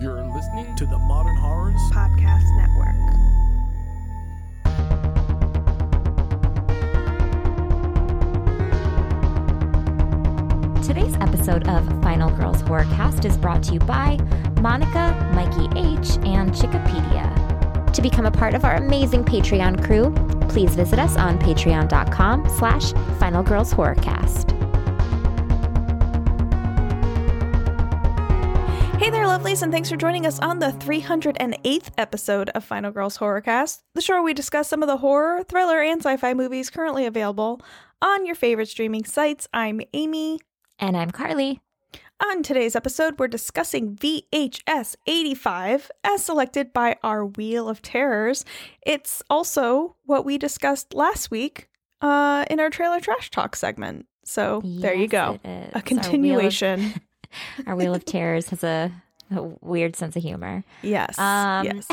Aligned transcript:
You're 0.00 0.24
listening 0.34 0.74
to 0.76 0.86
the 0.86 0.98
Modern 0.98 1.36
Horrors 1.36 1.80
Podcast 1.92 2.44
Network. 2.56 2.94
Today's 10.84 11.14
episode 11.20 11.68
of 11.68 11.86
Final 12.02 12.28
Girls 12.30 12.60
Horrorcast 12.62 13.24
is 13.24 13.36
brought 13.36 13.62
to 13.64 13.74
you 13.74 13.78
by 13.78 14.18
Monica, 14.60 15.14
Mikey 15.32 15.68
H, 15.78 16.18
and 16.26 16.50
Chickapedia. 16.52 17.92
To 17.92 18.02
become 18.02 18.26
a 18.26 18.32
part 18.32 18.54
of 18.54 18.64
our 18.64 18.74
amazing 18.74 19.24
Patreon 19.24 19.84
crew, 19.84 20.12
please 20.48 20.74
visit 20.74 20.98
us 20.98 21.16
on 21.16 21.38
patreon.com 21.38 22.48
slash 22.48 22.92
Final 23.20 23.44
Girls 23.44 23.72
Horrorcast. 23.72 24.53
Lovelies, 29.44 29.62
and 29.62 29.72
thanks 29.72 29.90
for 29.90 29.96
joining 29.96 30.26
us 30.26 30.38
on 30.40 30.58
the 30.58 30.66
308th 30.68 31.90
episode 31.98 32.48
of 32.50 32.64
Final 32.64 32.90
Girls 32.90 33.18
Horrorcast, 33.18 33.82
the 33.94 34.00
show 34.00 34.14
where 34.14 34.22
we 34.22 34.32
discuss 34.34 34.68
some 34.68 34.82
of 34.82 34.86
the 34.86 34.96
horror, 34.98 35.42
thriller, 35.44 35.80
and 35.82 36.00
sci 36.00 36.16
fi 36.16 36.32
movies 36.34 36.70
currently 36.70 37.04
available 37.06 37.60
on 38.00 38.24
your 38.26 38.34
favorite 38.34 38.68
streaming 38.68 39.04
sites. 39.04 39.46
I'm 39.52 39.80
Amy. 39.92 40.40
And 40.78 40.96
I'm 40.96 41.10
Carly. 41.10 41.60
On 42.24 42.42
today's 42.42 42.74
episode, 42.76 43.18
we're 43.18 43.28
discussing 43.28 43.96
VHS 43.96 44.96
85 45.06 45.90
as 46.04 46.24
selected 46.24 46.72
by 46.72 46.96
our 47.02 47.26
Wheel 47.26 47.68
of 47.68 47.82
Terrors. 47.82 48.44
It's 48.86 49.22
also 49.28 49.96
what 50.04 50.24
we 50.24 50.38
discussed 50.38 50.94
last 50.94 51.30
week 51.30 51.68
uh, 52.00 52.44
in 52.48 52.60
our 52.60 52.70
trailer 52.70 53.00
trash 53.00 53.30
talk 53.30 53.56
segment. 53.56 54.06
So 54.24 54.62
there 54.64 54.94
you 54.94 55.02
Yes, 55.02 55.10
go. 55.10 55.38
it 55.44 55.48
is. 55.48 55.52
Our 55.52 55.58
Wheel 55.58 55.70
A 55.74 55.78
of- 55.78 55.84
continuation. 55.84 56.94
Our 57.66 57.74
Wheel 57.74 57.94
of 57.96 58.04
Terrors 58.04 58.50
has 58.50 58.62
a, 58.62 58.92
a 59.30 59.42
weird 59.60 59.96
sense 59.96 60.16
of 60.16 60.22
humor. 60.22 60.64
yes. 60.82 61.18
Um, 61.18 61.66
yes. 61.66 61.86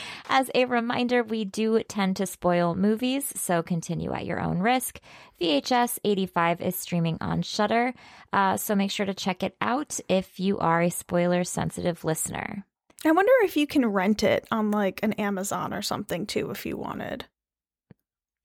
as 0.28 0.50
a 0.54 0.64
reminder, 0.64 1.22
we 1.22 1.44
do 1.44 1.82
tend 1.84 2.16
to 2.16 2.26
spoil 2.26 2.74
movies, 2.74 3.32
so 3.36 3.62
continue 3.62 4.12
at 4.12 4.26
your 4.26 4.40
own 4.40 4.60
risk. 4.60 5.00
VHS 5.40 5.98
85 6.04 6.60
is 6.60 6.76
streaming 6.76 7.18
on 7.20 7.42
Shudder, 7.42 7.94
uh, 8.32 8.56
so 8.56 8.74
make 8.74 8.90
sure 8.90 9.06
to 9.06 9.14
check 9.14 9.42
it 9.42 9.56
out 9.60 10.00
if 10.08 10.40
you 10.40 10.58
are 10.58 10.82
a 10.82 10.90
spoiler 10.90 11.44
sensitive 11.44 12.04
listener. 12.04 12.64
I 13.04 13.12
wonder 13.12 13.32
if 13.42 13.56
you 13.56 13.66
can 13.66 13.86
rent 13.86 14.22
it 14.22 14.46
on 14.50 14.70
like 14.70 15.00
an 15.02 15.12
Amazon 15.14 15.72
or 15.72 15.82
something 15.82 16.26
too 16.26 16.50
if 16.50 16.66
you 16.66 16.76
wanted. 16.76 17.26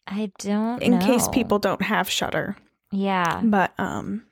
I 0.05 0.31
don't 0.37 0.81
In 0.81 0.99
case 0.99 1.27
people 1.29 1.59
don't 1.59 1.81
have 1.81 2.09
Shudder. 2.09 2.57
Yeah. 2.91 3.41
But 3.43 3.73
um 3.79 4.25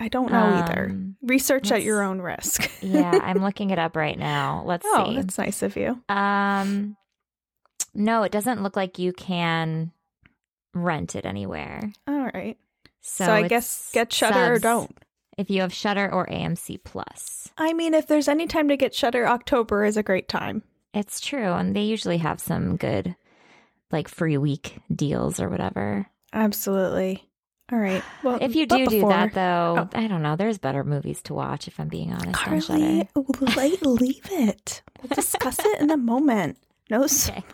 I 0.00 0.08
don't 0.08 0.32
know 0.32 0.64
either. 0.64 0.88
Um, 0.90 1.16
Research 1.22 1.70
at 1.70 1.82
your 1.82 2.02
own 2.02 2.22
risk. 2.22 2.70
yeah, 2.80 3.18
I'm 3.22 3.42
looking 3.42 3.68
it 3.70 3.78
up 3.78 3.94
right 3.94 4.18
now. 4.18 4.62
Let's 4.66 4.84
see. 4.84 4.92
oh, 4.94 5.04
see. 5.10 5.16
that's 5.16 5.38
nice 5.38 5.62
of 5.62 5.76
you. 5.76 6.02
Um, 6.08 6.96
no, 7.94 8.22
it 8.22 8.32
doesn't 8.32 8.62
look 8.62 8.76
like 8.76 8.98
you 8.98 9.12
can 9.12 9.92
rent 10.74 11.14
it 11.14 11.26
anywhere. 11.26 11.92
All 12.08 12.30
right. 12.32 12.56
So, 13.02 13.26
So, 13.26 13.32
I 13.32 13.48
guess 13.48 13.90
get 13.92 14.12
Shudder 14.12 14.54
or 14.54 14.58
don't. 14.58 14.96
If 15.36 15.50
you 15.50 15.60
have 15.60 15.72
Shudder 15.72 16.12
or 16.12 16.26
AMC 16.26 16.82
Plus, 16.84 17.48
I 17.56 17.72
mean, 17.72 17.94
if 17.94 18.06
there's 18.06 18.28
any 18.28 18.46
time 18.46 18.68
to 18.68 18.76
get 18.76 18.94
Shudder, 18.94 19.26
October 19.26 19.84
is 19.84 19.96
a 19.96 20.02
great 20.02 20.28
time. 20.28 20.62
it's 20.94 21.20
true, 21.20 21.52
and 21.52 21.74
they 21.76 21.82
usually 21.82 22.18
have 22.18 22.40
some 22.40 22.76
good, 22.76 23.16
like 23.90 24.08
free 24.08 24.36
week 24.38 24.78
deals 24.94 25.40
or 25.40 25.48
whatever. 25.48 26.06
Absolutely. 26.32 27.29
All 27.72 27.78
right. 27.78 28.02
Well, 28.24 28.38
If 28.40 28.56
you 28.56 28.66
do 28.66 28.86
do 28.86 29.06
that, 29.08 29.32
though, 29.32 29.76
Oh. 29.78 29.88
I 29.98 30.08
don't 30.08 30.22
know. 30.22 30.34
There's 30.36 30.58
better 30.58 30.82
movies 30.82 31.22
to 31.22 31.34
watch. 31.34 31.68
If 31.68 31.78
I'm 31.78 31.88
being 31.88 32.12
honest, 32.12 32.26
on 32.48 32.60
Carly, 32.60 33.08
like, 33.56 33.80
leave 33.82 34.26
it. 34.30 34.82
We'll 35.00 35.14
discuss 35.14 35.58
it 35.60 35.80
in 35.80 35.90
a 35.90 35.96
moment. 35.96 36.58
No, 36.90 37.04
Okay. 37.28 37.44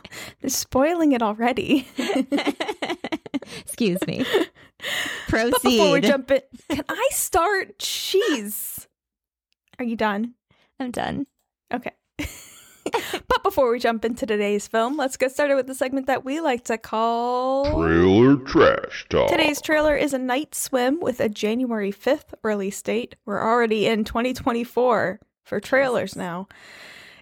they're 0.40 0.48
spoiling 0.48 1.12
it 1.12 1.20
already. 1.22 1.86
Excuse 3.60 3.98
me. 4.06 4.24
But 5.30 5.50
before 5.62 5.92
we 5.92 6.00
Proceed. 6.00 6.04
jump 6.04 6.30
in, 6.30 6.40
can 6.70 6.84
I 6.88 7.08
start? 7.12 7.78
Jeez. 7.78 8.86
Are 9.78 9.84
you 9.84 9.96
done? 9.96 10.34
I'm 10.80 10.90
done. 10.90 11.26
Okay. 11.72 11.92
but 13.28 13.42
before 13.42 13.70
we 13.70 13.78
jump 13.78 14.04
into 14.04 14.26
today's 14.26 14.66
film, 14.66 14.96
let's 14.96 15.16
get 15.16 15.32
started 15.32 15.56
with 15.56 15.66
the 15.66 15.74
segment 15.74 16.06
that 16.06 16.24
we 16.24 16.40
like 16.40 16.64
to 16.64 16.78
call. 16.78 17.64
Trailer 17.82 18.36
Trash 18.36 19.06
Talk. 19.08 19.30
Today's 19.30 19.60
trailer 19.60 19.96
is 19.96 20.12
a 20.12 20.18
night 20.18 20.54
swim 20.54 21.00
with 21.00 21.20
a 21.20 21.28
January 21.28 21.92
5th 21.92 22.34
release 22.42 22.80
date. 22.82 23.16
We're 23.24 23.42
already 23.42 23.86
in 23.86 24.04
2024 24.04 25.20
for 25.44 25.60
trailers 25.60 26.16
now. 26.16 26.48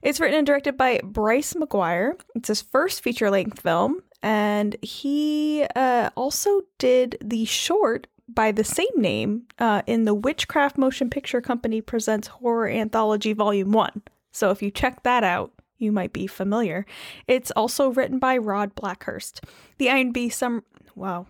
It's 0.02 0.20
written 0.20 0.38
and 0.38 0.46
directed 0.46 0.76
by 0.76 1.00
Bryce 1.02 1.54
McGuire. 1.54 2.20
It's 2.34 2.48
his 2.48 2.60
first 2.60 3.02
feature 3.02 3.30
length 3.30 3.60
film, 3.60 4.02
and 4.22 4.76
he 4.82 5.64
uh, 5.74 6.10
also 6.14 6.60
did 6.78 7.16
the 7.22 7.46
short 7.46 8.06
by 8.28 8.52
the 8.52 8.64
same 8.64 8.86
name 8.96 9.42
uh, 9.58 9.82
in 9.86 10.04
the 10.04 10.14
Witchcraft 10.14 10.78
Motion 10.78 11.10
Picture 11.10 11.40
Company 11.40 11.80
Presents 11.80 12.28
Horror 12.28 12.68
Anthology 12.68 13.32
Volume 13.32 13.72
1. 13.72 14.02
So 14.34 14.50
if 14.50 14.62
you 14.62 14.70
check 14.70 15.04
that 15.04 15.24
out, 15.24 15.52
you 15.78 15.92
might 15.92 16.12
be 16.12 16.26
familiar. 16.26 16.84
It's 17.26 17.50
also 17.52 17.88
written 17.88 18.18
by 18.18 18.36
Rod 18.36 18.74
Blackhurst. 18.74 19.40
The 19.78 19.86
IMDb 19.86 20.32
sum 20.32 20.64
wow. 20.94 21.26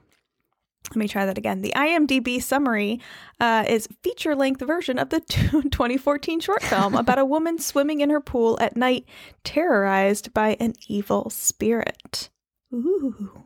Let 0.91 0.97
me 0.97 1.09
try 1.09 1.25
that 1.25 1.39
again. 1.39 1.63
The 1.63 1.73
IMDb 1.75 2.43
summary 2.43 3.01
uh, 3.41 3.65
is 3.67 3.89
feature 4.03 4.37
length 4.37 4.61
version 4.61 4.99
of 4.99 5.09
the 5.09 5.21
2014 5.21 6.41
short 6.41 6.63
film 6.63 6.95
about 6.95 7.19
a 7.19 7.25
woman 7.25 7.59
swimming 7.59 8.01
in 8.01 8.11
her 8.11 8.21
pool 8.21 8.59
at 8.61 8.77
night, 8.77 9.07
terrorized 9.45 10.35
by 10.35 10.57
an 10.61 10.75
evil 10.89 11.31
spirit. 11.31 12.29
Ooh. 12.73 13.45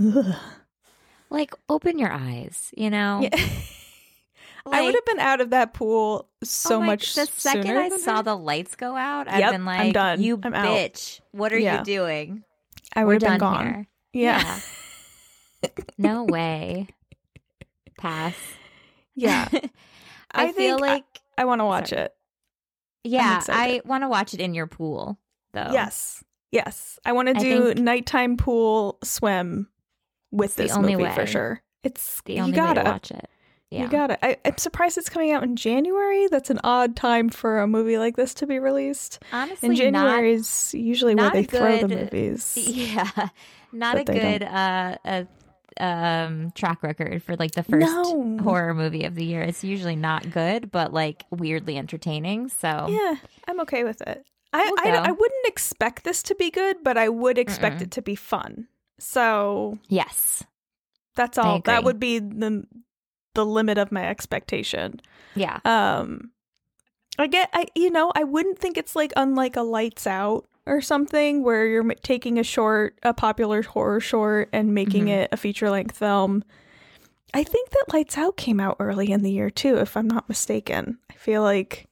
Ugh. 0.00 0.34
like, 1.30 1.54
open 1.68 1.98
your 1.98 2.12
eyes. 2.12 2.70
You 2.76 2.88
know. 2.90 3.20
Yeah. 3.22 3.48
I 4.72 4.82
would 4.82 4.94
have 4.94 5.04
been 5.04 5.20
out 5.20 5.40
of 5.40 5.50
that 5.50 5.74
pool 5.74 6.28
so 6.42 6.76
Oh 6.76 6.80
my- 6.80 6.86
much 6.86 7.14
The 7.14 7.26
second 7.26 7.76
I 7.76 7.88
saw 7.98 8.22
the 8.22 8.34
lights 8.36 8.76
go 8.76 8.96
out, 8.96 9.28
I've 9.28 9.52
been 9.52 9.64
like, 9.64 9.78
I'm 9.80 9.86
like, 9.86 9.94
done. 9.94 10.22
"You 10.22 10.40
I'm 10.42 10.54
out." 10.54 10.66
bitch! 10.66 11.20
What 11.32 11.52
are 11.52 11.58
Yeah. 11.58 11.78
you 11.80 11.84
doing? 11.84 12.44
I 12.96 13.00
We're 13.04 13.14
would 13.14 13.22
have 13.22 13.32
been 13.32 13.38
gone. 13.40 13.64
here." 13.66 13.86
Yeah. 14.12 14.60
no 15.98 16.24
way. 16.28 16.88
Pass. 17.98 18.36
Yeah. 19.14 19.48
I, 20.32 20.46
I 20.48 20.52
feel 20.52 20.78
like 20.78 21.04
I 21.38 21.44
want 21.44 21.60
to 21.60 21.64
watch 21.64 21.90
Sorry. 21.90 22.02
it. 22.02 22.14
yeah, 23.04 23.40
I 23.48 23.80
want 23.84 24.02
to 24.02 24.08
watch 24.08 24.34
it 24.34 24.40
in 24.40 24.54
your 24.54 24.66
pool 24.66 25.18
though. 25.52 25.70
Yes. 25.72 26.24
Yes. 26.50 26.98
I 27.04 27.12
want 27.12 27.28
to 27.28 27.34
do 27.34 27.74
nighttime 27.74 28.36
pool 28.36 28.98
swim 29.04 29.68
with 30.32 30.56
this 30.56 30.76
movie 30.76 31.08
for 31.10 31.26
sure. 31.26 31.62
It's 31.82 32.20
the 32.22 32.34
you 32.34 32.40
only 32.42 32.52
gotta 32.56 32.80
way 32.80 32.84
to 32.84 32.90
watch 32.90 33.10
it. 33.10 33.28
Yeah, 33.74 33.82
you 33.82 33.88
got 33.88 34.10
it. 34.10 34.18
I, 34.22 34.36
I'm 34.44 34.56
surprised 34.58 34.96
it's 34.98 35.08
coming 35.08 35.32
out 35.32 35.42
in 35.42 35.56
January. 35.56 36.28
That's 36.28 36.50
an 36.50 36.60
odd 36.64 36.96
time 36.96 37.28
for 37.28 37.60
a 37.60 37.66
movie 37.66 37.98
like 37.98 38.16
this 38.16 38.34
to 38.34 38.46
be 38.46 38.58
released. 38.58 39.18
honestly, 39.32 39.68
And 39.68 39.76
January 39.76 40.32
not 40.32 40.38
is 40.38 40.74
usually 40.74 41.14
where 41.14 41.30
they 41.30 41.40
a 41.40 41.44
throw 41.44 41.76
the 41.78 41.88
movies. 41.88 42.54
Yeah, 42.56 43.28
not 43.72 43.96
a 43.96 44.04
But 44.04 44.06
they 44.14 44.20
don't. 44.20 44.22
good 44.22 44.42
uh, 44.44 44.96
uh 45.04 45.24
um 45.80 46.52
track 46.52 46.82
record 46.84 47.22
for 47.22 47.34
like 47.36 47.52
the 47.52 47.64
first 47.64 47.86
No. 47.86 48.38
horror 48.42 48.74
movie 48.74 49.04
of 49.04 49.14
the 49.16 49.24
year. 49.24 49.42
It's 49.42 49.64
usually 49.64 49.96
not 49.96 50.30
good, 50.30 50.70
but 50.70 50.92
like 50.92 51.24
weirdly 51.30 51.76
entertaining. 51.76 52.48
So 52.48 52.86
Yeah, 52.88 53.16
I'm 53.48 53.60
okay 53.60 53.82
with 53.84 54.00
it. 54.02 54.24
I, 54.52 54.66
We'll 54.68 54.76
I. 54.78 55.08
I 55.08 55.10
wouldn't 55.10 55.46
expect 55.46 56.04
this 56.04 56.22
to 56.24 56.34
be 56.36 56.50
good, 56.50 56.76
but 56.84 56.96
I 56.96 57.08
would 57.08 57.38
expect 57.38 57.78
Mm-mm. 57.78 57.82
it 57.82 57.90
to 57.92 58.02
be 58.02 58.14
fun. 58.14 58.68
So 59.00 59.78
yes, 59.88 60.44
that's 61.16 61.38
all. 61.38 61.58
That 61.60 61.82
would 61.82 61.98
be 61.98 62.20
the 62.20 62.64
the 63.34 63.44
limit 63.46 63.78
of 63.78 63.92
my 63.92 64.06
expectation. 64.08 65.00
yeah, 65.34 65.58
Um, 65.64 66.30
I 67.18 67.26
get, 67.26 67.48
I 67.52 67.66
you 67.74 67.90
know, 67.90 68.10
I 68.14 68.24
wouldn't 68.24 68.58
think 68.58 68.76
it's 68.76 68.96
like 68.96 69.12
unlike 69.16 69.56
a 69.56 69.62
Lights 69.62 70.06
Out 70.06 70.46
or 70.66 70.80
something 70.80 71.42
where 71.42 71.66
you're 71.66 71.84
taking 71.96 72.38
a 72.38 72.42
short, 72.42 72.98
a 73.02 73.12
popular 73.14 73.62
horror 73.62 74.00
short, 74.00 74.48
and 74.52 74.74
making 74.74 75.06
Mhm. 75.06 75.10
it 75.22 75.28
a 75.32 75.36
feature 75.36 75.70
length 75.70 75.96
film. 75.98 76.42
I 77.34 77.42
think 77.44 77.70
that 77.70 77.92
Lights 77.92 78.16
Out 78.16 78.36
came 78.36 78.60
out 78.60 78.76
early 78.80 79.10
in 79.12 79.22
the 79.22 79.30
year 79.32 79.50
too, 79.50 79.76
if 79.78 79.96
I'm 79.96 80.08
not 80.08 80.28
mistaken. 80.28 80.98
I 81.10 81.14
feel 81.14 81.42
like 81.42 81.86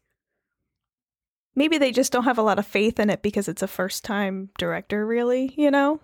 maybe 1.55 1.79
they 1.79 1.93
just 1.93 2.13
don't 2.13 2.25
have 2.25 2.39
a 2.39 2.43
lot 2.43 2.59
of 2.59 2.67
faith 2.67 2.99
in 2.99 3.11
it 3.11 3.23
because 3.23 3.49
it's 3.49 3.63
a 3.63 3.67
first 3.69 4.05
time 4.05 4.51
director, 4.59 5.05
really. 5.07 5.53
You 5.57 5.71
know, 5.71 6.01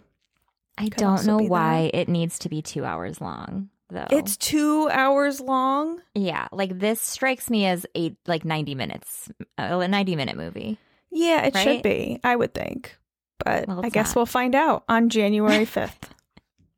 I 0.76 0.84
could 0.84 0.94
don't 0.96 1.24
know 1.26 1.38
be 1.38 1.44
that. 1.44 1.50
why 1.50 1.90
it 1.94 2.08
needs 2.08 2.38
to 2.40 2.48
be 2.48 2.62
two 2.62 2.84
hours 2.84 3.20
long 3.20 3.70
though. 3.90 4.06
it's 4.10 4.36
two 4.36 4.88
hours 4.90 5.40
long. 5.40 6.00
yeah, 6.14 6.48
like 6.52 6.78
this 6.78 7.00
strikes 7.00 7.50
me 7.50 7.66
as 7.66 7.86
eight 7.94 8.16
like 8.26 8.44
ninety 8.44 8.74
minutes, 8.74 9.30
uh, 9.58 9.78
a 9.82 9.88
ninety 9.88 10.16
minute 10.16 10.36
movie. 10.36 10.78
Yeah, 11.10 11.42
it 11.44 11.54
Right? 11.54 11.64
should 11.64 11.82
be. 11.82 12.20
I 12.22 12.36
would 12.36 12.52
think, 12.54 12.96
but 13.44 13.66
Well, 13.66 13.80
I 13.84 13.88
guess 13.88 14.08
not. 14.10 14.16
we'll 14.16 14.26
find 14.26 14.54
out 14.54 14.84
on 14.88 15.08
January 15.08 15.64
fifth. 15.76 16.14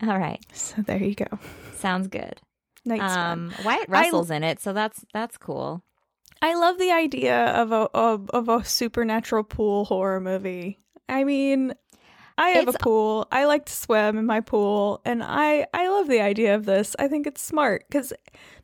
All 0.03 0.19
right, 0.19 0.41
So 0.53 0.81
there 0.83 1.03
you 1.03 1.15
go. 1.15 1.27
sounds 1.75 2.09
good. 2.09 2.41
Um, 2.89 3.53
Wyatt 3.65 3.89
Russell's 3.89 4.31
in 4.31 4.43
it, 4.45 4.61
so 4.61 4.73
that's 4.73 5.05
that's 5.13 5.37
cool. 5.37 5.83
I 6.41 6.55
love 6.55 6.79
the 6.79 6.91
idea 6.91 7.45
of 7.49 7.71
a 7.73 7.89
of, 7.93 8.31
of 8.31 8.49
a 8.49 8.65
supernatural 8.65 9.45
pool 9.45 9.85
horror 9.85 10.21
movie. 10.21 10.79
I 11.09 11.25
mean, 11.25 11.75
I 12.41 12.49
have 12.51 12.63
It's- 12.69 12.75
a 12.75 12.79
pool. 12.79 13.29
I 13.31 13.45
like 13.45 13.67
to 13.67 13.73
swim 13.73 14.17
in 14.17 14.25
my 14.27 14.41
pool, 14.41 15.01
and 15.05 15.23
I 15.23 15.67
I 15.75 15.89
love 15.89 16.09
the 16.09 16.21
idea 16.23 16.55
of 16.55 16.65
this. 16.65 16.97
I 16.99 17.07
think 17.07 17.27
it's 17.27 17.43
smart 17.43 17.85
because 17.89 18.13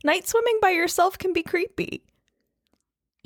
night 0.02 0.26
swimming 0.26 0.58
by 0.62 0.70
yourself 0.70 1.18
can 1.18 1.32
be 1.34 1.42
creepy. 1.42 2.02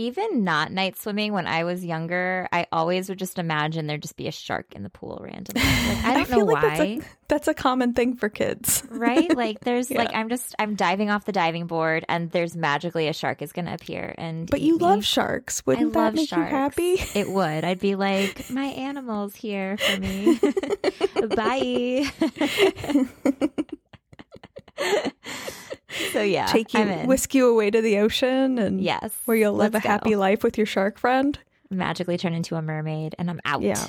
Even 0.01 0.45
not 0.45 0.73
night 0.73 0.97
swimming 0.99 1.35
when 1.35 1.47
I 1.47 1.65
was 1.65 1.85
younger, 1.85 2.49
I 2.51 2.67
always 2.73 3.11
would 3.11 3.19
just 3.19 3.39
imagine 3.39 3.87
there'd 3.87 4.01
just 4.01 4.17
be 4.17 4.29
a 4.29 4.33
shark 4.33 4.73
in 4.75 4.83
the 4.83 4.89
pool 4.89 5.21
randomly. 5.23 5.61
Like 5.63 6.05
I 6.05 6.15
don't 6.15 6.27
feel 6.27 6.39
know 6.39 6.45
like 6.47 6.63
why. 6.63 6.69
that's 6.71 6.81
a 6.81 7.01
that's 7.29 7.49
a 7.49 7.55
common 7.55 7.93
thing 7.93 8.17
for 8.17 8.31
kids. 8.31 8.83
right? 8.89 9.37
Like 9.37 9.61
there's 9.65 9.91
like 9.91 10.15
I'm 10.15 10.31
just 10.31 10.55
I'm 10.59 10.75
diving 10.75 11.11
off 11.11 11.27
the 11.27 11.33
diving 11.33 11.67
board 11.67 12.05
and 12.09 12.31
there's 12.31 12.57
magically 12.57 13.09
a 13.09 13.13
shark 13.13 13.43
is 13.43 13.53
gonna 13.53 13.75
appear 13.75 14.15
and 14.17 14.51
But 14.51 14.63
you 14.63 14.79
me. 14.79 14.85
love 14.85 15.05
sharks. 15.05 15.61
I 15.61 15.63
Wouldn't 15.67 15.93
that 15.93 15.99
love 15.99 16.15
make 16.15 16.29
sharks. 16.31 16.51
you 16.51 16.57
happy? 16.57 16.97
It 17.15 17.29
would. 17.31 17.65
I'd 17.65 17.79
be 17.81 17.95
like, 17.95 18.49
my 18.51 18.65
animal's 18.67 19.37
here 19.37 19.77
for 19.77 20.01
me. 20.01 20.41
Bye. 21.37 22.11
So 26.13 26.23
yeah, 26.23 26.47
Take 26.47 26.73
you, 26.75 26.85
whisk 27.07 27.35
you 27.35 27.49
away 27.49 27.71
to 27.71 27.81
the 27.81 27.99
ocean, 27.99 28.59
and 28.59 28.81
yes, 28.81 29.13
where 29.25 29.37
you'll 29.37 29.55
live 29.55 29.75
a 29.75 29.81
happy 29.81 30.11
go. 30.11 30.19
life 30.19 30.43
with 30.43 30.57
your 30.57 30.67
shark 30.67 30.99
friend. 30.99 31.39
Magically 31.71 32.17
turn 32.17 32.35
into 32.35 32.57
a 32.57 32.63
mermaid, 32.63 33.15
and 33.19 33.31
I'm 33.31 33.41
out. 33.45 33.63
Yeah. 33.63 33.87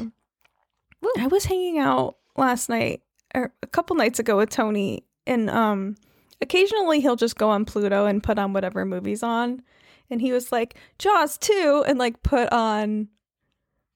I 1.18 1.28
was 1.28 1.46
hanging 1.46 1.80
out 1.80 2.18
last 2.38 2.70
night 2.70 3.02
or 3.34 3.54
a 3.64 3.68
couple 3.68 3.96
nights 3.96 4.20
ago 4.20 4.38
with 4.38 4.50
Tony 4.50 5.04
and 5.28 5.50
um 5.50 5.96
occasionally 6.42 7.00
he'll 7.02 7.16
just 7.16 7.38
go 7.38 7.50
on 7.50 7.66
Pluto 7.66 8.06
and 8.06 8.24
put 8.24 8.40
on 8.40 8.54
whatever 8.54 8.86
movie's 8.86 9.24
on 9.24 9.62
and 10.10 10.22
he 10.22 10.32
was 10.32 10.52
like 10.52 10.76
Jaws 11.00 11.38
2 11.38 11.86
and 11.88 11.98
like 11.98 12.22
put 12.24 12.52
on 12.52 13.08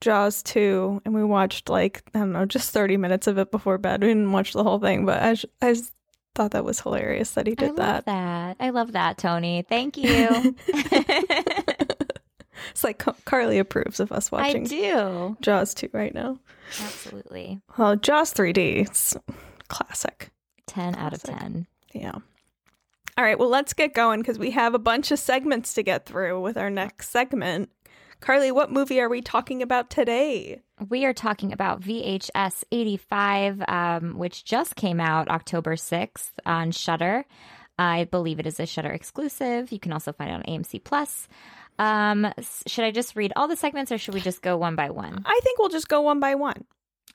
Jaws 0.02 0.44
2 0.44 1.02
and 1.06 1.14
we 1.14 1.24
watched 1.24 1.70
like 1.70 2.04
I 2.14 2.20
don't 2.20 2.32
know 2.32 2.46
just 2.46 2.72
30 2.72 2.98
minutes 2.98 3.28
of 3.28 3.38
it 3.38 3.52
before 3.52 3.78
bed. 3.78 4.02
We 4.02 4.10
didn't 4.10 4.32
watch 4.32 4.54
the 4.54 4.64
whole 4.64 4.80
thing, 4.80 5.06
but 5.06 5.22
I, 5.22 5.36
I 5.68 5.76
thought 6.36 6.52
that 6.52 6.64
was 6.66 6.80
hilarious 6.82 7.32
that 7.32 7.48
he 7.48 7.56
did 7.56 7.76
that. 7.78 7.82
I 7.82 7.94
love 7.94 8.06
that. 8.06 8.58
that. 8.58 8.66
I 8.66 8.70
love 8.70 8.92
that, 8.92 9.18
Tony. 9.18 9.66
Thank 9.68 9.98
you. 9.98 10.56
It's 12.72 12.84
like 12.84 13.04
Carly 13.26 13.60
approves 13.60 14.00
of 14.00 14.12
us 14.12 14.32
watching. 14.32 14.66
I 14.66 14.68
do. 14.68 15.38
Jaws 15.42 15.74
2 15.74 15.90
right 15.94 16.14
now. 16.14 16.40
Absolutely. 16.82 17.62
Well, 17.78 17.96
Jaws 17.96 18.34
3D, 18.34 18.88
it's 18.88 19.16
classic. 19.68 20.32
10 20.68 20.96
out 20.96 21.14
of 21.14 21.24
10. 21.24 21.68
Yeah. 21.94 22.16
All 23.18 23.24
right, 23.24 23.40
well, 23.40 23.50
let's 23.50 23.74
get 23.74 23.94
going 23.94 24.20
because 24.20 24.38
we 24.38 24.52
have 24.52 24.74
a 24.74 24.80
bunch 24.80 25.12
of 25.12 25.20
segments 25.20 25.74
to 25.76 25.84
get 25.84 26.06
through 26.06 26.42
with 26.42 26.58
our 26.58 26.70
next 26.70 27.12
segment. 27.12 27.70
Carly, 28.26 28.52
what 28.52 28.72
movie 28.72 29.00
are 29.00 29.08
we 29.08 29.22
talking 29.22 29.62
about 29.62 29.92
today? 29.92 30.60
We 30.90 31.06
are 31.06 31.14
talking 31.14 31.54
about 31.54 31.82
VHS 31.82 32.64
85, 32.72 33.62
um, 33.68 34.18
which 34.18 34.44
just 34.44 34.76
came 34.76 35.00
out 35.00 35.30
October 35.30 35.76
6th 35.76 36.32
on 36.44 36.72
Shudder. 36.72 37.26
I 37.78 38.06
believe 38.06 38.40
it 38.40 38.48
is 38.48 38.60
a 38.60 38.66
Shudder 38.66 38.90
exclusive. 38.90 39.72
You 39.72 39.78
can 39.78 39.94
also 39.94 40.12
find 40.12 40.32
it 40.32 40.34
on 40.34 40.42
AMC 40.42 40.84
Plus. 40.84 41.28
Um, 41.78 42.34
should 42.66 42.86
I 42.86 42.90
just 42.90 43.16
read 43.16 43.32
all 43.36 43.48
the 43.48 43.56
segments 43.56 43.92
or 43.92 44.00
should 44.00 44.16
we 44.16 44.22
just 44.22 44.42
go 44.42 44.58
one 44.58 44.76
by 44.76 44.90
one? 44.90 45.22
I 45.24 45.40
think 45.44 45.60
we'll 45.60 45.70
just 45.70 45.88
go 45.88 46.02
one 46.02 46.20
by 46.20 46.34
one. 46.34 46.64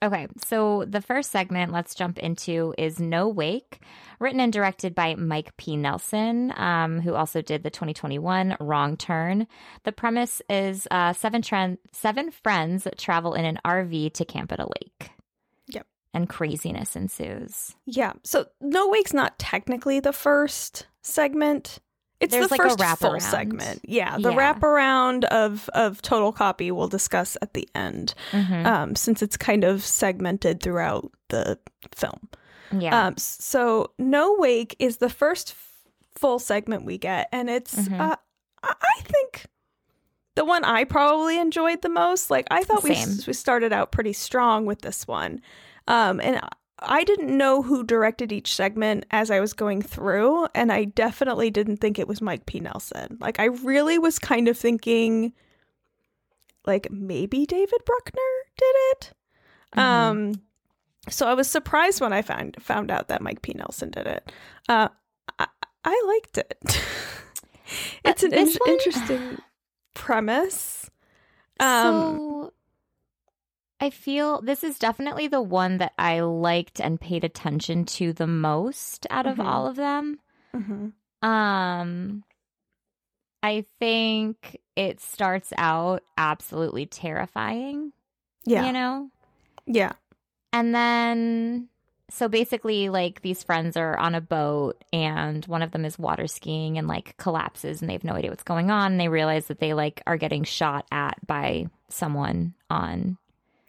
Okay, 0.03 0.29
so 0.43 0.87
the 0.87 1.03
first 1.03 1.31
segment 1.31 1.73
let's 1.73 1.95
jump 1.95 2.19
into 2.19 2.75
is 2.79 2.99
No 2.99 3.29
Wake, 3.29 3.81
written 4.19 4.41
and 4.41 4.51
directed 4.51 4.95
by 4.95 5.15
Mike 5.15 5.55
P. 5.59 5.77
Nelson, 5.77 6.55
um, 6.57 7.01
who 7.03 7.15
also 7.15 7.43
did 7.43 7.63
the 7.63 7.71
2021 7.71 8.57
Wrong 8.61 8.97
Turn. 8.97 9.47
The 9.85 9.93
premise 9.93 10.41
is 10.49 10.89
uh, 10.91 11.13
seven, 11.13 11.43
seven 11.93 12.31
friends 12.31 12.89
travel 12.97 13.35
in 13.35 13.45
an 13.45 13.59
RV 13.63 14.15
to 14.15 14.25
camp 14.25 14.53
at 14.53 14.61
a 14.61 14.69
lake. 14.81 15.11
Yep. 15.69 15.87
And 16.15 16.31
craziness 16.31 16.97
ensues. 16.97 17.77
Yeah. 17.85 18.15
So 18.23 18.47
No 18.63 18.89
Wake's 18.89 19.13
not 19.13 19.39
technically 19.39 20.01
the 20.01 20.15
first 20.15 20.87
segment. 21.03 21.79
It's 22.21 22.33
There's 22.33 22.49
the 22.49 22.55
like 22.55 22.61
a 22.61 22.77
first 22.77 22.99
full 23.01 23.19
segment. 23.21 23.81
Yeah. 23.85 24.17
The 24.19 24.31
Yeah. 24.33 24.53
wraparound 24.55 25.25
of, 25.25 25.69
of 25.73 26.03
Total 26.03 26.33
Copy 26.33 26.71
we'll 26.71 26.87
discuss 26.89 27.37
at 27.41 27.55
the 27.55 27.67
end 27.75 28.15
Mhm. 28.33 28.67
um, 28.67 28.95
since 28.95 29.23
it's 29.23 29.37
kind 29.39 29.65
of 29.65 29.85
segmented 29.85 30.63
throughout 30.63 31.11
the 31.29 31.59
film. 31.95 32.29
yeah. 32.73 33.07
Um, 33.07 33.17
so 33.17 33.93
No 33.99 34.37
Wake 34.39 34.77
is 34.79 34.99
the 34.99 35.09
first 35.09 35.51
f- 35.53 35.67
full 36.19 36.39
segment 36.39 36.85
we 36.85 36.99
get, 36.99 37.29
and 37.33 37.49
it's 37.49 37.75
Mhm. 37.75 37.99
uh, 37.99 38.17
I 38.63 39.01
think 39.03 39.47
the 40.37 40.45
one 40.45 40.63
I 40.65 40.85
probably 40.85 41.39
enjoyed 41.39 41.81
the 41.83 41.89
most. 41.89 42.31
Like 42.31 42.47
I 42.51 42.63
thought 42.65 42.83
we 42.85 42.95
Same. 42.95 43.19
we 43.27 43.33
started 43.33 43.73
out 43.73 43.91
pretty 43.93 44.13
strong 44.13 44.67
with 44.67 44.83
this 44.83 45.09
one, 45.09 45.41
um, 45.89 46.21
and 46.21 46.39
I 46.83 47.05
didn't 47.05 47.37
know 47.37 47.63
who 47.63 47.85
directed 47.85 48.33
each 48.33 48.55
segment 48.55 49.05
as 49.11 49.31
I 49.31 49.41
was 49.41 49.53
going 49.53 49.83
through, 49.83 50.47
and 50.55 50.73
I 50.73 50.85
definitely 50.85 51.51
didn't 51.51 51.77
think 51.79 51.99
it 51.99 52.09
was 52.09 52.23
Mike 52.23 52.47
P. 52.47 52.61
Nelson. 52.61 53.19
Like 53.21 53.39
I 53.39 53.45
really 53.47 53.99
was 53.99 54.19
kind 54.19 54.49
of 54.49 54.57
thinking, 54.59 55.33
like 56.67 56.91
maybe 56.91 57.47
David 57.47 57.81
Bruckner 57.85 58.23
did 58.57 58.75
it. 58.93 59.13
Mhm. 59.77 59.83
Um, 59.83 60.33
so 61.09 61.27
I 61.27 61.35
was 61.35 61.49
surprised 61.49 62.01
when 62.01 62.13
I 62.13 62.23
found 62.23 62.57
found 62.63 62.91
out 62.91 63.09
that 63.09 63.23
Mike 63.23 63.43
P. 63.43 63.53
Nelson 63.55 63.91
did 63.91 64.07
it. 64.07 64.33
Uh, 64.69 64.89
I, 65.39 65.47
I 65.85 66.03
liked 66.07 66.39
it. 66.39 66.83
it's 68.05 68.23
an 68.23 68.33
in- 68.35 68.57
interesting 68.67 69.39
premise. 69.95 70.91
Um, 71.59 72.17
so 72.17 72.53
I 73.81 73.91
feel 73.91 74.43
this 74.43 74.63
is 74.63 74.79
definitely 74.79 75.27
the 75.29 75.41
one 75.41 75.79
that 75.79 75.93
I 75.99 76.21
liked 76.21 76.81
and 76.81 77.01
paid 77.01 77.25
attention 77.25 77.87
to 77.87 78.13
the 78.13 78.27
most 78.27 79.07
out 79.11 79.27
of 79.27 79.39
Mhm. 79.39 79.45
all 79.47 79.67
of 79.67 79.77
them. 79.77 80.21
mhm. 80.55 80.93
Um 81.27 82.25
I 83.43 83.65
think 83.79 84.59
it 84.77 85.01
starts 85.01 85.53
out 85.57 86.03
absolutely 86.19 86.85
terrifying, 86.87 87.93
yeah, 88.45 88.67
you 88.67 88.73
know? 88.73 89.11
yeah, 89.67 89.93
And 90.53 90.75
then 90.75 91.69
so 92.11 92.29
basically 92.29 92.89
like 92.89 93.23
these 93.23 93.43
friends 93.45 93.77
are 93.77 93.97
on 93.97 94.15
a 94.17 94.21
boat 94.21 94.83
and 94.93 95.45
one 95.47 95.63
of 95.63 95.71
them 95.71 95.85
is 95.85 95.97
water 95.99 96.27
skiing 96.27 96.77
and 96.77 96.89
like 96.89 97.17
collapses 97.19 97.81
and 97.81 97.89
they 97.89 97.93
have 97.95 98.03
no 98.05 98.15
idea 98.15 98.31
what's 98.31 98.43
going 98.43 98.69
on 98.71 98.93
and 98.93 99.01
they 99.01 99.09
realize 99.09 99.47
that 99.47 99.61
they 99.61 99.75
like 99.75 100.03
are 100.09 100.17
getting 100.17 100.43
shot 100.43 100.87
at 100.91 101.25
by 101.27 101.67
someone 101.89 102.53
on 102.69 103.17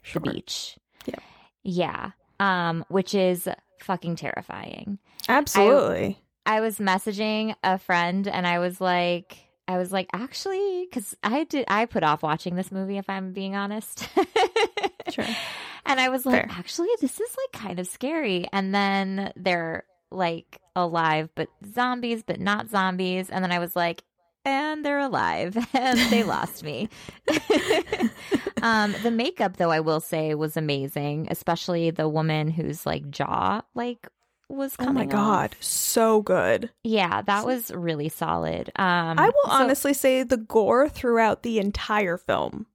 sure. 0.02 0.20
the 0.20 0.32
beach. 0.32 0.76
Yeah. 1.06 1.18
Yeah. 1.62 2.10
Um, 2.40 2.84
which 2.88 3.14
is 3.14 3.48
fucking 3.80 4.16
terrifying. 4.16 4.98
Absolutely. 5.28 6.18
I 6.44 6.60
was 6.60 6.78
messaging 6.78 7.54
a 7.62 7.78
friend 7.78 8.26
and 8.26 8.46
I 8.46 8.58
was 8.58 8.80
like, 8.80 9.38
I 9.68 9.78
was 9.78 9.92
like, 9.92 10.08
actually, 10.12 10.86
because 10.90 11.16
I 11.22 11.44
did, 11.44 11.64
I 11.68 11.86
put 11.86 12.02
off 12.02 12.22
watching 12.22 12.56
this 12.56 12.72
movie 12.72 12.98
if 12.98 13.08
I'm 13.08 13.32
being 13.32 13.54
honest. 13.54 14.08
Sure. 15.10 15.26
And 15.84 16.00
I 16.00 16.08
was 16.08 16.24
like, 16.24 16.48
Fair. 16.48 16.58
actually, 16.58 16.88
this 17.00 17.20
is 17.20 17.36
like 17.36 17.60
kind 17.62 17.78
of 17.78 17.86
scary. 17.86 18.46
And 18.52 18.74
then 18.74 19.32
they're 19.36 19.84
like 20.10 20.58
alive, 20.76 21.28
but 21.34 21.48
zombies, 21.74 22.22
but 22.22 22.40
not 22.40 22.70
zombies. 22.70 23.28
And 23.28 23.44
then 23.44 23.52
I 23.52 23.58
was 23.58 23.74
like, 23.76 24.02
and 24.44 24.84
they're 24.84 24.98
alive 24.98 25.56
and 25.74 25.98
they 26.10 26.22
lost 26.22 26.62
me. 26.64 26.88
um, 28.62 28.94
the 29.02 29.10
makeup, 29.10 29.56
though, 29.56 29.70
I 29.70 29.80
will 29.80 30.00
say 30.00 30.34
was 30.34 30.56
amazing, 30.56 31.28
especially 31.30 31.90
the 31.90 32.08
woman 32.08 32.48
whose 32.48 32.86
like 32.86 33.10
jaw 33.10 33.62
like 33.74 34.08
was 34.48 34.76
coming. 34.76 34.90
oh 34.90 34.98
my 35.00 35.06
god, 35.06 35.52
off. 35.52 35.62
so 35.62 36.22
good. 36.22 36.70
Yeah, 36.84 37.22
that 37.22 37.46
was 37.46 37.70
really 37.70 38.08
solid. 38.08 38.68
Um, 38.76 39.18
I 39.18 39.26
will 39.26 39.50
so- 39.50 39.50
honestly 39.50 39.94
say 39.94 40.22
the 40.22 40.36
gore 40.36 40.88
throughout 40.88 41.42
the 41.42 41.58
entire 41.58 42.18
film 42.18 42.66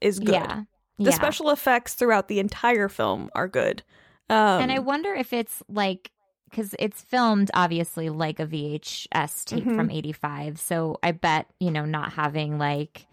is 0.00 0.18
good. 0.18 0.34
Yeah, 0.34 0.62
The 0.98 1.10
yeah. 1.10 1.16
special 1.16 1.50
effects 1.50 1.94
throughout 1.94 2.28
the 2.28 2.40
entire 2.40 2.88
film 2.88 3.30
are 3.34 3.48
good. 3.48 3.82
Um, 4.28 4.62
and 4.62 4.72
I 4.72 4.78
wonder 4.80 5.12
if 5.14 5.32
it's 5.32 5.62
like 5.68 6.10
because 6.54 6.74
it's 6.78 7.02
filmed 7.02 7.50
obviously 7.54 8.08
like 8.10 8.38
a 8.38 8.46
VHS 8.46 9.44
tape 9.44 9.64
Mhm. 9.64 9.74
from 9.76 9.90
'85, 9.90 10.60
so 10.60 10.98
I 11.02 11.10
bet 11.12 11.46
you 11.58 11.70
know 11.70 11.84
not 11.84 12.12
having 12.12 12.58
like 12.58 13.06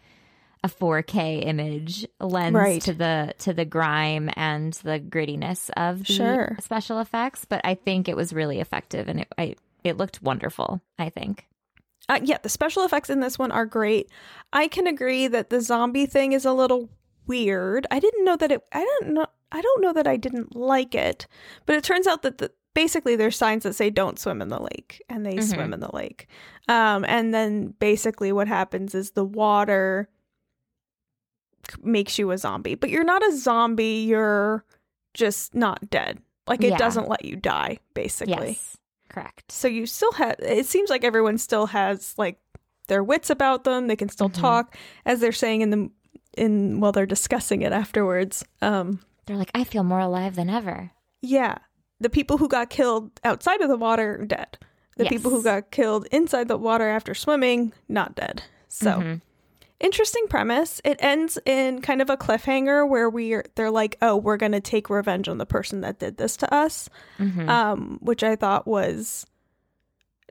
a 0.63 0.67
4K 0.69 1.39
image 1.39 2.05
lends 2.19 2.55
Right. 2.55 2.81
to 2.83 2.93
the 2.93 3.33
to 3.39 3.51
the 3.53 3.65
grime 3.65 4.29
and 4.35 4.73
the 4.83 4.99
grittiness 4.99 5.71
of 5.75 6.05
the 6.05 6.13
Sure. 6.13 6.57
special 6.61 6.99
effects, 6.99 7.45
but 7.45 7.61
I 7.63 7.73
think 7.73 8.07
it 8.07 8.15
was 8.15 8.31
really 8.31 8.59
effective 8.59 9.07
and 9.07 9.21
it 9.21 9.27
I, 9.39 9.55
it 9.83 9.97
looked 9.97 10.21
wonderful. 10.21 10.79
I 10.99 11.09
think. 11.09 11.47
Uh, 12.09 12.19
yeah, 12.23 12.37
the 12.43 12.49
special 12.49 12.83
effects 12.83 13.09
in 13.09 13.21
this 13.21 13.39
one 13.39 13.51
are 13.51 13.65
great. 13.65 14.09
I 14.53 14.67
can 14.67 14.85
agree 14.85 15.27
that 15.27 15.49
the 15.49 15.61
zombie 15.61 16.05
thing 16.05 16.33
is 16.33 16.45
a 16.45 16.53
little 16.53 16.89
weird. 17.25 17.87
I 17.89 17.99
didn't 17.99 18.25
know 18.25 18.35
that 18.35 18.51
it. 18.51 18.61
I 18.71 18.83
don't 18.99 19.13
know. 19.13 19.25
I 19.51 19.61
don't 19.61 19.81
know 19.81 19.93
that 19.93 20.07
I 20.07 20.15
didn't 20.17 20.55
like 20.55 20.93
it, 20.95 21.25
but 21.65 21.75
it 21.75 21.83
turns 21.83 22.05
out 22.07 22.21
that 22.21 22.37
the 22.37 22.51
basically 22.73 23.15
there's 23.15 23.37
signs 23.37 23.63
that 23.63 23.73
say 23.75 23.89
don't 23.89 24.17
swim 24.19 24.41
in 24.41 24.49
the 24.49 24.61
lake 24.61 25.01
and 25.09 25.25
they 25.25 25.35
Mhm. 25.35 25.43
swim 25.53 25.73
in 25.73 25.79
the 25.79 25.93
lake. 25.95 26.27
Um, 26.67 27.03
and 27.07 27.33
then 27.33 27.73
basically 27.79 28.31
what 28.31 28.47
happens 28.47 28.95
is 28.95 29.11
the 29.11 29.25
water 29.25 30.09
makes 31.81 32.17
you 32.17 32.31
a 32.31 32.37
zombie, 32.37 32.75
but 32.75 32.89
you're 32.89 33.03
not 33.03 33.23
a 33.23 33.35
zombie. 33.37 34.05
You're 34.07 34.65
just 35.13 35.53
not 35.55 35.89
dead. 35.89 36.19
Like 36.47 36.63
it 36.63 36.71
Yeah. 36.71 36.77
doesn't 36.77 37.07
let 37.07 37.23
you 37.25 37.35
die, 37.35 37.77
basically. 37.93 38.49
Yes. 38.49 38.77
Correct. 39.09 39.51
So 39.51 39.67
you 39.67 39.85
still 39.85 40.11
have. 40.13 40.35
It 40.39 40.65
seems 40.65 40.89
like 40.89 41.03
everyone 41.03 41.37
still 41.37 41.67
has 41.67 42.13
like 42.17 42.39
their 42.87 43.03
wits 43.03 43.29
about 43.29 43.63
them. 43.63 43.87
They 43.87 43.95
can 43.95 44.09
still 44.09 44.29
Mhm. 44.29 44.39
talk, 44.39 44.75
as 45.05 45.19
they're 45.19 45.31
saying 45.31 45.61
in 45.61 45.69
the 45.69 45.89
in 46.37 46.79
while 46.79 46.93
they're 46.93 47.05
discussing 47.05 47.61
it 47.61 47.73
afterwards. 47.73 48.45
Um, 48.61 49.01
They're 49.25 49.35
like, 49.35 49.51
I 49.53 49.65
feel 49.65 49.83
more 49.83 49.99
alive 49.99 50.35
than 50.35 50.49
ever. 50.49 50.91
yeah, 51.21 51.57
the 52.01 52.09
people 52.09 52.37
who 52.37 52.47
got 52.49 52.69
killed 52.69 53.11
outside 53.23 53.61
of 53.61 53.69
the 53.69 53.77
water 53.77 54.17
are 54.19 54.25
dead. 54.25 54.57
The 54.97 55.05
people 55.05 55.31
who 55.31 55.41
got 55.41 55.71
killed 55.71 56.05
inside 56.11 56.47
the 56.49 56.57
water 56.57 56.87
after 56.89 57.13
swimming 57.15 57.71
not 57.87 58.13
dead. 58.15 58.43
So 58.67 58.91
Mhm. 58.99 59.21
interesting 59.79 60.25
premise. 60.29 60.79
It 60.83 60.97
ends 60.99 61.39
in 61.45 61.81
kind 61.81 62.01
of 62.01 62.09
a 62.09 62.17
cliffhanger 62.17 62.87
where 62.87 63.09
we're 63.09 63.45
they're 63.55 63.71
like, 63.71 63.97
oh, 64.01 64.15
we're 64.17 64.37
gonna 64.37 64.61
take 64.61 64.89
revenge 64.89 65.27
on 65.29 65.37
the 65.37 65.45
person 65.45 65.81
that 65.81 65.97
did 65.99 66.17
this 66.17 66.35
to 66.37 66.53
us. 66.53 66.89
Mhm. 67.17 67.47
um, 67.49 67.99
which 68.01 68.23
I 68.23 68.35
thought 68.35 68.67
was 68.67 69.25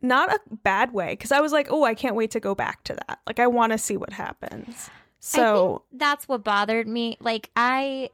not 0.02 0.32
a 0.32 0.40
bad 0.62 0.92
way 0.92 1.10
because 1.10 1.32
I 1.32 1.40
was 1.40 1.52
like, 1.52 1.68
oh, 1.70 1.84
I 1.84 1.94
can't 1.94 2.14
wait 2.14 2.30
to 2.32 2.40
go 2.40 2.54
back 2.54 2.84
to 2.84 2.94
that. 2.94 3.20
Like, 3.26 3.38
I 3.38 3.46
want 3.46 3.72
to 3.72 3.78
see 3.78 3.96
what 3.96 4.12
happens. 4.12 4.88
So, 5.18 5.82
that's 5.92 6.26
what 6.28 6.42
bothered 6.44 6.88
me. 6.88 7.16
Like 7.20 7.50
I 7.56 8.10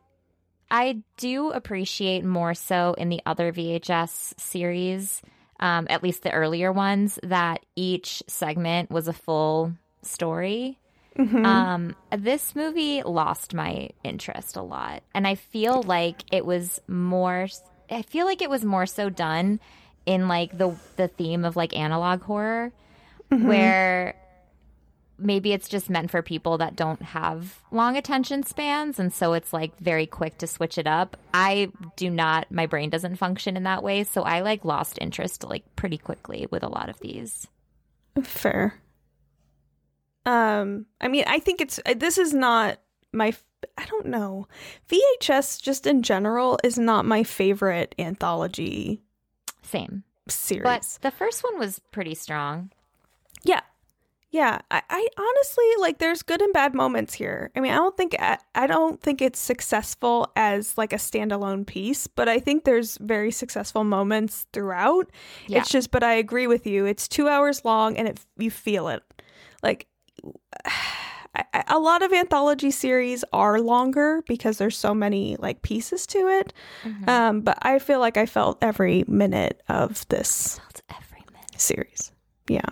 I 0.70 1.02
do 1.16 1.50
appreciate 1.50 2.24
more 2.24 2.54
so 2.54 2.94
in 2.94 3.08
the 3.08 3.20
other 3.26 3.52
VHS 3.52 4.34
series, 4.40 5.22
um, 5.60 5.86
at 5.88 6.02
least 6.02 6.22
the 6.22 6.32
earlier 6.32 6.72
ones, 6.72 7.18
that 7.22 7.64
each 7.76 8.22
segment 8.26 8.90
was 8.90 9.08
a 9.08 9.12
full 9.12 9.72
story. 10.02 10.78
mhm. 11.16 11.44
Um, 11.46 11.96
this 12.16 12.54
movie 12.56 13.02
lost 13.02 13.54
my 13.54 13.90
interest 14.04 14.56
a 14.56 14.62
lot, 14.62 15.02
and 15.14 15.26
I 15.26 15.34
feel 15.36 15.82
like 15.82 16.16
it 16.32 16.44
was 16.44 16.80
more. 16.88 17.46
I 17.90 18.02
feel 18.02 18.26
like 18.26 18.42
it 18.42 18.50
was 18.50 18.64
more 18.64 18.86
so 18.86 19.08
done 19.08 19.60
in 20.04 20.28
like 20.28 20.56
the 20.58 20.74
the 20.96 21.08
theme 21.08 21.44
of 21.44 21.56
like 21.56 21.76
analog 21.76 22.22
horror, 22.22 22.72
Mm-hmm. 23.30 23.48
where 23.48 24.14
maybe 25.18 25.52
it's 25.52 25.68
just 25.68 25.88
meant 25.90 26.10
for 26.10 26.22
people 26.22 26.58
that 26.58 26.76
don't 26.76 27.00
have 27.02 27.60
long 27.70 27.96
attention 27.96 28.42
spans, 28.42 28.98
and 28.98 29.12
so 29.12 29.32
it's 29.32 29.52
like 29.52 29.78
very 29.78 30.06
quick 30.06 30.38
to 30.38 30.46
switch 30.46 30.78
it 30.78 30.86
up. 30.86 31.16
I 31.32 31.70
do 31.96 32.10
not. 32.10 32.50
My 32.50 32.66
brain 32.66 32.90
doesn't 32.90 33.16
function 33.16 33.56
in 33.56 33.62
that 33.64 33.82
way, 33.82 34.04
so 34.04 34.22
I 34.22 34.40
like 34.40 34.64
lost 34.64 34.98
interest 35.00 35.44
like 35.44 35.64
pretty 35.76 35.98
quickly 35.98 36.46
with 36.50 36.62
a 36.62 36.68
lot 36.68 36.88
of 36.88 36.98
these. 37.00 37.46
fair. 38.22 38.74
Um, 40.24 40.86
I 41.00 41.08
mean, 41.08 41.24
I 41.26 41.38
think 41.38 41.60
it's 41.60 41.78
this 41.96 42.18
is 42.18 42.34
not 42.34 42.78
my. 43.12 43.32
i 43.78 43.84
don't 43.86 44.06
know. 44.06 44.48
VHS 44.90 45.62
just 45.62 45.86
in 45.86 46.02
general 46.02 46.58
is 46.64 46.78
not 46.78 47.04
my 47.04 47.22
favorite 47.22 47.94
anthology 47.98 49.02
Same, 49.62 50.02
series. 50.28 50.64
but 50.64 50.98
the 51.02 51.10
first 51.16 51.44
one 51.44 51.58
was 51.58 51.80
pretty 51.92 52.14
strong. 52.14 52.70
Yeah. 53.44 53.60
Yeah, 54.36 54.58
I, 54.70 54.82
I 54.90 55.08
honestly 55.16 55.64
like 55.80 55.98
there's 55.98 56.22
good 56.22 56.42
and 56.42 56.52
bad 56.52 56.74
moments 56.74 57.14
here. 57.14 57.50
I 57.56 57.60
mean, 57.60 57.72
I 57.72 57.76
don't 57.76 57.96
think 57.96 58.14
I, 58.18 58.36
I 58.54 58.66
don't 58.66 59.00
think 59.00 59.22
it's 59.22 59.38
successful 59.38 60.30
as 60.36 60.76
like 60.76 60.92
a 60.92 60.96
standalone 60.98 61.64
piece, 61.66 62.06
but 62.06 62.28
I 62.28 62.38
think 62.38 62.64
there's 62.64 62.98
very 62.98 63.30
successful 63.30 63.82
moments 63.84 64.46
throughout. 64.52 65.06
Yeah. 65.46 65.60
It's 65.60 65.70
just 65.70 65.90
but 65.90 66.02
I 66.02 66.14
agree 66.14 66.46
with 66.46 66.66
you. 66.66 66.84
It's 66.86 67.08
2 67.08 67.28
hours 67.28 67.64
long 67.64 67.96
and 67.96 68.08
it 68.08 68.20
you 68.36 68.50
feel 68.50 68.88
it. 68.88 69.02
Like 69.62 69.86
I, 71.34 71.64
a 71.68 71.78
lot 71.78 72.02
of 72.02 72.12
anthology 72.12 72.70
series 72.70 73.24
are 73.32 73.60
longer 73.60 74.22
because 74.26 74.56
there's 74.58 74.76
so 74.76 74.94
many 74.94 75.36
like 75.38 75.62
pieces 75.62 76.06
to 76.08 76.18
it. 76.28 76.52
Mhm. 76.84 77.08
Um 77.08 77.40
but 77.40 77.56
I 77.62 77.78
feel 77.78 78.00
like 78.00 78.16
I 78.16 78.26
felt 78.26 78.58
every 78.62 79.04
minute 79.08 79.62
of 79.68 80.06
this 80.08 80.58
Felt 80.58 80.82
every 80.90 81.24
minute. 81.32 81.60
series. 81.60 82.12
Yeah. 82.48 82.70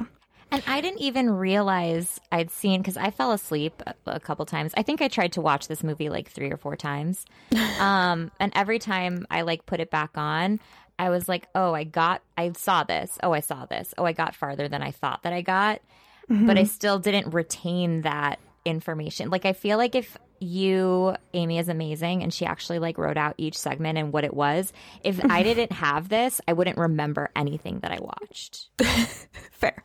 And 0.54 0.62
I 0.68 0.80
didn't 0.80 1.00
even 1.00 1.30
realize 1.30 2.20
I'd 2.30 2.49
seen 2.49 2.80
because 2.80 2.96
I 2.96 3.11
fell 3.11 3.32
asleep 3.32 3.82
a, 3.84 3.94
a 4.06 4.20
couple 4.20 4.46
times. 4.46 4.73
I 4.76 4.82
think 4.82 5.02
I 5.02 5.08
tried 5.08 5.32
to 5.32 5.40
watch 5.40 5.66
this 5.66 5.82
movie 5.82 6.08
like 6.08 6.30
three 6.30 6.52
or 6.52 6.56
four 6.56 6.76
times. 6.76 7.25
Um, 7.80 8.30
and 8.38 8.52
every 8.54 8.78
time 8.78 9.26
I 9.30 9.42
like 9.42 9.66
put 9.66 9.80
it 9.80 9.90
back 9.90 10.16
on, 10.16 10.61
I 10.96 11.11
was 11.11 11.28
like, 11.28 11.49
oh, 11.56 11.75
I 11.75 11.82
got, 11.82 12.23
I 12.38 12.52
saw 12.52 12.84
this. 12.84 13.18
Oh, 13.20 13.32
I 13.32 13.40
saw 13.40 13.66
this. 13.66 13.92
Oh, 13.99 14.04
I 14.04 14.12
got 14.12 14.37
farther 14.37 14.68
than 14.68 14.80
I 14.80 14.92
thought 14.92 15.25
that 15.25 15.32
I 15.32 15.40
got. 15.42 15.80
But 16.28 16.56
I 16.56 16.64
still 16.64 17.00
didn't 17.00 17.34
retain 17.34 18.02
that 18.02 18.38
information. 18.64 19.28
Like, 19.28 19.44
I 19.44 19.52
feel 19.54 19.76
like 19.76 19.96
if 19.96 20.16
you, 20.38 21.16
Amy 21.34 21.58
is 21.58 21.68
amazing, 21.68 22.23
and 22.23 22.32
she 22.32 22.46
actually 22.46 22.78
like 22.78 22.96
wrote 22.96 23.16
out 23.16 23.34
each 23.38 23.58
segment 23.58 23.99
and 23.99 24.12
what 24.12 24.25
it 24.25 24.32
was. 24.32 24.73
If 25.02 25.23
I 25.25 25.42
didn't 25.42 25.73
have 25.73 26.08
this, 26.08 26.40
I 26.46 26.52
wouldn't 26.52 26.78
remember 26.78 27.30
anything 27.34 27.80
that 27.80 27.90
I 27.90 27.99
watched. 28.00 28.68
Fair. 29.50 29.84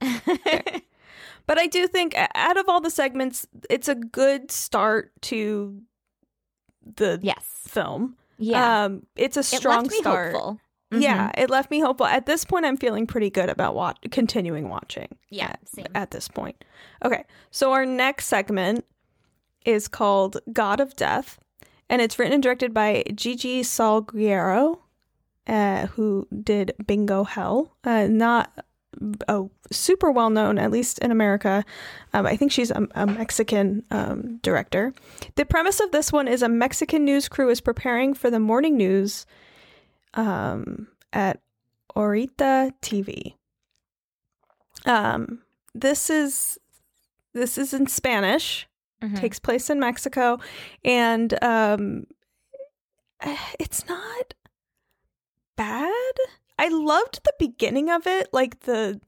But 1.46 1.58
I 1.58 1.66
do 1.66 1.88
think 1.88 2.14
out 2.36 2.56
of 2.58 2.68
all 2.68 2.80
the 2.80 2.90
segments, 2.90 3.44
it's 3.68 3.88
a 3.88 3.94
good 3.96 4.52
start 4.52 5.10
to 5.22 5.80
the 6.96 7.18
Yes. 7.22 7.44
film. 7.66 8.16
Yeah. 8.38 8.84
Um, 8.84 9.04
it's 9.16 9.36
a 9.36 9.40
it 9.40 9.44
strong 9.44 9.82
left 9.84 9.90
me 9.92 9.98
start. 9.98 10.32
hopeful. 10.32 10.60
Mhm. 10.92 11.02
Yeah, 11.02 11.30
it 11.36 11.50
left 11.50 11.70
me 11.70 11.80
hopeful. 11.80 12.06
At 12.06 12.26
this 12.26 12.44
point, 12.44 12.66
I'm 12.66 12.76
feeling 12.76 13.06
pretty 13.06 13.30
good 13.30 13.48
about 13.48 13.98
continuing 14.12 14.68
watching. 14.68 15.08
Yeah, 15.28 15.48
at, 15.50 15.68
same. 15.68 15.86
at 15.94 16.10
this 16.12 16.28
point. 16.28 16.62
Okay, 17.04 17.24
so 17.50 17.72
our 17.72 17.84
next 17.86 18.26
segment 18.26 18.84
is 19.64 19.88
called 19.88 20.36
God 20.52 20.78
of 20.78 20.94
Death, 20.94 21.38
and 21.88 22.00
it's 22.00 22.16
written 22.18 22.34
and 22.34 22.42
directed 22.42 22.72
by 22.72 23.02
Gigi 23.14 23.62
Saul 23.64 24.02
Guerrero, 24.02 24.82
uh, 25.48 25.86
who 25.88 26.28
did 26.42 26.72
Bingo 26.86 27.24
Hell. 27.24 27.76
Uh, 27.82 28.06
not 28.08 28.64
a 29.28 29.44
super 29.70 30.10
well 30.10 30.30
known, 30.30 30.58
at 30.58 30.70
least 30.70 30.98
in 30.98 31.10
America. 31.10 31.64
Um, 32.12 32.26
I 32.26 32.36
think 32.36 32.52
she's 32.52 32.70
a, 32.70 32.86
a 32.94 33.06
Mexican 33.06 33.84
um, 33.90 34.38
director. 34.42 34.92
The 35.36 35.44
premise 35.44 35.80
of 35.80 35.92
this 35.92 36.12
one 36.12 36.28
is 36.28 36.42
a 36.42 36.48
Mexican 36.48 37.04
news 37.04 37.28
crew 37.28 37.50
is 37.50 37.60
preparing 37.60 38.14
for 38.14 38.30
the 38.30 38.40
morning 38.40 38.76
news 38.76 39.26
um, 40.14 40.88
at 41.12 41.40
Orita 41.96 42.72
TV. 42.82 43.34
Um, 44.86 45.42
this 45.74 46.10
is 46.10 46.58
this 47.32 47.58
is 47.58 47.72
in 47.72 47.86
Spanish. 47.86 48.66
Mhm. 49.02 49.18
Takes 49.18 49.38
place 49.38 49.70
in 49.70 49.80
Mexico, 49.80 50.38
and 50.84 51.42
um, 51.42 52.06
it's 53.58 53.86
not 53.88 54.34
bad. 55.56 56.14
I 56.60 56.68
loved 56.68 57.20
the 57.24 57.32
beginning 57.38 57.90
of 57.90 58.06
it, 58.06 58.28
like 58.32 58.60
the 58.60 59.00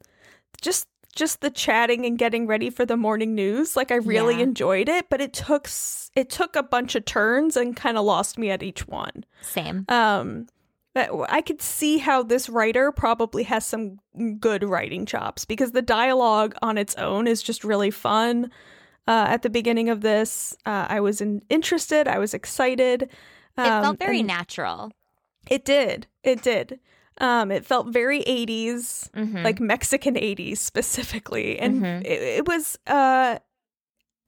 just 0.61 0.88
just 1.14 1.42
the 1.42 1.50
chatting 1.50 2.06
and 2.06 2.16
getting 2.18 2.47
ready 2.47 2.71
for 2.71 2.87
the 2.87 2.97
morning 2.97 3.35
news. 3.35 3.76
Like 3.76 3.90
I 3.90 3.97
really 3.97 4.37
Yeah. 4.37 4.44
enjoyed 4.44 4.88
it, 4.88 5.11
but 5.11 5.21
it 5.21 5.32
took 5.35 5.68
it 6.14 6.30
took 6.30 6.56
a 6.56 6.62
bunch 6.62 6.94
of 6.94 7.04
turns 7.04 7.56
and 7.56 7.76
kind 7.76 7.99
of 7.99 8.04
lost 8.04 8.38
me 8.38 8.50
at 8.50 8.62
each 8.62 8.88
one. 8.88 9.25
Same. 9.42 9.85
Um, 9.88 10.47
that 10.94 11.11
I 11.28 11.40
could 11.42 11.61
see 11.62 11.99
how 11.99 12.23
this 12.23 12.49
writer 12.49 12.92
probably 12.92 13.42
has 13.44 13.64
some 13.66 13.99
good 14.40 14.62
writing 14.64 15.04
chops 15.06 15.44
because 15.44 15.73
the 15.73 15.82
dialogue 15.82 16.54
on 16.62 16.76
its 16.78 16.94
own 16.97 17.26
is 17.26 17.42
just 17.42 17.62
really 17.64 17.90
fun. 17.90 18.50
Uh, 19.09 19.25
at 19.28 19.42
the 19.42 19.50
beginning 19.50 19.88
of 19.88 20.00
this, 20.00 20.54
uh, 20.64 20.87
I 20.88 21.00
was 21.00 21.21
in- 21.21 21.42
interested. 21.50 22.06
I 22.06 22.18
was 22.18 22.35
excited. 22.35 23.02
It 23.02 23.11
Um, 23.56 23.82
felt 23.82 23.99
very 23.99 24.23
natural. 24.23 24.92
It 25.50 25.64
did. 25.64 26.06
It 26.23 26.42
did. 26.42 26.78
Um, 27.19 27.50
it 27.50 27.64
felt 27.66 27.88
very 27.92 28.21
80s, 28.23 29.11
Mhm. 29.14 29.45
like 29.45 29.61
Mexican 29.61 30.16
80s 30.16 30.61
specifically, 30.61 31.59
and 31.59 31.83
Mhm. 31.83 32.00
it, 32.04 32.23
it 32.38 32.47
was 32.49 32.78
uh, 32.87 33.38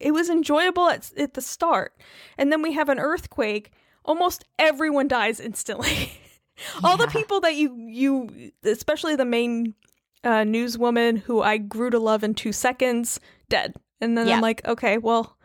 it 0.00 0.12
was 0.12 0.28
enjoyable 0.28 0.88
at 0.90 1.10
at 1.16 1.34
the 1.34 1.40
start, 1.40 1.94
and 2.36 2.52
then 2.52 2.62
we 2.62 2.72
have 2.72 2.88
an 2.88 2.98
earthquake. 2.98 3.70
Almost 4.04 4.44
everyone 4.58 5.08
dies 5.08 5.40
instantly. 5.40 6.10
All 6.84 6.96
the 6.96 7.08
people 7.08 7.40
that 7.40 7.54
you 7.56 7.74
you, 7.88 8.52
especially 8.62 9.16
the 9.16 9.24
main 9.24 9.74
uh, 10.22 10.42
newswoman 10.44 11.18
who 11.18 11.40
I 11.42 11.56
grew 11.58 11.90
to 11.90 11.98
love 11.98 12.22
in 12.22 12.34
two 12.34 12.52
seconds, 12.52 13.18
dead. 13.48 13.74
And 14.00 14.16
then 14.18 14.26
Yeah. 14.26 14.34
I'm 14.36 14.40
like, 14.42 14.66
okay, 14.66 14.98
well, 14.98 15.36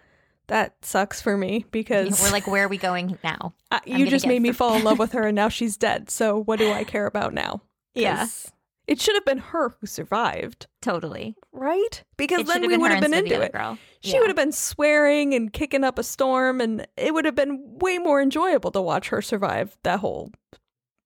that 0.50 0.75
sucks 0.86 1.22
for 1.22 1.36
me 1.38 1.65
because 1.72 2.22
We're 2.22 2.32
like, 2.32 2.46
where 2.48 2.65
are 2.65 2.68
we 2.68 2.77
going 2.77 3.18
now? 3.24 3.53
uh, 3.72 3.79
you 3.86 4.06
just 4.08 4.27
made 4.27 4.41
me 4.41 4.51
fall 4.51 4.75
in 4.75 4.84
love 4.84 5.00
with 5.03 5.13
her 5.13 5.24
and 5.27 5.36
now 5.36 5.50
she's 5.50 5.77
dead. 5.77 6.10
So 6.12 6.44
what 6.44 6.60
do 6.60 6.72
I 6.72 6.84
care 6.84 7.06
about 7.08 7.34
now? 7.34 7.62
Yeah. 7.96 8.18
'Cause 8.18 8.51
It 8.88 9.00
should 9.00 9.15
have 9.15 9.25
been 9.25 9.38
her 9.38 9.75
who 9.79 9.86
survived, 9.88 10.65
Totally. 10.82 11.36
right? 11.51 12.03
Because 12.18 12.41
It 12.41 12.48
then 12.48 12.62
we 12.68 12.75
would 12.77 12.89
have 12.91 13.01
been 13.01 13.13
instead 13.13 13.24
of 13.25 13.29
the 13.29 13.36
into 13.36 13.46
it. 13.46 13.51
girl. 13.53 13.77
She 14.01 14.13
Yeah. 14.13 14.20
would 14.20 14.29
have 14.29 14.36
been 14.36 14.51
swearing 14.51 15.34
and 15.36 15.53
kicking 15.53 15.84
up 15.84 16.00
a 16.00 16.03
storm 16.03 16.60
and 16.60 16.88
it 16.98 17.13
would 17.13 17.25
have 17.25 17.36
been 17.36 17.77
way 17.79 17.98
more 18.00 18.20
enjoyable 18.22 18.72
to 18.72 18.82
watch 18.82 19.10
her 19.10 19.22
survive 19.22 19.77
that 19.84 20.00
whole 20.00 20.32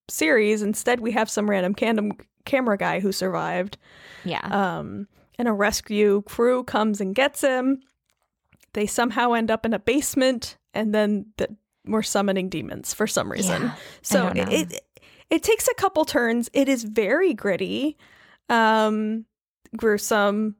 series. 0.08 0.62
Instead, 0.62 1.00
we 1.00 1.12
have 1.12 1.28
some 1.30 1.48
random 1.50 1.74
camera 2.44 2.76
guy 2.78 3.00
who 3.00 3.12
survived. 3.12 3.76
Yeah. 4.24 4.40
Um, 4.50 5.08
and 5.38 5.48
a 5.48 5.52
rescue 5.52 6.22
crew 6.22 6.64
comes 6.64 7.00
and 7.00 7.14
gets 7.14 7.40
him. 7.40 7.80
They 8.74 8.86
somehow 8.86 9.32
end 9.32 9.50
up 9.50 9.64
in 9.64 9.72
a 9.72 9.78
basement, 9.78 10.58
and 10.74 10.94
then 10.94 11.26
the, 11.38 11.56
we're 11.86 12.02
summoning 12.02 12.48
demons 12.48 12.92
for 12.92 13.06
some 13.06 13.30
reason. 13.30 13.62
Yeah, 13.62 13.74
so 14.02 14.28
it, 14.28 14.52
it 14.52 14.80
it 15.30 15.42
takes 15.42 15.68
a 15.68 15.74
couple 15.74 16.04
turns. 16.04 16.50
It 16.52 16.68
is 16.68 16.84
very 16.84 17.34
gritty, 17.34 17.96
um, 18.48 19.24
gruesome, 19.76 20.56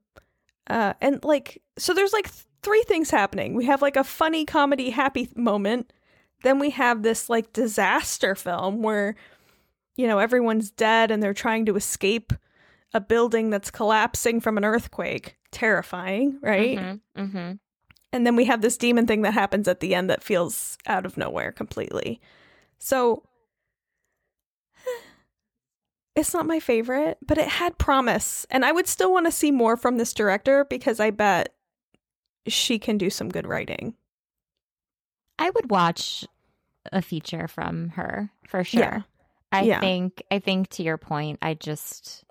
uh, 0.69 0.95
and 1.01 1.23
like 1.25 1.63
so. 1.77 1.93
There's 1.93 2.13
like 2.13 2.31
th- 2.31 2.47
three 2.63 2.83
things 2.87 3.11
happening. 3.11 3.55
We 3.55 3.67
have 3.67 3.83
like 3.83 3.97
a 3.97 4.05
funny 4.05 4.45
comedy, 4.45 4.91
happy 4.91 5.29
moment. 5.37 5.93
Then 6.43 6.59
we 6.59 6.71
have 6.71 7.03
this 7.03 7.29
like 7.29 7.53
disaster 7.53 8.35
film 8.35 8.83
where 8.83 9.17
you 9.97 10.07
know 10.07 10.19
everyone's 10.19 10.71
dead 10.71 11.11
and 11.11 11.23
they're 11.23 11.35
trying 11.35 11.67
to 11.67 11.77
escape 11.77 12.33
a 12.93 13.01
building 13.01 13.51
that's 13.51 13.71
collapsing 13.71 14.41
from 14.41 14.57
an 14.57 14.65
earthquake. 14.65 15.37
Terrifying, 15.51 16.39
right? 16.43 16.79
Mm-hmm, 16.79 17.23
mm-hmm. 17.23 17.53
And 18.15 18.25
then 18.25 18.37
we 18.37 18.45
have 18.45 18.61
this 18.63 18.77
demon 18.77 19.09
thing 19.09 19.23
that 19.23 19.35
happens 19.35 19.67
at 19.67 19.81
the 19.81 19.93
end 19.93 20.09
that 20.09 20.23
feels 20.23 20.79
out 20.87 21.05
of 21.05 21.17
nowhere 21.17 21.51
completely. 21.51 22.21
So 22.79 23.25
it's 26.15 26.33
not 26.33 26.47
my 26.47 26.61
favorite, 26.61 27.19
but 27.27 27.39
it 27.39 27.49
had 27.49 27.77
promise. 27.77 28.47
And 28.51 28.65
I 28.65 28.71
would 28.71 28.87
still 28.87 29.13
want 29.13 29.27
to 29.27 29.33
see 29.33 29.51
more 29.51 29.77
from 29.77 29.97
this 29.97 30.13
director 30.13 30.65
because 30.65 31.01
I 31.01 31.11
bet 31.11 31.57
she 32.47 32.79
can 32.79 32.99
do 32.99 33.11
some 33.11 33.31
good 33.31 33.49
writing. 33.49 33.95
I 35.37 35.51
would 35.51 35.69
watch 35.69 36.25
a 36.93 37.03
feature 37.03 37.49
from 37.49 37.89
her 37.89 38.31
for 38.47 38.63
sure. 38.63 38.81
Yeah. 38.81 39.03
I 39.51 39.63
Yeah. 39.63 39.81
think 39.81 40.23
I 40.31 40.39
think 40.39 40.69
to 40.69 40.85
your 40.85 40.99
point, 40.99 41.41
I 41.43 41.55
just 41.55 42.23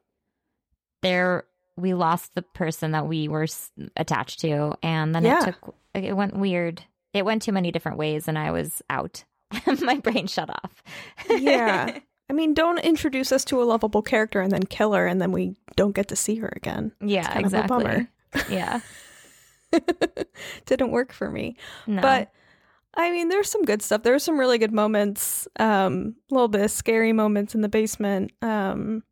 there 1.02 1.44
we 1.78 1.94
lost 1.94 2.36
the 2.36 2.42
person 2.42 2.92
that 2.92 3.08
we 3.08 3.28
were 3.28 3.44
s- 3.44 3.72
attached 3.98 4.40
to 4.42 4.74
and 4.84 5.14
then 5.16 5.24
Yeah. 5.24 5.42
it 5.42 5.46
took 5.62 5.76
it 5.94 6.14
went 6.16 6.36
weird. 6.36 6.84
It 7.14 7.26
went 7.26 7.42
too 7.42 7.52
many 7.52 7.72
different 7.72 7.98
ways 7.98 8.28
and 8.28 8.38
I 8.38 8.52
was 8.52 8.82
out. 8.90 9.24
My 9.82 9.98
brain 10.00 10.28
shut 10.28 10.50
off. 10.50 10.84
Yeah. 11.30 12.00
I 12.30 12.34
mean, 12.34 12.54
don't 12.54 12.80
introduce 12.80 13.32
us 13.32 13.46
to 13.46 13.62
a 13.62 13.66
lovable 13.66 14.02
character 14.02 14.42
and 14.42 14.52
then 14.52 14.64
kill 14.64 14.94
her 14.94 15.06
and 15.06 15.22
then 15.22 15.32
we 15.32 15.56
don't 15.76 15.94
get 15.94 16.08
to 16.08 16.16
see 16.16 16.36
her 16.38 16.52
again. 16.56 16.92
yeah, 17.02 17.24
kind 17.32 17.46
of 17.46 17.54
a 17.54 17.58
exactly. 17.58 17.84
bummer. 17.84 18.10
Yeah. 18.50 18.80
Didn't 20.66 20.92
work 20.92 21.12
for 21.14 21.30
me. 21.30 21.56
No. 21.86 22.02
But 22.02 22.32
I 22.96 23.12
mean, 23.12 23.30
there's 23.30 23.50
some 23.50 23.64
good 23.64 23.82
stuff. 23.84 24.02
There's 24.04 24.24
some 24.24 24.40
really 24.40 24.58
good 24.58 24.72
moments. 24.72 25.48
Um, 25.60 26.16
a 26.32 26.34
little 26.34 26.48
bit 26.48 26.62
of 26.62 26.72
scary 26.72 27.14
moments 27.14 27.54
in 27.54 27.62
the 27.62 27.70
basement. 27.70 28.32
Um, 28.42 29.04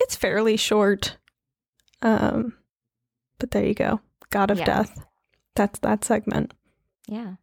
it's 0.00 0.16
fairly 0.16 0.56
short. 0.56 1.17
Um, 2.02 2.54
but 3.38 3.50
there 3.50 3.66
you 3.66 3.74
go. 3.74 4.00
God 4.30 4.50
of. 4.50 4.58
Death. 4.58 5.04
That's 5.54 5.78
that 5.80 6.04
segment. 6.04 6.54
Yeah. 7.08 7.34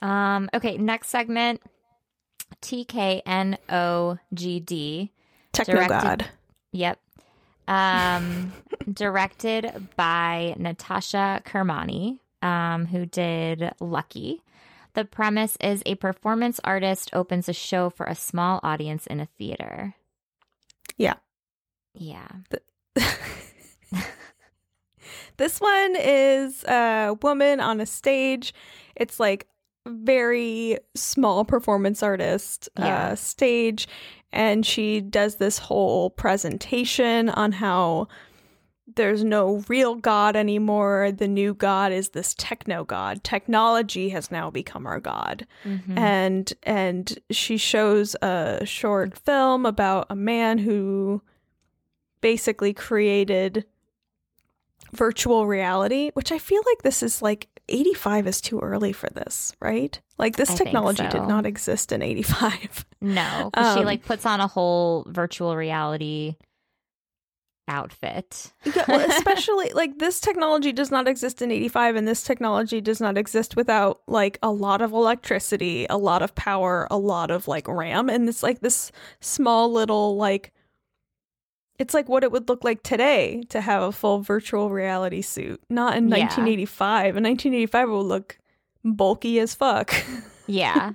Um, 0.00 0.48
okay, 0.54 0.78
next 0.78 1.08
segment 1.08 1.60
TKNOGD. 2.62 3.58
Techno 5.52 5.74
Directed- 5.74 6.00
God. 6.00 6.26
Yep. 6.72 6.98
Um, 7.68 8.52
directed 8.92 9.88
by 9.96 10.54
Natasha 10.58 11.42
Kermani, 11.44 12.18
um, 12.42 12.86
who 12.86 13.06
did 13.06 13.72
Lucky. 13.80 14.42
The 14.94 15.04
premise 15.04 15.56
is 15.60 15.82
a 15.86 15.94
performance 15.94 16.58
artist 16.64 17.10
opens 17.12 17.48
a 17.48 17.52
show 17.52 17.90
for 17.90 18.06
a 18.06 18.16
small 18.16 18.58
audience 18.62 19.06
in 19.06 19.20
a 19.20 19.28
theater. 19.38 19.94
Yeah. 20.96 21.14
Yeah. 21.94 22.26
This 25.36 25.58
one 25.58 25.96
is 25.98 26.64
a 26.64 27.16
woman 27.22 27.60
on 27.60 27.80
a 27.80 27.86
stage. 27.86 28.52
It's 28.94 29.18
like 29.18 29.46
very 29.88 30.76
small 30.94 31.46
performance 31.46 32.02
artist 32.02 32.68
Yeah. 32.78 33.08
uh, 33.12 33.14
stage, 33.14 33.88
and 34.32 34.66
she 34.66 35.00
does 35.00 35.36
this 35.36 35.56
whole 35.56 36.10
presentation 36.10 37.30
on 37.30 37.52
how 37.52 38.08
there's 38.96 39.24
no 39.24 39.64
real 39.68 39.94
god 39.94 40.36
anymore. 40.36 41.10
The 41.10 41.28
new 41.28 41.54
god 41.54 41.92
is 41.92 42.10
this 42.10 42.34
techno 42.36 42.84
god. 42.84 43.24
Technology 43.24 44.10
has 44.10 44.30
now 44.30 44.50
become 44.50 44.86
our 44.86 45.00
god 45.00 45.46
Mhm. 45.64 45.96
and 45.98 46.52
and 46.64 47.18
she 47.30 47.56
shows 47.56 48.14
a 48.20 48.66
short 48.66 49.16
film 49.16 49.64
about 49.64 50.06
a 50.10 50.16
man 50.16 50.58
who 50.58 51.22
basically 52.20 52.72
created 52.74 53.64
virtual 54.92 55.46
reality 55.46 56.10
which 56.14 56.32
i 56.32 56.38
feel 56.38 56.62
like 56.66 56.82
this 56.82 57.02
is 57.02 57.22
like 57.22 57.48
85 57.68 58.26
is 58.26 58.40
too 58.40 58.58
early 58.58 58.92
for 58.92 59.08
this 59.10 59.52
right 59.60 60.00
like 60.18 60.34
this 60.36 60.50
I 60.50 60.56
technology 60.56 61.04
so. 61.04 61.10
did 61.10 61.28
not 61.28 61.46
exist 61.46 61.92
in 61.92 62.02
85 62.02 62.84
No, 63.00 63.50
'cause 63.54 63.74
she 63.74 63.80
Um, 63.80 63.86
like 63.86 64.04
puts 64.04 64.26
on 64.26 64.40
a 64.40 64.46
whole 64.48 65.06
virtual 65.08 65.56
reality 65.56 66.34
outfit. 67.68 68.52
yeah, 68.64 68.84
well, 68.88 69.08
especially 69.16 69.70
like 69.74 69.98
this 70.00 70.18
technology 70.20 70.72
does 70.72 70.90
not 70.90 71.06
exist 71.06 71.40
in 71.40 71.52
85 71.52 71.94
and 71.96 72.08
this 72.08 72.22
technology 72.24 72.80
does 72.80 73.00
not 73.00 73.16
exist 73.16 73.54
without 73.54 74.00
like 74.08 74.38
a 74.42 74.50
lot 74.50 74.82
of 74.82 74.92
electricity 74.92 75.86
a 75.88 75.96
lot 75.96 76.22
of 76.22 76.34
power 76.34 76.88
a 76.90 76.98
lot 76.98 77.30
of 77.30 77.46
like 77.46 77.68
ram 77.68 78.08
and 78.10 78.28
it's 78.28 78.42
like 78.42 78.60
this 78.60 78.90
small 79.20 79.70
little 79.70 80.16
like 80.16 80.52
it's 81.80 81.94
like 81.94 82.08
what 82.08 82.22
it 82.22 82.30
would 82.30 82.48
look 82.48 82.62
like 82.62 82.82
today 82.84 83.42
to 83.48 83.60
have 83.60 83.82
a 83.82 83.90
full 83.90 84.20
virtual 84.20 84.70
reality 84.70 85.22
suit 85.22 85.60
not 85.68 85.96
in 85.96 86.04
Yeah. 86.08 86.26
1985 86.26 87.16
in 87.16 87.24
1985 87.24 87.88
it 87.88 87.90
would 87.92 88.00
look 88.02 88.38
bulky 88.84 89.40
as 89.40 89.54
fuck 89.54 89.92
Yeah. 90.46 90.92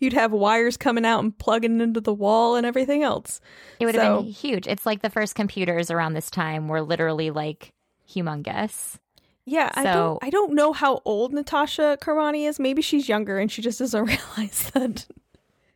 you'd 0.00 0.12
have 0.12 0.32
wires 0.32 0.76
coming 0.76 1.04
out 1.06 1.20
and 1.24 1.36
plugging 1.38 1.80
into 1.80 2.00
the 2.00 2.12
wall 2.12 2.56
and 2.56 2.66
everything 2.66 3.02
else 3.02 3.40
It 3.80 3.86
would 3.86 3.94
have 3.94 4.18
been 4.24 4.26
huge. 4.32 4.66
It's 4.68 4.84
like 4.86 5.00
the 5.02 5.08
first 5.10 5.34
computers 5.34 5.90
around 5.90 6.12
this 6.14 6.30
time 6.30 6.68
were 6.68 6.82
literally 6.82 7.30
like 7.30 7.72
humongous. 8.06 8.98
Yeah, 9.46 9.70
I 9.74 9.82
So- 9.84 9.92
don't 9.92 10.18
I 10.24 10.30
don't 10.30 10.52
know 10.52 10.72
how 10.74 11.00
old 11.06 11.32
Natasha 11.32 11.96
Kermani 12.02 12.46
is. 12.46 12.60
Maybe 12.60 12.82
she's 12.82 13.08
younger 13.08 13.38
and 13.38 13.50
she 13.50 13.62
just 13.62 13.78
doesn't 13.78 14.04
realize 14.14 14.70
that 14.74 15.06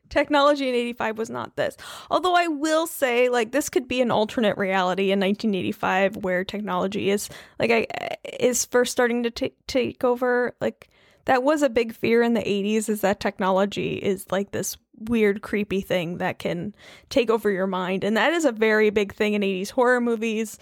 technology 0.08 0.68
in 0.68 0.74
85 0.74 1.18
was 1.18 1.30
not 1.30 1.56
this. 1.56 1.76
Although 2.10 2.34
I 2.34 2.48
will 2.48 2.86
say 2.86 3.28
like 3.28 3.52
this 3.52 3.68
could 3.68 3.88
be 3.88 4.00
an 4.00 4.10
alternate 4.10 4.56
reality 4.56 5.12
in 5.12 5.20
1985 5.20 6.16
where 6.16 6.44
technology 6.44 7.10
is 7.10 7.28
like 7.58 7.70
I 7.70 7.86
is 8.38 8.64
first 8.64 8.92
starting 8.92 9.22
to 9.24 9.30
take 9.30 9.54
take 9.66 10.04
over. 10.04 10.54
Like 10.60 10.88
that 11.26 11.42
was 11.42 11.62
a 11.62 11.68
big 11.68 11.94
fear 11.94 12.22
in 12.22 12.34
the 12.34 12.40
80s 12.40 12.88
is 12.88 13.00
that 13.00 13.20
technology 13.20 13.96
is 13.96 14.26
like 14.30 14.52
this 14.52 14.76
weird 14.98 15.42
creepy 15.42 15.80
thing 15.80 16.18
that 16.18 16.38
can 16.38 16.74
take 17.10 17.30
over 17.30 17.50
your 17.50 17.66
mind. 17.66 18.04
And 18.04 18.16
that 18.16 18.32
is 18.32 18.44
a 18.44 18.52
very 18.52 18.90
big 18.90 19.14
thing 19.14 19.34
in 19.34 19.42
80s 19.42 19.70
horror 19.70 20.00
movies 20.00 20.58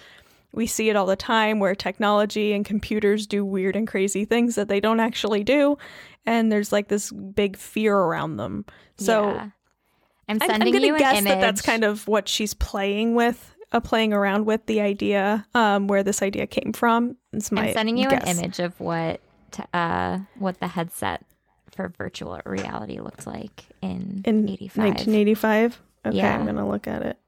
we 0.55 0.67
see 0.67 0.89
it 0.89 0.97
all 0.97 1.07
the 1.07 1.17
time 1.17 1.59
where 1.59 1.75
technology 1.75 2.53
and 2.53 2.65
computers 2.65 3.27
do 3.27 3.45
weird 3.45 3.77
and 3.77 3.87
crazy 3.89 4.25
things 4.25 4.55
that 4.55 4.69
they 4.69 4.81
don't 4.81 5.01
actually 5.01 5.45
do 5.45 5.77
and 6.27 6.51
there's 6.51 6.73
like 6.73 6.89
this 6.89 7.11
big 7.13 7.57
fear 7.57 7.97
around 7.97 8.37
them 8.37 8.65
so 8.97 9.31
Yeah. 9.33 9.49
I'm 10.29 10.39
sending 10.41 10.55
I'm, 10.63 10.63
I'm 10.69 10.73
gonna 10.73 10.87
you 10.87 10.95
an 10.95 10.99
guess 11.01 11.19
image. 11.19 11.33
that 11.33 11.41
that's 11.41 11.61
kind 11.61 11.85
of 11.85 12.09
what 12.09 12.29
she's 12.29 12.55
playing 12.55 13.15
with 13.15 13.55
uh, 13.73 13.81
playing 13.81 14.13
around 14.13 14.47
with 14.47 14.65
the 14.67 14.81
idea 14.81 15.47
um 15.55 15.87
where 15.89 16.03
this 16.03 16.23
idea 16.23 16.47
came 16.47 16.73
from 16.73 17.17
it's 17.33 17.51
my 17.53 17.69
I'm 17.69 17.75
sending 17.75 17.97
you 17.99 18.09
guess. 18.09 18.23
an 18.25 18.39
image 18.39 18.59
of 18.61 18.79
what 18.81 19.21
uh 19.73 20.19
what 20.39 20.61
the 20.61 20.69
headset 20.69 21.25
for 21.73 21.93
virtual 21.99 22.41
reality 22.47 23.01
looked 23.01 23.27
like 23.27 23.65
in, 23.83 24.23
in 24.25 24.49
85. 24.49 24.77
1985 24.85 25.81
okay 26.07 26.17
Yeah. 26.17 26.39
i'm 26.39 26.47
gonna 26.47 26.69
look 26.69 26.87
at 26.87 27.03
it 27.03 27.19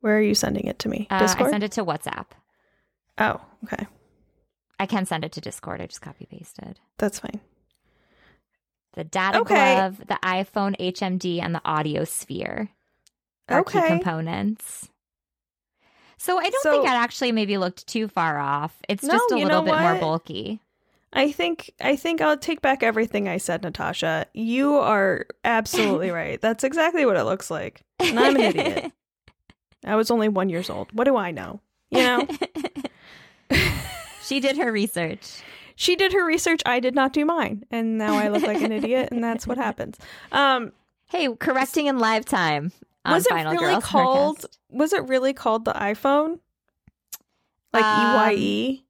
where 0.00 0.16
are 0.18 0.22
you 0.22 0.34
sending 0.34 0.64
it 0.64 0.78
to 0.80 0.88
me 0.88 1.06
Uh, 1.10 1.14
I 1.16 1.18
discord 1.20 1.50
sent 1.50 1.62
it 1.64 1.72
to 1.72 1.84
WhatsApp. 1.84 2.26
oh 3.18 3.40
okay 3.64 3.86
I 4.80 4.86
can 4.86 5.06
send 5.06 5.24
it 5.24 5.32
to 5.32 5.40
Discord. 5.40 5.80
I 5.80 5.86
just 5.86 6.00
copy 6.02 6.26
pasted. 6.30 6.78
that's 6.98 7.18
fine 7.18 7.40
The 8.94 9.04
data 9.04 9.40
Okay. 9.40 9.74
glove, 9.74 9.98
the 10.06 10.18
EyePhone 10.22 10.76
HMD, 10.78 11.40
and 11.42 11.54
the 11.54 11.60
audio 11.64 12.04
sphere 12.04 12.68
are 13.48 13.62
key 13.64 13.78
Okay. 13.78 13.88
components. 13.88 14.88
So 16.16 16.38
I 16.38 16.50
don't 16.50 16.62
So- 16.62 16.70
think 16.72 16.84
it 16.84 16.90
actually 16.96 17.32
maybe 17.32 17.58
looked 17.58 17.86
too 17.86 18.08
far 18.08 18.38
off. 18.38 18.76
It's 18.88 19.04
No, 19.04 19.14
just 19.14 19.30
a 19.32 19.36
little 19.36 19.62
bit 19.62 19.78
more 19.78 19.94
bulky. 19.96 20.60
I 21.12 21.30
think 21.32 21.70
I 21.80 21.96
think 21.96 22.20
I'll 22.20 22.36
take 22.36 22.60
back 22.60 22.82
everything 22.82 23.28
I 23.28 23.36
said, 23.38 23.62
Natasha. 23.62 24.26
You 24.34 24.76
are 24.78 25.26
absolutely 25.44 26.10
right. 26.22 26.40
That's 26.40 26.64
exactly 26.64 27.06
what 27.06 27.16
it 27.16 27.22
looks 27.24 27.50
like. 27.50 27.82
And 28.00 28.18
I'm 28.18 28.36
an 28.36 28.42
idiot. 28.42 28.92
I 29.84 29.94
was 29.96 30.10
only 30.10 30.28
one 30.28 30.48
years 30.48 30.68
old. 30.70 30.88
What 30.92 31.04
do 31.04 31.16
I 31.16 31.30
know? 31.30 31.60
You 31.90 32.02
know? 32.02 32.26
she 34.22 34.40
did 34.40 34.56
her 34.58 34.70
research. 34.70 35.40
she 35.76 35.96
did 35.96 36.12
her 36.12 36.24
research. 36.24 36.60
I 36.66 36.80
did 36.80 36.94
not 36.94 37.12
do 37.12 37.24
mine, 37.24 37.64
and 37.70 37.96
now 37.98 38.14
I 38.16 38.28
look 38.28 38.42
like 38.42 38.60
an 38.60 38.72
idiot, 38.72 39.08
and 39.12 39.22
that's 39.22 39.46
what 39.46 39.56
happens. 39.58 39.96
Um, 40.32 40.72
Hey, 41.10 41.26
correcting 41.40 41.86
in 41.86 41.98
live 41.98 42.26
time 42.26 42.70
on 43.06 43.14
was 43.14 43.24
it 43.24 43.30
Final 43.30 43.52
really 43.52 43.64
Girls 43.72 43.84
called? 43.84 44.44
Was 44.68 44.92
it 44.92 45.08
really 45.08 45.32
called 45.32 45.64
the 45.64 45.72
EyePhone? 45.72 46.38
Like 47.72 47.84
Um, 47.84 48.16
EYE? 48.30 48.84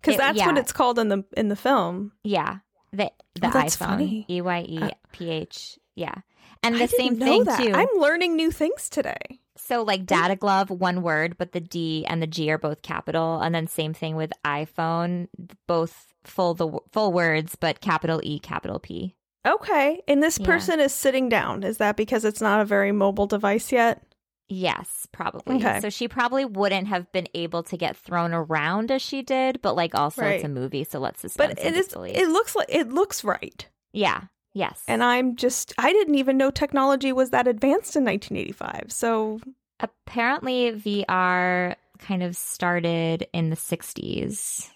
Because 0.00 0.14
it- 0.14 0.18
that's 0.18 0.38
what 0.46 0.56
it's 0.56 0.72
called 0.72 0.98
in 0.98 1.08
the 1.10 1.24
in 1.36 1.48
the 1.48 1.56
film. 1.56 2.12
Yeah, 2.22 2.58
the 2.92 3.10
the 3.34 3.48
Oh, 3.48 3.50
that's 3.50 3.76
EyePhone 3.76 3.78
funny. 3.86 4.24
E 4.30 4.40
Y 4.40 4.64
E 4.66 4.78
Uh, 4.82 4.90
Yeah, 5.96 6.14
and 6.62 6.76
the 6.76 6.88
same 6.88 7.18
thing 7.18 7.44
that. 7.44 7.58
too. 7.60 7.72
I'm 7.74 7.88
learning 7.98 8.34
new 8.36 8.50
things 8.50 8.88
today. 8.88 9.40
So 9.66 9.82
like 9.82 10.00
hmm. 10.00 10.06
DataGlove, 10.06 10.70
one 10.70 11.02
word, 11.02 11.36
but 11.38 11.52
the 11.52 11.60
D 11.60 12.04
and 12.06 12.20
the 12.20 12.26
G 12.26 12.50
are 12.50 12.58
both 12.58 12.82
capital, 12.82 13.40
and 13.40 13.54
then 13.54 13.66
same 13.66 13.94
thing 13.94 14.14
with 14.14 14.32
EyePhone, 14.44 15.28
both 15.66 16.12
full 16.24 16.54
the 16.54 16.78
full 16.92 17.12
words, 17.12 17.56
but 17.56 17.80
capital 17.80 18.20
E, 18.22 18.38
capital 18.38 18.78
P. 18.78 19.14
Okay, 19.46 20.02
and 20.08 20.22
this 20.22 20.38
Yeah. 20.38 20.46
person 20.46 20.80
is 20.80 20.92
sitting 20.92 21.28
down. 21.28 21.62
Is 21.62 21.78
that 21.78 21.96
because 21.96 22.24
it's 22.24 22.40
not 22.40 22.60
a 22.60 22.64
very 22.64 22.92
mobile 22.92 23.26
device 23.26 23.72
yet? 23.72 24.02
Yes, 24.48 25.06
probably. 25.12 25.56
Okay. 25.56 25.80
So 25.80 25.88
she 25.88 26.08
probably 26.08 26.44
wouldn't 26.44 26.88
have 26.88 27.10
been 27.12 27.28
able 27.34 27.62
to 27.64 27.76
get 27.78 27.96
thrown 27.96 28.34
around 28.34 28.90
as 28.90 29.00
she 29.00 29.22
did, 29.22 29.62
but 29.62 29.74
like 29.74 29.94
also 29.94 30.24
it's 30.24 30.44
a 30.44 30.48
movie, 30.48 30.84
so 30.84 30.98
let's 30.98 31.20
suspend 31.20 31.54
But 31.56 31.64
it 31.64 31.74
is. 31.74 31.88
It 31.94 32.28
looks 32.28 32.54
like 32.54 32.68
it 32.68 32.90
looks 32.90 33.24
right. 33.24 33.66
yeah. 33.92 34.24
Yes. 34.54 34.82
And 34.88 35.02
I'm 35.02 35.36
just. 35.36 35.74
I 35.78 35.92
didn't 35.92 36.14
even 36.14 36.36
know 36.38 36.50
technology 36.50 37.12
was 37.12 37.30
that 37.30 37.48
advanced 37.48 37.96
in 37.96 38.04
1985. 38.04 38.92
So 38.92 39.40
apparently 39.80 40.72
VR 40.72 41.74
kind 41.98 42.22
of 42.22 42.36
started 42.36 43.26
in 43.32 43.50
the 43.50 43.56
60s. 43.56 44.70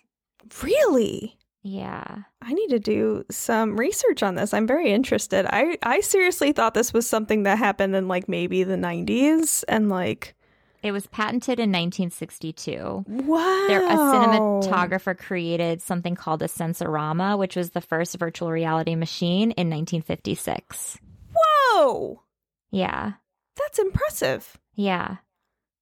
really. 0.63 1.37
Yeah. 1.63 2.19
I 2.41 2.53
need 2.55 2.69
to 2.71 2.79
do 2.79 3.25
some 3.31 3.79
research 3.79 4.23
on 4.23 4.37
this. 4.37 4.55
I'm 4.55 4.67
very 4.67 4.91
interested. 4.93 5.47
I 5.49 5.77
I 5.83 6.01
seriously 6.01 6.53
thought 6.53 6.75
this 6.75 6.93
was 6.93 7.07
something 7.09 7.43
that 7.43 7.59
happened 7.59 7.95
in 7.95 8.09
like 8.09 8.29
maybe 8.29 8.65
the 8.65 8.77
90s 8.77 9.65
and 9.69 9.89
like 9.89 10.35
It 10.83 10.93
was 10.93 11.07
patented 11.09 11.59
in 11.59 11.71
1962. 11.71 13.05
wow. 13.09 13.65
There, 13.69 13.85
a 13.87 13.97
cinematographer 13.97 15.19
created 15.19 15.83
something 15.83 16.15
called 16.15 16.41
a 16.43 16.47
Sensorama, 16.47 17.37
which 17.39 17.57
was 17.57 17.71
the 17.71 17.81
first 17.81 18.17
virtual 18.19 18.51
reality 18.53 18.95
machine 18.95 19.51
in 19.53 19.69
1956. 19.71 20.99
Whoa. 21.35 22.23
Yeah. 22.71 23.13
That's 23.57 23.79
impressive. 23.81 24.57
Yeah. 24.75 25.17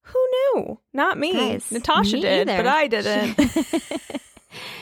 Who 0.01 0.19
knew? 0.31 0.79
Not 0.93 1.17
me. 1.19 1.33
Guys, 1.33 1.71
Natasha 1.71 2.15
me 2.15 2.21
did, 2.21 2.49
either. 2.49 2.63
but 2.63 2.67
I 2.67 2.87
didn't. 2.87 3.39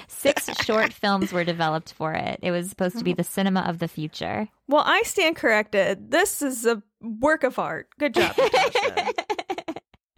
Six 0.07 0.49
short 0.63 0.93
films 1.01 1.33
were 1.33 1.43
developed 1.43 1.93
for 1.93 2.13
it. 2.13 2.39
It 2.41 2.51
was 2.51 2.69
supposed 2.69 2.97
to 2.99 3.03
be 3.03 3.13
the 3.13 3.23
cinema 3.23 3.61
of 3.61 3.79
the 3.79 3.87
future. 3.87 4.47
well, 4.67 4.83
I 4.85 5.01
stand 5.03 5.35
corrected. 5.35 6.11
This 6.11 6.41
is 6.41 6.65
a 6.65 6.81
work 7.01 7.43
of 7.43 7.59
art. 7.59 7.89
Good 7.99 8.13
job, 8.13 8.35
Natasha. 8.37 9.13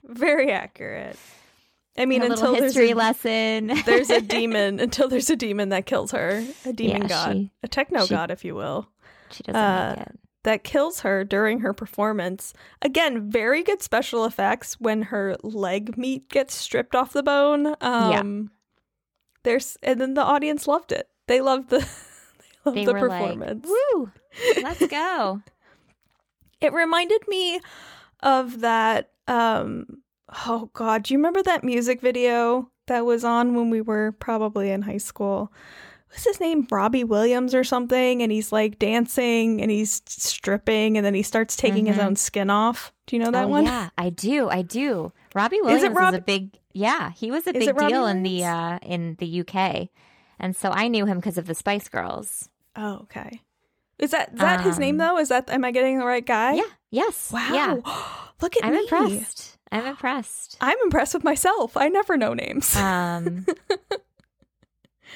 very 0.07 0.51
accurate. 0.51 1.17
I 1.97 2.05
mean, 2.05 2.21
until 2.21 2.51
little 2.51 2.61
there's 2.61 2.77
a, 2.77 2.93
lesson. 2.93 3.71
there's 3.85 4.09
a 4.11 4.21
demon, 4.21 4.79
until 4.79 5.07
there's 5.09 5.29
a 5.31 5.35
demon 5.35 5.69
that 5.69 5.85
kills 5.87 6.11
her, 6.11 6.43
a 6.65 6.73
demon 6.73 7.03
Yeah, 7.03 7.07
god, 7.07 7.31
she- 7.33 7.51
a 7.63 7.67
techno 7.67 8.05
she- 8.05 8.13
god, 8.13 8.29
if 8.31 8.45
you 8.45 8.53
will. 8.55 8.87
she 9.31 9.41
doesn't 9.43 9.55
uh, 9.59 10.05
it. 10.07 10.19
that 10.43 10.63
kills 10.63 10.99
her 11.01 11.23
during 11.23 11.61
her 11.61 11.73
performance. 11.73 12.53
Again, 12.83 13.31
very 13.31 13.63
good 13.63 13.81
special 13.81 14.25
effects 14.25 14.79
when 14.79 15.03
her 15.03 15.37
leg 15.41 15.97
meat 15.97 16.29
gets 16.29 16.53
stripped 16.53 16.93
off 16.95 17.13
the 17.13 17.23
bone. 17.23 17.75
Um 17.81 18.51
There's 19.43 19.75
and 19.81 19.99
then 19.99 20.13
the 20.13 20.21
audience 20.23 20.67
loved 20.67 20.91
it. 20.91 21.09
They 21.27 21.41
loved 21.41 21.69
the 21.71 21.79
they 22.37 22.45
loved 22.63 22.77
They 22.77 22.85
the 22.85 22.93
performance. 22.93 23.65
like, 23.67 23.73
"Woo, 23.95 24.11
let's 24.61 24.85
go!" 24.87 25.41
it 26.61 26.73
reminded 26.73 27.27
me 27.27 27.59
of 28.21 28.59
that 28.61 29.09
um 29.27 29.85
oh 30.45 30.69
god, 30.73 31.03
do 31.03 31.13
you 31.13 31.17
remember 31.19 31.43
that 31.43 31.63
music 31.63 32.01
video 32.01 32.69
that 32.87 33.05
was 33.05 33.23
on 33.23 33.53
when 33.55 33.69
we 33.69 33.81
were 33.81 34.11
probably 34.13 34.71
in 34.71 34.81
high 34.83 34.97
school? 34.97 35.51
What's 36.09 36.23
his 36.23 36.39
name? 36.39 36.65
Robbie 36.71 37.03
Williams 37.03 37.53
or 37.53 37.63
something 37.65 38.21
and 38.23 38.31
he's 38.31 38.51
like 38.53 38.79
dancing 38.79 39.61
and 39.61 39.69
he's 39.69 40.01
stripping 40.07 40.95
and 40.97 41.05
then 41.05 41.13
he 41.13 41.21
starts 41.23 41.57
taking 41.57 41.85
his 41.85 41.97
Mhm. 41.97 42.03
own 42.05 42.15
skin 42.15 42.49
off. 42.49 42.93
Do 43.07 43.15
you 43.17 43.21
know 43.23 43.31
that 43.31 43.45
oh, 43.45 43.49
one? 43.49 43.65
Yeah, 43.65 43.89
I 43.97 44.09
do. 44.09 44.47
I 44.49 44.61
do. 44.61 45.11
Robbie 45.35 45.57
Is 45.57 45.61
it 45.61 45.65
Williams 45.65 45.83
is, 45.91 45.97
Rob- 45.97 46.13
a 46.15 46.21
big 46.21 46.57
yeah. 46.73 47.11
He 47.11 47.29
was 47.31 47.45
a 47.47 47.53
big 47.53 47.75
deal 47.77 48.05
in 48.07 48.23
the 48.23 48.45
uh, 48.45 48.79
in 48.83 49.15
the 49.19 49.41
UK, 49.41 49.89
and 50.39 50.55
so 50.55 50.69
I 50.71 50.87
knew 50.87 51.05
him 51.05 51.17
because 51.17 51.37
of 51.37 51.45
the 51.47 51.55
Spice 51.55 51.89
Girls. 51.89 52.49
Oh, 52.75 52.99
okay. 53.03 53.41
Is 53.99 54.11
that 54.11 54.33
is 54.33 54.39
that 54.39 54.61
his 54.61 54.77
name 54.79 54.95
Um, 55.01 55.07
though? 55.15 55.17
Is 55.19 55.29
that 55.29 55.49
am 55.49 55.65
I 55.65 55.71
getting 55.71 55.97
the 55.99 56.05
right 56.05 56.25
guy? 56.25 56.53
Yeah. 56.53 56.63
Yes. 56.91 57.31
Wow. 57.31 57.49
Yeah. 57.53 57.75
Look 58.41 58.55
at 58.57 58.63
me. 58.63 58.67
I'm 58.69 58.73
me. 58.75 58.79
impressed. 58.81 59.57
I'm 59.71 59.85
impressed. 59.85 60.57
I'm 60.61 60.77
impressed 60.83 61.13
with 61.13 61.23
myself. 61.23 61.75
I 61.75 61.89
never 61.89 62.15
know 62.17 62.33
names. 62.33 62.75
Um, 62.75 63.45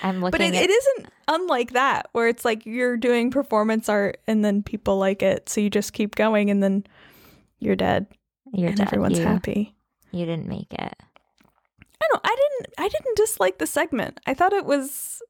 I'm 0.03 0.19
looking 0.21 0.31
but 0.31 0.41
it, 0.41 0.55
at 0.55 0.63
it 0.63 0.69
isn't 0.69 1.07
unlike 1.27 1.71
that 1.71 2.09
where 2.11 2.27
it's 2.27 2.43
like 2.43 2.65
you're 2.65 2.97
doing 2.97 3.31
performance 3.31 3.87
art 3.87 4.19
and 4.27 4.43
then 4.43 4.63
people 4.63 4.97
like 4.97 5.21
it 5.21 5.47
so 5.47 5.61
you 5.61 5.69
just 5.69 5.93
keep 5.93 6.15
going 6.15 6.49
and 6.49 6.61
then 6.61 6.83
you're 7.59 7.75
dead 7.75 8.07
you're 8.51 8.69
and 8.69 8.77
dead. 8.77 8.87
everyone's 8.87 9.19
you, 9.19 9.23
happy 9.23 9.73
You 10.11 10.25
didn't 10.25 10.47
make 10.47 10.73
it. 10.73 10.79
i 10.81 12.07
don't 12.07 12.13
know. 12.13 12.19
i 12.23 12.35
didn't 12.35 12.73
i 12.79 12.89
didn't 12.89 13.15
dislike 13.15 13.59
the 13.59 13.67
segment 13.67 14.19
i 14.25 14.33
thought 14.33 14.51
it 14.51 14.65
was 14.65 15.21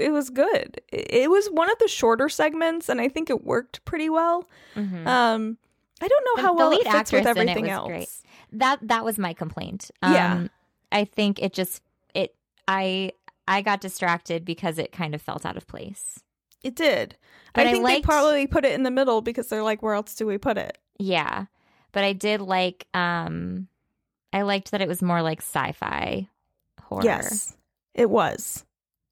it 0.00 0.12
was 0.12 0.30
good 0.30 0.80
it 0.92 1.30
was 1.30 1.46
one 1.48 1.70
of 1.70 1.78
the 1.78 1.88
shorter 1.88 2.28
segments 2.28 2.88
and 2.88 3.00
i 3.00 3.08
think 3.08 3.30
it 3.30 3.44
worked 3.44 3.84
pretty 3.84 4.08
well 4.08 4.48
Mhm. 4.76 5.06
um 5.06 5.58
i 6.00 6.08
don't 6.08 6.24
know 6.24 6.36
The- 6.36 6.42
how 6.42 6.54
well 6.54 6.72
it 6.72 6.86
fits 6.90 7.12
with 7.12 7.26
everything 7.26 7.68
else 7.68 7.88
great. 7.88 8.08
That 8.52 8.80
that 8.82 9.04
was 9.04 9.16
my 9.16 9.32
complaint. 9.32 9.92
Um, 10.02 10.12
Yeah. 10.12 10.46
I 10.90 11.04
think 11.04 11.40
it 11.40 11.52
just 11.52 11.82
it 12.14 12.34
I 12.66 13.12
I 13.46 13.62
got 13.62 13.80
distracted 13.80 14.44
because 14.44 14.76
it 14.78 14.90
kind 14.90 15.14
of 15.14 15.22
felt 15.22 15.46
out 15.46 15.56
of 15.56 15.66
place. 15.68 16.18
it 16.64 16.74
did 16.74 17.16
But 17.54 17.66
i 17.66 17.70
I 17.70 17.72
think 17.72 17.84
liked- 17.84 18.02
they 18.02 18.06
probably 18.06 18.46
put 18.48 18.64
it 18.64 18.72
in 18.72 18.82
the 18.82 18.90
middle 18.90 19.20
because 19.22 19.48
they're 19.48 19.62
like 19.62 19.82
where 19.82 19.94
else 19.94 20.14
do 20.16 20.26
we 20.26 20.36
put 20.36 20.58
it 20.58 20.78
Yeah. 20.98 21.46
But 21.92 22.02
I 22.04 22.12
did 22.12 22.40
like 22.40 22.86
um 22.92 23.68
I 24.32 24.42
liked 24.42 24.72
that 24.72 24.80
it 24.82 24.88
was 24.88 25.00
more 25.02 25.22
like 25.22 25.40
sci-fi 25.42 26.28
horror. 26.82 27.04
Yes, 27.04 27.56
it 27.94 28.10
was. 28.10 28.64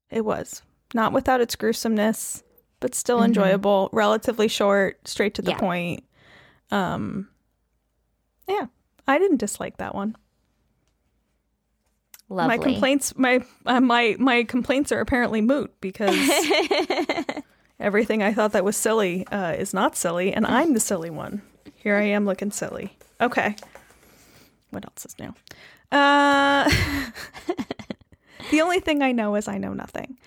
It 0.09 0.23
was. 0.25 0.61
Not 0.93 1.13
without 1.13 1.39
its 1.41 1.55
gruesomeness, 1.55 2.43
but 2.79 2.95
still 2.95 3.19
Mhm. 3.19 3.25
enjoyable, 3.25 3.89
relatively 3.91 4.47
short, 4.47 5.07
straight 5.07 5.33
to 5.35 5.41
the 5.41 5.51
Yeah. 5.51 5.57
point. 5.59 6.03
Um 6.71 7.29
Yeah, 8.47 8.65
I 9.07 9.19
didn't 9.19 9.37
dislike 9.37 9.77
that 9.77 9.93
one. 9.93 10.15
Lovely. 12.31 12.57
My 12.57 12.63
complaints 12.63 13.17
my 13.17 13.43
uh, 13.65 13.79
my 13.79 14.15
my 14.19 14.43
complaints 14.43 14.91
are 14.91 14.99
apparently 14.99 15.41
moot 15.41 15.73
because 15.81 16.15
everything 17.79 18.21
I 18.21 18.33
thought 18.33 18.51
that 18.51 18.63
was 18.63 18.77
silly 18.77 19.25
uh, 19.31 19.53
is 19.57 19.73
not 19.73 19.95
silly 19.95 20.31
and 20.33 20.45
I'm 20.45 20.73
the 20.73 20.79
silly 20.79 21.09
one. 21.09 21.41
Here 21.75 21.95
I 21.95 22.03
am 22.03 22.25
looking 22.25 22.51
silly. 22.51 22.97
Okay. 23.19 23.55
What 24.69 24.85
else 24.85 25.05
is 25.05 25.15
new? 25.19 25.33
Uh 25.91 26.69
The 28.51 28.61
only 28.61 28.79
thing 28.79 29.01
I 29.01 29.11
know 29.11 29.35
is 29.35 29.47
I 29.47 29.57
know 29.57 29.73
nothing. 29.73 30.17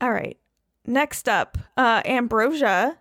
All 0.00 0.12
right. 0.12 0.38
Next 0.86 1.28
up, 1.28 1.58
uh, 1.76 2.02
Ambrosia, 2.04 2.96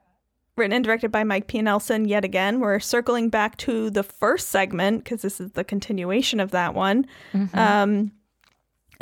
written 0.55 0.73
and 0.73 0.83
directed 0.85 1.11
by 1.11 1.23
Mike 1.23 1.47
P. 1.47 1.61
Nelson 1.61 2.05
yet 2.05 2.23
again. 2.25 2.59
We're 2.59 2.79
circling 2.79 3.29
back 3.29 3.57
to 3.57 3.89
the 3.89 4.03
first 4.03 4.49
segment 4.49 5.03
because 5.03 5.21
this 5.21 5.39
is 5.41 5.51
the 5.51 5.63
continuation 5.63 6.39
of 6.39 6.51
that 6.51 6.73
one. 6.73 7.05
Mhm. 7.33 7.55
Um, 7.55 8.11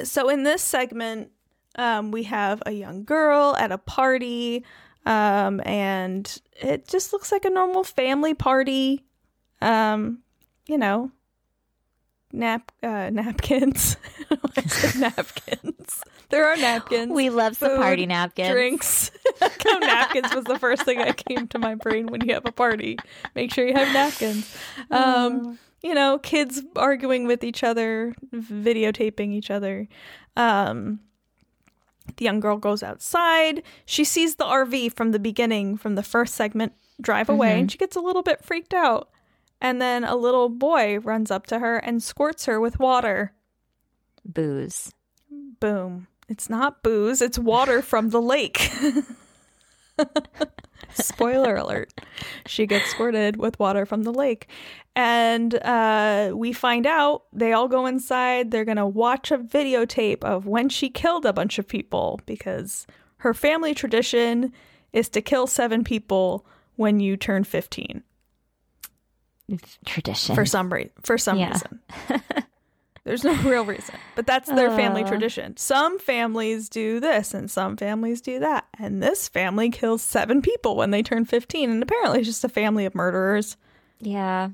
so 0.04 0.30
in 0.30 0.44
this 0.44 0.62
segment, 0.62 1.30
um, 1.76 2.12
we 2.12 2.24
have 2.24 2.62
a 2.66 2.72
young 2.72 3.04
girl 3.04 3.56
at 3.58 3.72
a 3.72 3.78
party, 3.78 4.66
um, 5.06 5.62
and 5.66 6.42
it 6.60 6.88
just 6.88 7.14
looks 7.14 7.32
like 7.32 7.46
a 7.46 7.50
normal 7.50 7.84
family 7.84 8.34
party. 8.34 9.06
Um, 9.62 10.20
you 10.66 10.78
know, 10.78 11.12
nap 12.34 12.72
uh, 12.82 13.10
napkins. 13.12 13.96
Napkins. 14.98 16.02
There 16.30 16.48
are 16.48 16.58
napkins. 16.58 17.12
we 17.12 17.30
love 17.30 17.58
food, 17.58 17.78
party 17.78 18.06
napkins. 18.06 18.50
Drinks. 18.50 19.12
no, 19.66 19.78
napkins 19.80 20.34
was 20.34 20.46
the 20.46 20.58
first 20.58 20.84
thing 20.84 20.98
that 20.98 21.18
came 21.18 21.48
to 21.50 21.60
my 21.60 21.76
brain 21.76 22.08
when 22.08 22.22
you 22.28 22.34
have 22.34 22.46
a 22.46 22.52
party. 22.52 22.98
Make 23.36 23.54
sure 23.54 23.68
you 23.68 23.74
have 23.74 23.94
napkins. 23.94 24.56
Um, 24.90 25.60
you 25.84 25.94
know, 25.94 26.18
kids 26.20 26.62
arguing 26.76 27.28
with 27.28 27.44
each 27.44 27.64
other, 27.64 28.16
videotaping 28.34 29.32
each 29.34 29.52
other. 29.52 29.88
Um, 30.36 31.02
the 32.18 32.26
young 32.26 32.40
girl 32.40 32.58
goes 32.58 32.82
outside. 32.84 33.62
She 33.86 34.04
sees 34.04 34.36
the 34.36 34.46
RV 34.46 34.94
from 34.96 35.12
the 35.12 35.20
beginning, 35.20 35.78
from 35.78 35.96
the 35.96 36.04
first 36.04 36.34
segment, 36.36 36.74
drive 37.00 37.30
away, 37.30 37.52
Mhm. 37.54 37.60
and 37.60 37.72
she 37.72 37.78
gets 37.78 37.96
a 37.96 38.02
little 38.02 38.24
bit 38.24 38.44
freaked 38.44 38.74
out. 38.74 39.10
And 39.64 39.82
then 39.82 40.04
a 40.04 40.18
little 40.18 40.50
boy 40.50 41.00
runs 41.00 41.32
up 41.32 41.48
to 41.48 41.60
her 41.60 41.78
and 41.78 42.04
squirts 42.04 42.46
her 42.46 42.60
with 42.60 42.80
water. 42.80 43.34
Booze. 44.26 44.92
Boom. 45.62 46.08
It's 46.28 46.50
not 46.50 46.84
booze, 46.84 47.22
it's 47.22 47.40
water 47.40 47.82
from 47.82 48.10
the 48.10 48.22
lake. 48.22 48.70
Spoiler 50.94 51.56
alert. 51.56 51.94
She 52.46 52.68
gets 52.68 52.90
squirted 52.92 53.38
with 53.38 53.58
water 53.58 53.86
from 53.86 54.04
the 54.04 54.14
lake. 54.14 54.48
And 54.96 55.56
uh, 55.56 56.34
we 56.36 56.52
find 56.52 56.86
out 56.86 57.24
they 57.32 57.54
all 57.54 57.68
go 57.68 57.86
inside. 57.86 58.52
They're 58.52 58.66
going 58.66 58.78
to 58.78 58.86
watch 58.86 59.32
a 59.32 59.38
videotape 59.38 60.24
of 60.24 60.46
when 60.46 60.70
she 60.70 60.90
killed 60.90 61.26
a 61.26 61.34
bunch 61.34 61.58
of 61.58 61.68
people 61.68 62.20
because 62.26 62.86
her 63.18 63.34
family 63.34 63.74
tradition 63.74 64.52
is 64.92 65.10
to 65.10 65.22
kill 65.22 65.48
seven 65.48 65.84
people 65.84 66.46
when 66.76 67.00
you 67.00 67.16
turn 67.16 67.44
15 67.44 68.04
Tradition. 69.86 70.36
for 70.36 70.46
some 70.46 70.72
reason. 70.72 70.92
For 71.04 71.18
some 71.18 71.38
Yeah. 71.38 71.52
reason. 71.52 71.80
There's 73.06 73.26
no 73.26 73.34
real 73.44 73.66
reason, 73.66 73.96
but 74.16 74.26
that's 74.26 74.48
their 74.48 74.70
family 74.70 75.04
Uh. 75.04 75.08
tradition. 75.10 75.58
Some 75.58 76.00
families 76.00 76.70
do 76.70 77.02
this 77.02 77.34
and 77.34 77.52
some 77.52 77.76
families 77.76 78.22
do 78.22 78.40
that. 78.40 78.66
And 78.80 79.04
this 79.04 79.28
family 79.28 79.70
kills 79.70 80.02
seven 80.02 80.42
people 80.42 80.78
when 80.78 80.92
they 80.92 81.04
turn 81.04 81.26
15. 81.26 81.70
And 81.70 81.84
apparently 81.84 82.20
it's 82.20 82.30
just 82.30 82.46
a 82.46 82.50
family 82.50 82.86
of 82.86 82.96
murderers. 82.96 83.58
yeah. 84.00 84.50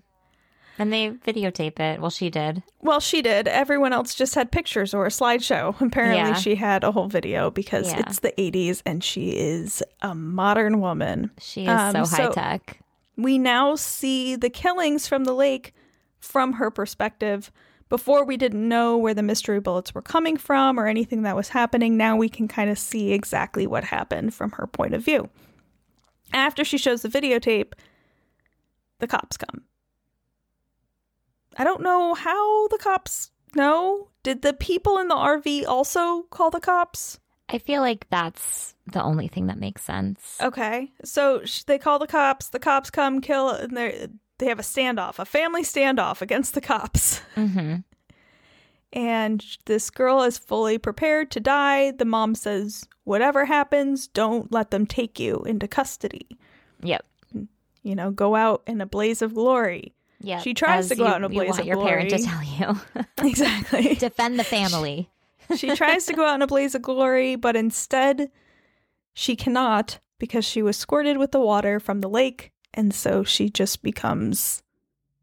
And 0.80 0.93
they 0.93 1.10
videotape 1.10 1.78
it. 1.82 1.99
Well, 1.99 2.10
she 2.10 2.30
did. 2.30 2.63
Well, 2.82 3.02
she 3.02 3.21
did. 3.21 3.49
Everyone 3.49 3.91
else 3.91 4.15
just 4.15 4.34
had 4.34 4.49
pictures 4.49 4.93
or 4.93 5.06
a 5.06 5.10
slideshow. 5.10 5.80
Apparently, 5.82 6.17
Yeah. 6.30 6.34
she 6.36 6.56
had 6.56 6.86
a 6.86 6.91
whole 6.93 7.10
video 7.10 7.52
because 7.52 7.91
Yeah. 7.91 7.99
it's 7.99 8.19
the 8.21 8.32
80s 8.38 8.82
and 8.86 9.04
she 9.04 9.32
is 9.32 9.84
a 10.02 10.15
modern 10.15 10.80
woman. 10.80 11.32
She 11.38 11.63
is 11.63 11.69
Um, 11.69 11.91
so 11.91 12.04
so- 12.06 12.23
high 12.28 12.32
tech. 12.32 12.80
We 13.20 13.38
now 13.38 13.76
see 13.76 14.38
the 14.38 14.50
killings 14.50 15.06
from 15.06 15.26
the 15.26 15.34
lake 15.34 15.74
from 16.20 16.54
her 16.54 16.72
perspective. 16.72 17.52
Before, 17.90 18.24
we 18.24 18.38
didn't 18.38 18.66
know 18.66 18.98
where 18.98 19.14
the 19.14 19.22
mystery 19.22 19.60
bullets 19.60 19.94
were 19.94 20.02
coming 20.02 20.38
from 20.38 20.80
or 20.80 20.88
anything 20.88 21.24
that 21.24 21.36
was 21.36 21.50
happening. 21.50 21.98
Now 21.98 22.16
we 22.16 22.30
can 22.30 22.48
kind 22.48 22.70
of 22.70 22.80
see 22.80 23.12
exactly 23.12 23.68
what 23.68 23.84
happened 23.84 24.34
from 24.34 24.52
her 24.52 24.68
point 24.68 24.94
of 24.94 25.04
view. 25.04 25.30
After 26.32 26.64
she 26.64 26.78
shows 26.78 27.02
the 27.02 27.10
videotape, 27.10 27.74
the 29.00 29.08
cops 29.08 29.36
come. 29.36 29.64
I 31.58 31.66
don't 31.66 31.82
know 31.82 32.14
how 32.14 32.70
the 32.70 32.78
cops 32.78 33.32
know. 33.54 34.08
Did 34.24 34.44
the 34.44 34.54
people 34.54 34.98
in 34.98 35.10
the 35.10 35.16
RV 35.16 35.66
also 35.68 36.22
call 36.30 36.52
the 36.52 36.62
cops? 36.62 37.19
I 37.52 37.58
feel 37.58 37.82
like 37.82 38.08
that's 38.10 38.76
the 38.92 39.02
only 39.02 39.28
thing 39.28 39.48
that 39.48 39.58
makes 39.58 39.84
sense. 39.84 40.38
Okay, 40.42 40.92
so 41.04 41.44
sh- 41.46 41.64
they 41.64 41.78
call 41.80 41.98
the 42.00 42.08
cops. 42.08 42.50
The 42.50 42.60
cops 42.60 42.90
come, 42.90 43.22
kill, 43.22 43.50
and 43.50 43.76
they 43.76 44.08
they 44.38 44.46
have 44.48 44.60
a 44.60 44.64
standoff, 44.64 45.20
a 45.20 45.26
family 45.26 45.64
standoff 45.64 46.22
against 46.22 46.54
the 46.54 46.62
cops. 46.62 47.20
hmm 47.36 47.78
And 48.94 49.44
this 49.66 49.90
girl 49.90 50.24
is 50.24 50.38
fully 50.38 50.78
prepared 50.78 51.32
to 51.32 51.40
die. 51.40 51.92
The 51.92 52.06
mom 52.06 52.36
says, 52.36 52.86
"Whatever 53.04 53.46
happens, 53.46 54.08
don't 54.08 54.52
let 54.52 54.72
them 54.72 54.86
take 54.86 55.20
you 55.20 55.42
into 55.44 55.68
custody. 55.68 56.28
Yep. 56.84 57.06
You 57.84 57.96
know, 57.96 58.12
go 58.12 58.36
out 58.36 58.64
in 58.68 58.82
a 58.82 58.86
blaze 58.86 59.22
of 59.22 59.34
glory." 59.34 59.94
Yeah. 60.22 60.40
She 60.40 60.54
tries 60.54 60.90
to 60.90 60.96
go 60.96 61.06
you, 61.06 61.10
out 61.10 61.18
in 61.18 61.24
a 61.24 61.30
you 61.30 61.34
blaze 61.36 61.50
want 61.52 61.62
of 61.62 61.66
your 61.66 61.82
parent 61.82 62.10
to 62.10 62.18
glory. 62.18 62.48
tell 62.58 62.76
you. 62.76 63.06
Exactly. 63.30 63.96
Defend 63.96 64.38
the 64.40 64.44
family. 64.44 65.10
She 65.56 65.76
tries 65.76 66.06
to 66.06 66.14
go 66.14 66.26
out 66.26 66.36
in 66.36 66.42
a 66.42 66.48
blaze 66.48 66.76
of 66.76 66.82
glory, 66.82 67.36
but 67.36 67.56
instead, 67.56 68.32
she 69.14 69.36
cannot 69.36 70.00
because 70.20 70.46
she 70.46 70.62
was 70.62 70.78
squirted 70.78 71.18
with 71.18 71.32
the 71.32 71.40
water 71.40 71.80
from 71.80 72.02
the 72.02 72.10
lake, 72.10 72.52
and 72.74 72.94
so 72.94 73.24
she 73.24 73.50
just 73.50 73.82
becomes 73.82 74.64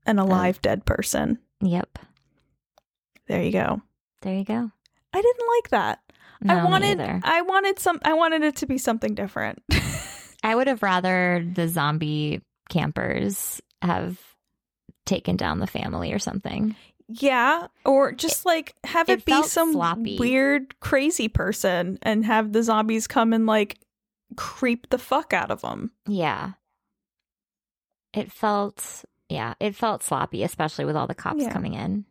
an 0.06 0.18
oh. 0.18 0.24
alive 0.24 0.60
dead 0.62 0.84
person. 0.84 1.38
Yep. 1.60 1.98
There 3.26 3.42
you 3.42 3.52
go. 3.52 3.82
There 4.22 4.34
you 4.34 4.44
go. 4.44 4.70
I 5.12 5.20
didn't 5.22 5.48
like 5.56 5.70
that. 5.70 6.00
No, 6.42 6.58
I 6.58 6.64
wanted. 6.64 7.00
I 7.00 7.42
wanted 7.42 7.78
some 7.78 7.98
I 8.04 8.14
wanted 8.14 8.42
it 8.42 8.56
to 8.56 8.66
be 8.66 8.78
something 8.78 9.14
different. 9.14 9.62
I 10.42 10.54
would 10.54 10.66
have 10.66 10.82
rather 10.82 11.46
the 11.54 11.68
zombie 11.68 12.42
campers 12.68 13.60
have 13.82 14.20
taken 15.06 15.36
down 15.36 15.60
the 15.60 15.66
family 15.66 16.12
or 16.12 16.18
something. 16.18 16.76
Yeah, 17.08 17.68
or 17.84 18.12
just 18.12 18.44
like 18.46 18.74
have 18.84 19.08
it, 19.08 19.20
it 19.20 19.24
be 19.24 19.42
some 19.44 19.72
sloppy. 19.72 20.18
weird 20.18 20.78
crazy 20.80 21.28
person 21.28 21.98
and 22.02 22.24
have 22.24 22.52
the 22.52 22.62
zombies 22.62 23.06
come 23.06 23.32
and 23.32 23.46
like 23.46 23.78
creep 24.36 24.88
the 24.90 24.98
fuck 24.98 25.32
out 25.32 25.50
of 25.50 25.60
them. 25.62 25.92
Yeah. 26.06 26.52
It 28.12 28.32
felt, 28.32 29.04
yeah, 29.28 29.54
it 29.60 29.74
felt 29.76 30.02
sloppy, 30.02 30.42
especially 30.42 30.84
with 30.84 30.96
all 30.96 31.06
the 31.06 31.14
cops 31.14 31.42
Yeah. 31.42 31.52
coming 31.52 31.74
in. 31.74 32.04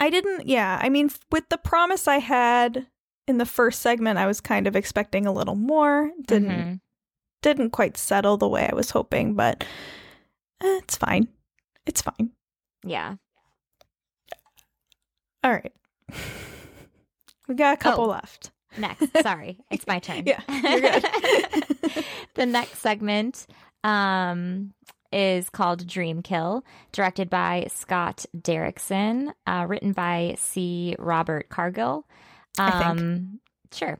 I 0.00 0.08
didn't 0.08 0.46
yeah, 0.48 0.78
I 0.82 0.88
mean 0.88 1.10
with 1.30 1.48
the 1.50 1.58
promise 1.58 2.08
I 2.08 2.18
had 2.18 2.86
in 3.28 3.36
the 3.38 3.44
first 3.46 3.80
segment 3.82 4.18
I 4.18 4.26
was 4.26 4.40
kind 4.40 4.66
of 4.66 4.74
expecting 4.74 5.26
a 5.26 5.32
little 5.32 5.56
more. 5.56 6.10
Didn't 6.26 6.48
Mhm. 6.50 6.80
didn't 7.42 7.70
quite 7.70 7.96
settle 7.98 8.38
the 8.38 8.48
way 8.48 8.66
I 8.70 8.74
was 8.74 8.90
hoping, 8.90 9.34
but 9.34 9.62
eh, 10.62 10.78
it's 10.82 10.96
fine. 10.96 11.28
It's 11.86 12.00
fine. 12.02 12.30
Yeah. 12.82 13.16
All 15.42 15.50
right. 15.52 15.72
We 17.48 17.54
got 17.54 17.74
a 17.74 17.76
couple 17.76 18.04
Oh. 18.04 18.08
left. 18.08 18.50
Next. 18.78 19.06
Sorry. 19.22 19.58
It's 19.70 19.86
my 19.86 19.98
turn. 19.98 20.24
Yeah, 20.26 20.40
you're 20.48 20.80
good. 20.80 21.04
the 22.34 22.46
next 22.46 22.78
segment 22.78 23.46
um, 23.82 24.72
is 25.12 25.50
called 25.50 25.86
Dream 25.86 26.22
Kill, 26.22 26.64
directed 26.92 27.28
by 27.28 27.66
Scott 27.74 28.26
Derrickson, 28.36 29.32
uh, 29.46 29.66
written 29.68 29.92
by 29.92 30.36
C. 30.38 30.94
Robert 30.98 31.48
Cargill. 31.48 32.06
Um, 32.58 33.40
Sure. 33.72 33.98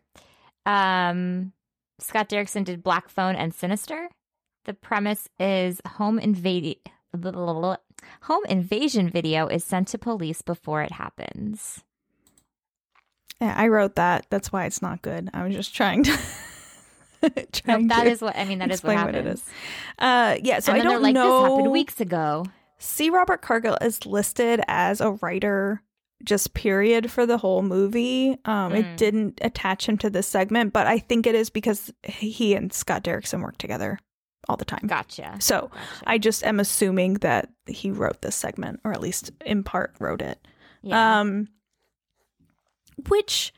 Um, 0.67 1.53
Scott 2.01 2.29
Derrickson 2.29 2.65
did 2.65 2.83
Black 2.83 3.09
Phone 3.09 3.35
and 3.37 3.55
Sinister. 3.55 4.09
The 4.65 4.75
premise 4.75 5.29
is 5.39 5.81
home 5.87 6.19
invade 6.19 6.79
home 8.23 8.45
invasion 8.49 9.09
video 9.11 9.47
is 9.47 9.65
sent 9.65 9.89
to 9.89 9.99
police 9.99 10.43
before 10.43 10.83
it 10.83 10.93
happens. 10.93 11.83
Yeah, 13.41 13.55
I 13.57 13.69
wrote 13.69 13.97
that. 13.97 14.27
That's 14.31 14.53
why 14.53 14.67
it's 14.67 14.83
not 14.83 15.03
good. 15.03 15.31
I 15.33 15.45
was 15.45 15.55
just 15.55 15.75
trying 15.75 16.03
to. 16.05 16.19
trying 17.53 17.89
that 17.89 18.05
to 18.05 18.11
is 18.11 18.21
what 18.23 18.37
I 18.37 18.45
mean. 18.45 18.59
That 18.59 18.71
is 18.71 18.83
what 18.83 18.93
explain 18.93 19.07
what, 19.07 19.15
happens. 19.15 19.27
it 19.27 19.35
is. 19.35 19.49
Uh, 19.99 20.37
yeah, 20.43 20.59
so 20.61 20.73
I 20.73 20.81
don't 20.81 21.03
like, 21.03 21.15
know. 21.15 21.43
this 21.43 21.51
happened 21.51 21.73
weeks 21.73 22.01
ago. 22.01 22.45
C. 22.79 23.11
Robert 23.11 23.43
Cargill 23.43 23.77
is 23.83 24.05
listed 24.07 24.61
as 24.69 25.01
a 25.01 25.13
writer, 25.13 25.83
just 26.25 26.55
period, 26.55 27.11
for 27.11 27.27
the 27.27 27.37
whole 27.39 27.63
movie. 27.63 28.39
Um, 28.47 28.75
It 28.75 28.85
Mm. 28.87 28.97
didn't 28.97 29.39
attach 29.43 29.87
him 29.89 29.99
to 29.99 30.09
this 30.11 30.27
segment, 30.27 30.73
but 30.73 30.87
I 30.87 30.99
think 30.99 31.27
it 31.27 31.35
is 31.35 31.51
because 31.51 31.93
he 32.03 32.55
and 32.55 32.73
Scott 32.73 33.05
Derrickson 33.05 33.43
work 33.43 33.59
together 33.59 33.99
all 34.49 34.57
the 34.57 34.65
time. 34.65 34.83
Gotcha. 34.87 35.37
So 35.41 35.71
Gotcha. 35.73 36.05
I 36.07 36.19
just 36.19 36.45
am 36.45 36.61
assuming 36.61 37.15
that 37.15 37.49
he 37.67 37.91
wrote 37.91 38.23
this 38.23 38.37
segment, 38.37 38.81
or 38.85 38.93
at 38.93 39.01
least 39.01 39.31
in 39.45 39.63
part 39.63 39.95
wrote 40.01 40.23
it. 40.23 40.39
yeah. 40.83 41.21
Um, 41.21 41.49
which 43.09 43.53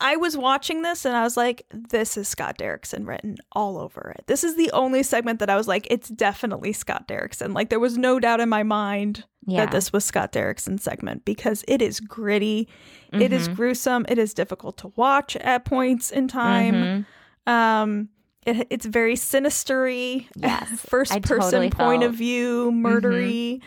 I 0.00 0.14
was 0.16 0.36
watching 0.36 0.82
this 0.82 1.04
and 1.04 1.16
I 1.16 1.24
was 1.24 1.36
like, 1.36 1.66
this 1.72 2.16
is 2.16 2.28
Scott 2.28 2.56
Derrickson 2.58 3.06
written 3.06 3.36
all 3.52 3.78
over 3.78 4.14
it. 4.16 4.24
This 4.28 4.44
is 4.44 4.54
the 4.56 4.70
only 4.70 5.02
segment 5.02 5.40
that 5.40 5.50
I 5.50 5.56
was 5.56 5.66
like, 5.66 5.88
it's 5.90 6.08
definitely 6.08 6.72
Scott 6.72 7.08
Derrickson. 7.08 7.52
Like 7.54 7.68
there 7.70 7.80
was 7.80 7.98
no 7.98 8.20
doubt 8.20 8.38
in 8.38 8.48
my 8.48 8.62
mind 8.62 9.24
yeah. 9.44 9.64
that 9.64 9.72
this 9.72 9.92
was 9.92 10.04
Scott 10.04 10.30
Derrickson's 10.32 10.84
segment 10.84 11.24
because 11.24 11.64
it 11.66 11.82
is 11.82 11.98
gritty, 11.98 12.68
it 13.12 13.32
is 13.32 13.48
Mhm. 13.48 13.56
gruesome, 13.56 14.06
it 14.08 14.18
is 14.18 14.32
difficult 14.34 14.76
to 14.78 14.92
watch 14.94 15.34
at 15.36 15.64
points 15.64 16.12
in 16.12 16.28
time. 16.28 17.06
Mhm. 17.46 17.52
Um, 17.52 18.08
it, 18.48 18.66
it's 18.70 18.86
very 18.86 19.14
sinistery. 19.14 20.26
Yes, 20.36 20.68
first 20.88 21.12
I 21.12 21.20
person 21.20 21.50
totally 21.50 21.70
point 21.70 22.02
of 22.02 22.12
felt- 22.12 22.14
Mm-hmm. 22.14 22.18
view, 22.18 22.72
murdery. 22.72 23.60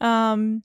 Um, 0.00 0.62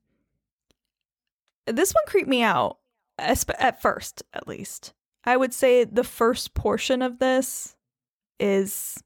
this 1.68 1.94
one 1.94 2.04
creeped 2.08 2.30
me 2.30 2.42
out 2.44 2.78
at 3.18 3.82
first, 3.82 4.24
at 4.34 4.48
least. 4.48 4.94
I 5.24 5.38
would 5.38 5.54
say 5.54 5.84
the 5.84 6.04
first 6.04 6.54
portion 6.54 7.02
of 7.02 7.20
this 7.20 7.76
is 8.40 8.98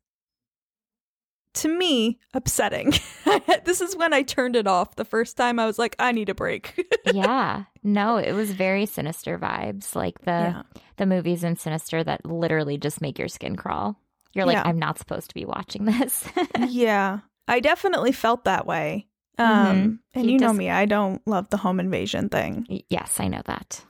to 1.56 1.67
me 1.78 2.19
upsetting. 2.34 2.93
this 3.65 3.82
is 3.82 3.95
when 3.95 4.13
I 4.13 4.23
turned 4.23 4.56
it 4.56 4.67
off 4.67 4.95
the 4.95 5.06
first 5.06 5.38
time. 5.38 5.60
I 5.60 5.65
was 5.65 5.78
like, 5.78 5.95
I 5.99 6.12
need 6.12 6.30
a 6.30 6.36
break. 6.36 6.86
yeah. 7.13 7.65
No, 7.84 8.17
it 8.17 8.34
was 8.34 8.51
very 8.51 8.86
sinister 8.86 9.38
vibes. 9.38 9.95
Like 9.95 10.19
the 10.21 10.32
yeah. 10.32 10.62
the 10.97 11.06
movies 11.06 11.43
in 11.43 11.56
Sinister 11.58 12.04
that 12.04 12.25
literally 12.25 12.78
just 12.78 13.01
make 13.01 13.19
your 13.19 13.28
skin 13.28 13.56
crawl. 13.56 13.99
You're 14.36 14.45
like, 14.45 14.58
Yeah. 14.58 14.63
I'm 14.65 14.78
not 14.78 15.00
supposed 15.00 15.30
to 15.30 15.34
be 15.34 15.45
watching 15.45 15.86
this. 15.86 16.24
yeah. 16.67 17.19
I 17.48 17.60
definitely 17.60 18.12
felt 18.12 18.43
that 18.43 18.67
way. 18.67 19.08
Um, 19.38 19.48
Mhm. 19.48 20.00
and 20.13 20.26
He 20.26 20.34
you 20.34 20.39
know 20.39 20.54
me, 20.54 20.69
I 20.69 20.86
don't 20.86 21.26
love 21.28 21.50
the 21.50 21.58
home 21.58 21.80
invasion 21.80 22.30
thing. 22.30 22.84
Yes, 22.89 23.19
I 23.19 23.28
know 23.28 23.41
that. 23.45 23.84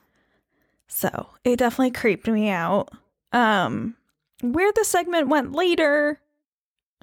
So 0.87 1.29
it 1.43 1.57
definitely 1.57 1.91
creeped 1.91 2.27
me 2.27 2.49
out. 2.49 2.89
Um, 3.31 3.95
where 4.41 4.71
the 4.73 4.85
segment 4.85 5.27
went 5.27 5.51
later, 5.51 6.21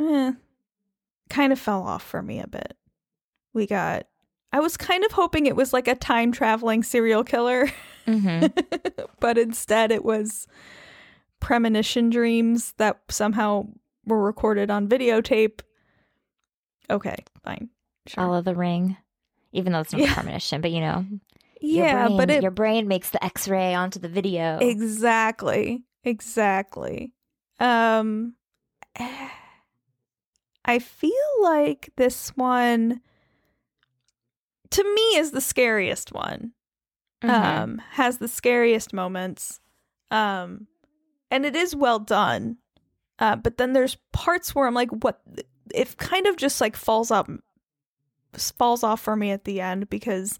eh, 0.00 0.32
kind 1.28 1.52
of 1.52 1.58
fell 1.58 1.82
off 1.82 2.02
for 2.02 2.22
me 2.22 2.40
a 2.40 2.46
bit. 2.46 2.76
We 3.54 3.66
got, 3.66 4.06
I 4.52 4.60
was 4.60 4.76
kind 4.76 5.04
of 5.04 5.12
hoping 5.12 5.46
it 5.46 5.56
was 5.56 5.72
like 5.72 5.88
a 5.88 5.94
time 5.94 6.32
traveling 6.32 6.82
serial 6.82 7.24
killer, 7.24 7.70
hmm 8.06 8.46
but 9.20 9.38
instead 9.38 9.92
it 9.92 10.04
was 10.04 10.46
premonition 11.42 12.08
dreams 12.08 12.72
that 12.78 13.00
somehow 13.10 13.66
were 14.06 14.22
recorded 14.22 14.70
on 14.70 14.88
videotape. 14.88 15.60
Okay, 16.88 17.16
fine. 17.44 17.68
Sure. 18.06 18.24
Follow 18.24 18.40
the 18.42 18.54
ring, 18.54 18.96
even 19.52 19.72
though 19.72 19.80
it's 19.80 19.92
not 19.92 20.00
Yeah. 20.00 20.14
premonition, 20.14 20.60
but 20.60 20.70
you 20.70 20.80
know, 20.80 21.04
yeah, 21.60 22.06
brain, 22.06 22.16
but 22.16 22.30
it 22.30 22.42
your 22.42 22.50
brain 22.50 22.88
makes 22.88 23.10
the 23.10 23.22
X-ray 23.24 23.74
onto 23.74 23.98
the 23.98 24.08
video. 24.08 24.58
Exactly. 24.60 25.82
Exactly. 26.04 27.12
Um 27.60 28.34
I 30.64 30.78
feel 30.78 31.10
like 31.42 31.90
this 31.96 32.30
one 32.36 33.00
to 34.70 34.84
me 34.94 35.16
is 35.18 35.32
the 35.32 35.40
scariest 35.40 36.12
one. 36.12 36.52
Mhm. 37.22 37.30
Um 37.30 37.82
has 37.92 38.18
the 38.18 38.28
scariest 38.28 38.92
moments. 38.92 39.60
Um 40.10 40.66
and 41.32 41.44
it 41.44 41.56
is 41.56 41.74
well 41.74 41.98
done. 41.98 42.58
Uh 43.18 43.34
but 43.36 43.56
then 43.58 43.72
there's 43.72 43.96
parts 44.12 44.54
where 44.54 44.66
I'm 44.68 44.74
like 44.74 44.90
what 44.90 45.20
it 45.74 45.96
kind 45.96 46.26
of 46.28 46.36
just 46.36 46.60
like 46.60 46.76
falls 46.76 47.10
up 47.10 47.28
falls 48.36 48.82
off 48.84 49.00
for 49.00 49.16
me 49.16 49.30
at 49.30 49.44
the 49.44 49.60
end 49.60 49.90
because 49.90 50.38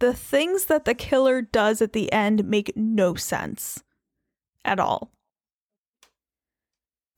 the 0.00 0.12
things 0.14 0.64
that 0.66 0.84
the 0.84 0.94
killer 0.94 1.40
does 1.42 1.80
at 1.82 1.92
the 1.92 2.10
end 2.12 2.44
make 2.44 2.76
no 2.76 3.14
sense 3.14 3.82
at 4.64 4.80
all. 4.80 5.10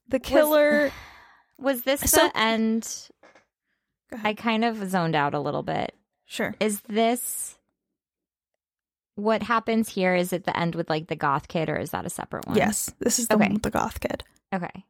The 0.09 0.19
killer. 0.21 0.93
was 1.59 1.83
this 1.83 2.01
the 2.03 2.09
So- 2.09 2.31
end? 2.35 3.09
I 4.23 4.35
kind 4.35 4.65
of 4.65 4.89
zoned 4.89 5.17
out 5.17 5.35
a 5.35 5.41
little 5.41 5.63
bit. 5.65 5.95
sure. 6.27 6.55
Is 6.61 6.81
this 6.83 7.56
what 9.17 9.43
happens 9.43 9.89
here? 9.89 10.15
Is 10.15 10.33
at 10.33 10.45
the 10.45 10.57
end 10.57 10.75
with 10.75 10.89
like 10.89 11.09
the 11.09 11.17
goth 11.17 11.49
kid, 11.49 11.69
or 11.69 11.77
is 11.77 11.91
that 11.91 12.07
a 12.07 12.11
separate 12.11 12.47
one? 12.47 12.57
Yes, 12.57 12.93
this 13.01 13.19
is 13.19 13.29
the 13.29 13.35
Okay. 13.35 13.45
one 13.47 13.55
with 13.55 13.63
the 13.63 13.71
goth 13.71 14.01
kid. 14.01 14.23
Okay. 14.55 14.85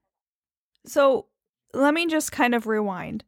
So 0.85 1.27
let 1.75 1.95
me 1.95 2.07
just 2.07 2.33
kind 2.33 2.55
of 2.55 2.67
rewind. 2.67 3.25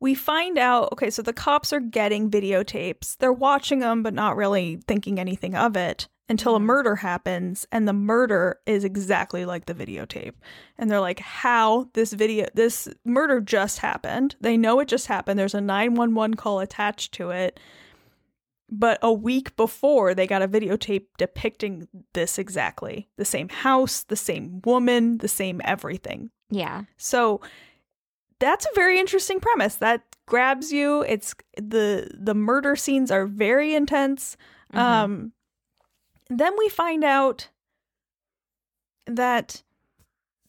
We 0.00 0.14
find 0.14 0.58
out, 0.58 0.90
okay, 0.92 1.08
so 1.10 1.22
the 1.22 1.32
cops 1.32 1.72
are 1.72 1.80
getting 1.80 2.30
videotapes. 2.30 3.16
They're 3.16 3.32
watching 3.32 3.78
them, 3.78 4.02
but 4.02 4.12
not 4.12 4.36
really 4.36 4.80
thinking 4.86 5.18
anything 5.18 5.54
of 5.54 5.74
it 5.76 6.08
until 6.28 6.54
a 6.56 6.58
Mhm. 6.58 6.64
murder 6.64 6.96
happens. 6.96 7.66
And 7.72 7.88
the 7.88 7.92
murder 7.94 8.58
is 8.66 8.84
exactly 8.84 9.46
like 9.46 9.64
the 9.66 9.74
videotape. 9.74 10.34
And 10.76 10.90
they're 10.90 11.00
like, 11.00 11.20
how 11.20 11.88
this 11.94 12.12
video, 12.12 12.46
this 12.52 12.88
murder 13.06 13.40
just 13.40 13.78
happened. 13.78 14.36
They 14.40 14.56
know 14.58 14.80
it 14.80 14.88
just 14.88 15.06
happened. 15.06 15.38
There's 15.38 15.54
a 15.54 15.60
911 15.62 16.34
call 16.34 16.60
attached 16.60 17.12
to 17.14 17.30
it. 17.30 17.58
But 18.68 18.98
a 19.00 19.12
week 19.12 19.54
before, 19.56 20.12
they 20.14 20.26
got 20.26 20.42
a 20.42 20.48
videotape 20.48 21.06
depicting 21.18 21.86
this 22.14 22.38
exactly 22.38 23.08
the 23.16 23.24
same 23.24 23.48
house, 23.48 24.02
the 24.02 24.16
same 24.16 24.60
woman, 24.64 25.18
the 25.18 25.28
same 25.28 25.60
everything. 25.64 26.30
Yeah. 26.50 26.82
So 26.96 27.40
that's 28.40 28.66
a 28.66 28.74
very 28.74 28.98
interesting 28.98 29.38
premise 29.40 29.76
that 29.76 30.02
grabs 30.26 30.72
you. 30.72 31.02
It's 31.02 31.34
the 31.56 32.10
the 32.12 32.34
murder 32.34 32.74
scenes 32.74 33.10
are 33.10 33.26
very 33.26 33.74
intense. 33.74 34.36
Mhm. 34.74 34.78
Um 34.78 35.32
then 36.28 36.52
we 36.58 36.68
find 36.68 37.04
out 37.04 37.48
that 39.06 39.62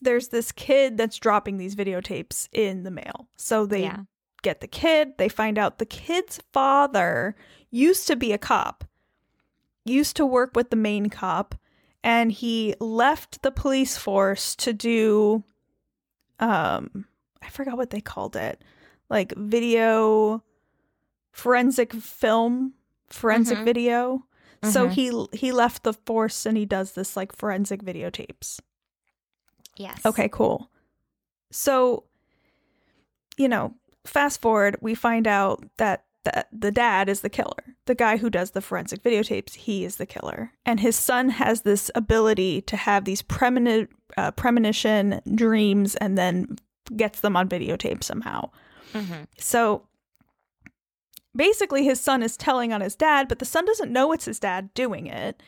there's 0.01 0.30
this 0.30 0.51
kid 0.51 0.97
that's 0.97 1.17
dropping 1.17 1.58
these 1.58 1.75
videotapes 1.75 2.49
in 2.51 2.82
the 2.84 2.91
mail. 2.91 3.27
So 3.36 3.67
they 3.67 3.84
yeah. 3.84 4.01
Get 4.41 4.62
the 4.62 4.67
kid, 4.67 5.13
they 5.17 5.30
find 5.30 5.58
out 5.58 5.78
the 5.80 5.86
kid's 5.86 6.39
father 6.54 7.36
used 7.69 8.08
to 8.08 8.15
be 8.15 8.32
a 8.32 8.38
cop. 8.38 8.84
Used 9.86 10.15
to 10.17 10.26
work 10.26 10.56
with 10.56 10.69
the 10.69 10.76
main 10.76 11.10
cop 11.10 11.56
and 12.04 12.32
he 12.32 12.76
left 12.80 13.41
the 13.41 13.52
police 13.52 13.97
force 13.97 14.56
to 14.58 14.73
do 14.73 15.43
um 16.39 17.06
I 17.41 17.50
forgot 17.50 17.78
what 17.78 17.89
they 17.91 18.02
called 18.02 18.36
it. 18.36 18.62
Like 19.10 19.34
video 19.36 20.43
forensic 21.32 21.93
film, 21.93 22.73
forensic 23.10 23.60
Mhm. 23.60 23.65
video. 23.65 24.26
So 24.63 24.88
Mhm. 24.89 25.28
he 25.32 25.38
he 25.38 25.52
left 25.52 25.84
the 25.84 25.93
force 25.93 26.45
and 26.45 26.58
he 26.58 26.65
does 26.65 26.93
this 26.93 27.15
like 27.15 27.32
forensic 27.36 27.82
videotapes. 27.84 28.60
Yes. 29.78 30.04
Okay, 30.06 30.28
cool. 30.30 30.69
So, 31.52 32.04
you 33.38 33.47
know, 33.47 33.76
fast 34.08 34.41
forward, 34.41 34.78
we 34.82 34.96
find 34.96 35.28
out 35.28 35.63
that 35.78 36.04
that 36.24 36.50
the 36.52 36.72
dad 36.72 37.08
is 37.08 37.22
the 37.22 37.30
killer. 37.30 37.76
The 37.86 37.96
guy 37.96 38.17
who 38.17 38.30
does 38.30 38.52
the 38.52 38.60
forensic 38.60 39.02
videotapes, 39.02 39.54
he 39.54 39.86
is 39.86 39.96
the 39.96 40.06
killer. 40.06 40.52
And 40.65 40.82
his 40.82 40.98
son 40.98 41.30
has 41.30 41.62
this 41.62 41.89
ability 41.96 42.62
to 42.63 42.76
have 42.76 43.06
these 43.06 43.22
premoni- 43.22 43.88
uh, 44.17 44.32
premonition 44.32 45.22
dreams 45.36 45.96
and 45.96 46.17
then 46.17 46.58
gets 46.98 47.22
them 47.22 47.38
on 47.38 47.48
videotape 47.48 48.04
somehow. 48.04 48.50
Mhm. 48.91 49.28
So 49.38 49.88
basically, 51.34 51.86
his 51.86 52.02
son 52.02 52.22
is 52.22 52.36
telling 52.36 52.74
on 52.74 52.82
his 52.82 52.96
dad, 52.96 53.30
but 53.30 53.39
the 53.39 53.46
son 53.46 53.63
doesn't 53.65 53.91
know 53.93 54.12
it's 54.12 54.26
his 54.26 54.39
dad 54.39 54.74
doing 54.74 55.08
it, 55.08 55.41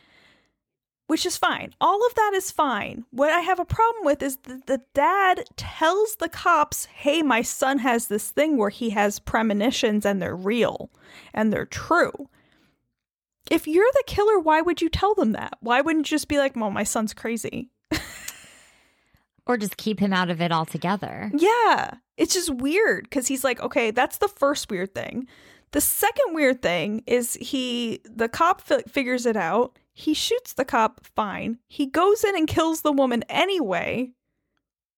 which 1.10 1.26
is 1.26 1.38
fine. 1.38 1.74
All 1.82 2.06
of 2.06 2.14
that 2.14 2.34
is 2.36 2.52
fine. 2.52 3.04
What 3.10 3.32
I 3.32 3.40
have 3.40 3.60
a 3.60 3.66
problem 3.66 4.06
with 4.06 4.22
is 4.22 4.36
that 4.44 4.68
the 4.68 4.82
dad 4.94 5.44
tells 5.58 6.18
the 6.18 6.30
cops, 6.30 6.86
hey, 6.86 7.24
my 7.24 7.42
son 7.42 7.80
has 7.80 8.06
this 8.06 8.30
thing 8.30 8.58
where 8.58 8.70
he 8.70 8.92
has 8.92 9.18
premonitions 9.18 10.06
and 10.06 10.22
they're 10.22 10.36
real 10.36 10.92
and 11.34 11.52
they're 11.52 11.66
true. 11.66 12.30
If 13.50 13.68
you're 13.68 13.90
the 13.94 14.04
killer, 14.06 14.38
why 14.38 14.62
would 14.62 14.84
you 14.84 14.90
tell 14.90 15.16
them 15.16 15.32
that? 15.32 15.58
Why 15.62 15.82
wouldn't 15.82 16.12
you 16.12 16.16
just 16.16 16.28
be 16.28 16.38
like, 16.38 16.56
well, 16.56 16.70
my 16.70 16.84
son's 16.84 17.16
crazy? 17.16 17.72
Or 19.48 19.58
just 19.58 19.78
keep 19.78 20.00
him 20.00 20.14
out 20.14 20.30
of 20.30 20.42
it 20.42 20.52
altogether. 20.52 21.32
Yeah. 21.36 21.96
It's 22.18 22.36
just 22.36 22.54
weird 22.54 23.06
because 23.06 23.26
he's 23.26 23.44
like, 23.44 23.60
okay, 23.62 23.90
that's 23.90 24.20
the 24.20 24.28
first 24.28 24.70
weird 24.70 24.94
thing. 24.94 25.28
The 25.72 25.82
second 25.82 26.36
weird 26.36 26.62
thing 26.62 27.02
is 27.08 27.34
he, 27.34 28.02
the 28.06 28.30
cop 28.30 28.62
fi- 28.62 28.84
figures 28.84 29.26
it 29.26 29.36
out. 29.36 29.80
He 30.00 30.14
shoots 30.14 30.54
the 30.54 30.64
cop, 30.64 31.06
fine. 31.16 31.60
He 31.68 31.86
goes 31.86 32.24
in 32.24 32.34
and 32.38 32.48
kills 32.48 32.82
the 32.84 32.92
woman 32.94 33.24
anyway. 33.28 34.12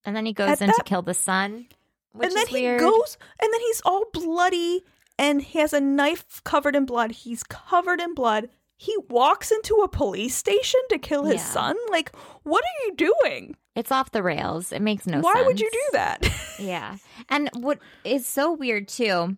And 0.06 0.16
then 0.16 0.28
he 0.28 0.34
goes 0.34 0.50
At 0.50 0.62
in 0.62 0.68
to 0.74 0.84
kill 0.86 1.02
the 1.02 1.16
son, 1.16 1.66
which 2.14 2.28
and 2.28 2.36
then 2.38 2.48
he 2.48 2.62
goes, 2.78 3.18
and 3.42 3.52
then 3.52 3.62
he's 3.62 3.82
all 3.84 4.06
bloody 4.14 4.84
and 5.18 5.42
he 5.42 5.58
has 5.60 5.74
a 5.74 5.80
knife 5.82 6.42
covered 6.44 6.76
in 6.76 6.86
blood. 6.86 7.12
He's 7.12 7.44
covered 7.44 8.00
in 8.00 8.14
blood. 8.14 8.50
He 8.78 8.96
walks 9.10 9.52
into 9.52 9.76
a 9.84 9.88
police 9.88 10.36
station 10.36 10.80
to 10.90 10.98
kill 11.00 11.24
his 11.26 11.36
Yeah. 11.42 11.46
son. 11.46 11.76
Like, 11.90 12.16
what 12.44 12.64
are 12.64 12.86
you 12.88 12.96
doing? 12.96 13.56
It's 13.76 13.92
off 13.92 14.12
the 14.12 14.22
rails. 14.24 14.72
It 14.72 14.82
makes 14.84 15.08
no 15.08 15.20
Why 15.22 15.34
sense. 15.34 15.46
would 15.48 15.60
you 15.60 15.70
do 15.72 15.84
that? 15.94 16.28
Yeah. 16.60 16.98
And 17.28 17.50
what 17.56 17.80
is 18.04 18.28
so 18.28 18.52
weird 18.54 18.88
too 18.88 19.36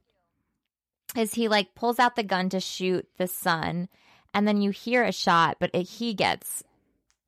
is 1.15 1.35
he 1.35 1.47
like 1.47 1.73
pulls 1.73 1.99
out 1.99 2.17
the 2.17 2.23
gun 2.23 2.49
to 2.49 2.59
shoot 2.59 3.07
the 3.17 3.27
son 3.27 3.87
and 4.33 4.47
then 4.47 4.61
you 4.61 4.71
hear 4.71 5.03
a 5.03 5.11
shot 5.11 5.57
but 5.59 5.69
it, 5.73 5.83
he 5.87 6.13
gets 6.13 6.63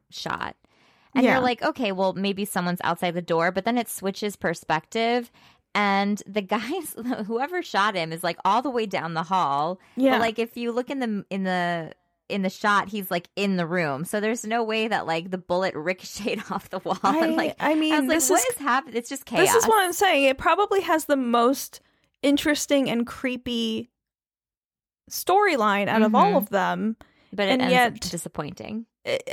shot. 0.10 0.56
And 1.13 1.24
Yeah. 1.24 1.34
you're 1.36 1.44
like, 1.44 1.62
okay, 1.62 1.91
well 1.91 2.13
maybe 2.13 2.46
someone's 2.46 2.82
outside 2.84 3.12
the 3.15 3.22
door, 3.22 3.52
but 3.52 3.65
then 3.65 3.78
it 3.78 3.89
switches 3.89 4.36
perspective 4.36 5.32
and 5.74 6.22
the 6.26 6.41
guys 6.58 6.96
whoever 7.26 7.62
shot 7.62 7.96
him 7.96 8.12
is 8.13 8.24
like 8.24 8.38
all 8.46 8.62
the 8.62 8.70
way 8.70 8.86
down 8.86 9.13
the 9.13 9.24
hall. 9.24 9.80
Yeah. 9.96 10.12
But 10.12 10.22
like 10.22 10.39
if 10.39 10.56
you 10.58 10.72
look 10.72 10.89
in 10.89 11.00
the 11.00 11.26
in 11.30 11.44
the 11.44 11.94
in 12.28 12.41
the 12.41 12.50
shot, 12.50 12.89
he's 12.89 13.12
like 13.12 13.30
in 13.36 13.56
the 13.56 13.68
room. 13.68 14.04
So 14.04 14.20
there's 14.20 14.46
no 14.46 14.63
way 14.63 14.88
that 14.88 15.06
like 15.06 15.30
the 15.30 15.38
bullet 15.38 15.76
ricocheted 15.78 16.44
off 16.50 16.70
the 16.70 16.80
wall. 16.80 16.98
I, 17.04 17.20
and 17.20 17.36
like 17.38 17.56
I 17.60 17.76
mean, 17.76 17.94
I 17.94 18.00
was 18.00 18.08
like, 18.08 18.18
this 18.18 18.30
what 18.30 18.39
is 18.50 18.56
is 18.56 18.62
happening? 18.62 18.96
It's 18.98 19.10
just 19.10 19.26
chaos. 19.26 19.46
This 19.48 19.56
is 19.56 19.68
what 19.68 19.84
I'm 19.84 19.94
saying. 19.94 20.24
It 20.24 20.38
probably 20.38 20.82
has 20.82 21.06
the 21.06 21.18
most 21.18 21.82
interesting 22.24 22.89
and 22.89 23.06
creepy 23.06 23.89
storyline 25.10 25.88
out 25.88 26.02
of 26.02 26.13
all 26.15 26.34
Mhm. 26.34 26.38
of 26.38 26.50
them. 26.50 26.96
but 27.34 27.48
it 27.50 27.52
and 27.52 27.62
ends 27.63 27.74
yet- 27.74 27.91
up 27.94 28.00
disappointing. 28.00 28.86
It, 29.04 29.24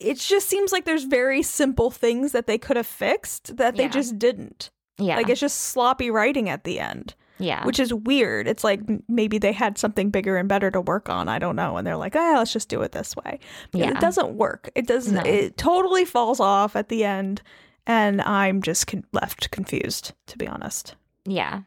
it 0.00 0.18
just 0.18 0.48
seems 0.48 0.72
like 0.72 0.84
there's 0.86 1.04
very 1.04 1.40
simple 1.42 1.90
things 1.90 2.32
that 2.32 2.46
they 2.48 2.58
could 2.58 2.76
have 2.76 2.86
fixed 2.86 3.56
that 3.58 3.76
they 3.76 3.84
Yeah. 3.84 3.88
just 3.90 4.18
didn't. 4.18 4.70
Yeah, 4.98 5.16
Like 5.16 5.28
it's 5.28 5.40
just 5.40 5.56
sloppy 5.60 6.10
writing 6.10 6.48
at 6.48 6.64
the 6.64 6.80
end, 6.80 7.14
yeah, 7.38 7.64
which 7.64 7.78
is 7.78 7.94
weird. 7.94 8.48
It's 8.48 8.64
like 8.64 8.80
maybe 9.08 9.38
they 9.38 9.52
had 9.52 9.78
something 9.78 10.10
bigger 10.10 10.36
and 10.36 10.48
better 10.48 10.72
to 10.72 10.80
work 10.80 11.08
on. 11.08 11.28
I 11.28 11.38
don't 11.38 11.54
know, 11.54 11.76
and 11.76 11.86
they're 11.86 11.96
like, 11.96 12.16
"Ah, 12.16 12.34
let's 12.38 12.52
just 12.52 12.68
do 12.68 12.82
it 12.82 12.90
this 12.90 13.14
way." 13.14 13.38
But 13.70 13.78
Yeah. 13.80 13.90
It 13.92 14.00
doesn't 14.00 14.30
work. 14.34 14.70
It 14.74 14.88
doesn't. 14.88 15.14
No. 15.14 15.22
It 15.22 15.56
totally 15.56 16.04
falls 16.04 16.40
off 16.40 16.74
at 16.74 16.88
the 16.88 17.04
end, 17.04 17.40
and 17.86 18.20
I'm 18.22 18.60
just 18.62 18.88
con- 18.88 19.04
left 19.12 19.52
confused, 19.52 20.12
to 20.26 20.36
be 20.36 20.48
honest. 20.48 20.96
yeah. 21.24 21.60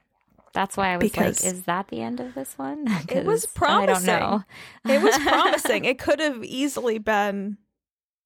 That's 0.54 0.76
why 0.76 0.90
I 0.94 0.98
was 0.98 1.10
Because- 1.12 1.44
like, 1.44 1.54
"Is 1.54 1.64
that 1.64 1.88
the 1.88 2.02
end 2.02 2.20
of 2.20 2.34
this 2.36 2.58
one?" 2.58 2.86
It 3.10 3.26
was 3.26 3.46
promising. 3.56 4.10
I 4.10 4.20
don't 4.20 4.46
know. 4.86 4.94
It 4.94 5.02
was 5.02 5.18
promising. 5.28 5.86
it 5.86 5.98
could 6.00 6.20
have 6.20 6.44
easily 6.44 6.98
been 6.98 7.58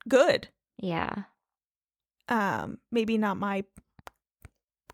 good. 0.07 0.47
yeah, 0.77 1.23
Um, 2.29 2.79
maybe 2.91 3.17
not 3.17 3.37
my 3.37 3.63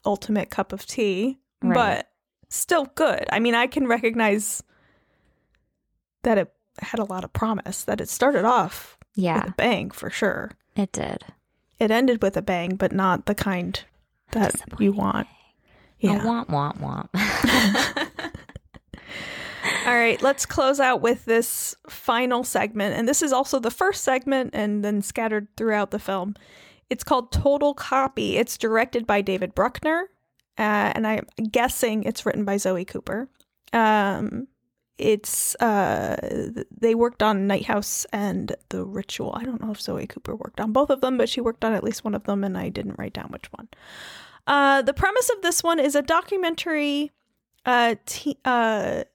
ultimate 0.05 0.49
cup 0.49 0.73
of 0.73 0.85
tea, 0.85 1.39
Right. 1.61 1.73
but 1.75 2.11
still 2.49 2.85
good. 2.95 3.25
I 3.31 3.39
mean, 3.39 3.55
I 3.55 3.67
can 3.67 3.87
recognize 3.87 4.63
that 6.23 6.37
it 6.37 6.53
had 6.79 6.99
a 6.99 7.03
lot 7.05 7.23
of 7.23 7.33
promise. 7.33 7.83
That 7.83 8.01
it 8.01 8.09
started 8.09 8.45
off 8.45 8.97
yeah, 9.15 9.43
with 9.43 9.53
a 9.53 9.55
bang 9.55 9.91
for 9.91 10.09
sure. 10.09 10.51
it 10.75 10.91
did. 10.91 11.23
It 11.79 11.91
ended 11.91 12.21
with 12.21 12.37
a 12.37 12.41
bang, 12.41 12.75
but 12.75 12.91
not 12.91 13.25
the 13.25 13.35
kind 13.35 13.83
that 14.31 14.53
you 14.79 14.91
want. 14.91 15.27
Yeah. 16.01 16.13
Yeah. 16.13 16.19
womp 16.23 16.47
womp 16.47 16.79
womp. 16.79 17.09
All 19.85 19.93
right, 19.95 20.21
let's 20.21 20.45
close 20.45 20.79
out 20.79 21.01
with 21.01 21.25
this 21.25 21.75
final 21.87 22.43
segment. 22.43 22.95
And 22.95 23.07
this 23.07 23.21
is 23.21 23.31
also 23.31 23.59
the 23.59 23.71
first 23.71 24.03
segment 24.03 24.51
and 24.53 24.83
then 24.83 25.01
scattered 25.01 25.47
throughout 25.57 25.91
the 25.91 25.99
film. 25.99 26.35
It's 26.89 27.03
called 27.03 27.31
Total 27.31 27.73
Copy. 27.73 28.37
It's 28.37 28.57
directed 28.57 29.07
by 29.07 29.21
David 29.21 29.55
Bruckner. 29.55 30.09
Uh, 30.57 30.91
and 30.93 31.07
I'm 31.07 31.25
guessing 31.51 32.03
it's 32.03 32.25
written 32.25 32.45
by 32.45 32.57
Zoe 32.57 32.85
Cooper. 32.85 33.29
Um, 33.73 34.47
it's 34.97 35.55
uh, 35.55 36.51
they 36.69 36.93
worked 36.93 37.23
on 37.23 37.47
Night 37.47 37.65
House 37.65 38.05
and 38.13 38.55
The 38.69 38.85
Ritual. 38.85 39.33
I 39.35 39.43
don't 39.43 39.61
know 39.61 39.71
if 39.71 39.81
Zoe 39.81 40.05
Cooper 40.05 40.35
worked 40.35 40.59
on 40.59 40.71
both 40.73 40.89
of 40.89 41.01
them, 41.01 41.17
but 41.17 41.29
she 41.29 41.41
worked 41.41 41.65
on 41.65 41.73
at 41.73 41.83
least 41.83 42.03
one 42.03 42.13
of 42.13 42.25
them, 42.25 42.43
and 42.43 42.57
I 42.57 42.69
didn't 42.69 42.99
write 42.99 43.13
down 43.13 43.29
which 43.29 43.47
one. 43.53 43.69
Uh, 44.51 44.81
the 44.81 44.93
premise 44.93 45.29
of 45.29 45.41
this 45.41 45.63
one 45.63 45.79
is 45.79 45.95
a 45.95 46.01
documentary. 46.01 47.09
Uh, 47.65 47.95
te- 48.05 48.37
uh, 48.43 49.05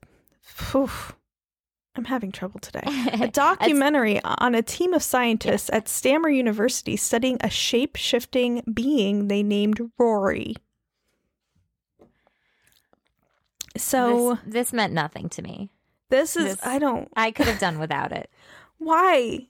I'm 1.94 2.04
having 2.06 2.32
trouble 2.32 2.58
today. 2.58 2.80
A 3.20 3.28
documentary 3.28 4.18
on 4.22 4.54
a 4.54 4.62
team 4.62 4.94
of 4.94 5.02
scientists 5.02 5.68
at 5.72 5.88
Stammer 5.88 6.30
University 6.30 6.96
studying 6.96 7.36
a 7.40 7.50
shape 7.50 7.96
shifting 7.96 8.62
being 8.72 9.28
they 9.28 9.42
named 9.42 9.80
Rory. 9.98 10.56
So 13.76 14.38
this, 14.46 14.54
this 14.54 14.72
meant 14.72 14.94
nothing 14.94 15.28
to 15.30 15.42
me. 15.42 15.70
this, 16.08 16.34
is 16.36 16.56
this- 16.56 16.66
I 16.66 16.78
don't 16.78 17.10
I 17.14 17.30
could 17.30 17.46
have 17.46 17.58
done 17.58 17.78
without 17.78 18.12
it. 18.12 18.30
why 18.78 19.48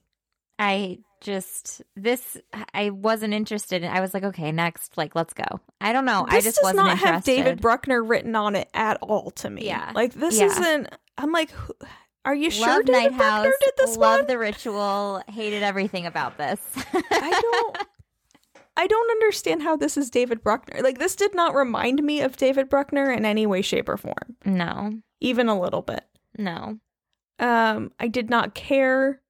I 0.58 0.98
just 1.20 1.82
this 1.96 2.36
I 2.74 2.90
wasn't 2.90 3.34
interested 3.34 3.82
in. 3.82 3.90
I 3.90 4.00
was 4.00 4.12
like, 4.14 4.22
okay, 4.24 4.52
next, 4.52 4.96
like 4.96 5.14
let's 5.14 5.32
go. 5.34 5.44
I 5.80 5.92
don't 5.92 6.04
know. 6.04 6.26
I 6.28 6.40
just 6.40 6.56
does 6.56 6.62
wasn't 6.64 6.76
not 6.86 6.90
interested. 6.92 7.06
have 7.12 7.24
David 7.24 7.60
Bruckner 7.60 8.02
written 8.02 8.34
on 8.36 8.54
it 8.56 8.68
at 8.74 8.98
all 9.02 9.30
to 9.32 9.50
me. 9.50 9.66
Yeah. 9.66 9.92
like 9.94 10.12
this 10.14 10.38
Yeah. 10.38 10.46
isn't. 10.46 10.88
I'm 11.18 11.32
like, 11.32 11.50
are 12.24 12.34
you 12.34 12.50
sure 12.50 12.66
Love 12.68 12.84
David 12.86 12.92
Night 13.12 13.16
Bruckner 13.16 13.50
House. 13.50 13.54
did 13.60 13.72
this 13.78 13.96
love 13.96 14.20
one? 14.20 14.26
the 14.26 14.38
ritual. 14.38 15.22
Hated 15.28 15.62
everything 15.62 16.06
about 16.06 16.36
this. 16.38 16.60
I 16.92 17.40
don't. 17.42 17.78
I 18.78 18.86
don't 18.86 19.10
understand 19.10 19.62
how 19.62 19.76
this 19.76 19.96
is 19.96 20.10
David 20.10 20.42
Bruckner. 20.42 20.82
Like 20.82 20.98
this 20.98 21.16
did 21.16 21.34
not 21.34 21.54
remind 21.54 22.02
me 22.02 22.20
of 22.20 22.36
David 22.36 22.68
Bruckner 22.68 23.10
in 23.10 23.24
any 23.24 23.46
way, 23.46 23.62
shape, 23.62 23.88
or 23.88 23.96
form, 23.96 24.36
no, 24.44 24.92
even 25.20 25.48
a 25.48 25.58
little 25.58 25.82
bit. 25.82 26.04
no. 26.36 26.78
Um, 27.38 27.92
I 28.00 28.08
did 28.08 28.30
not 28.30 28.54
care 28.54 29.20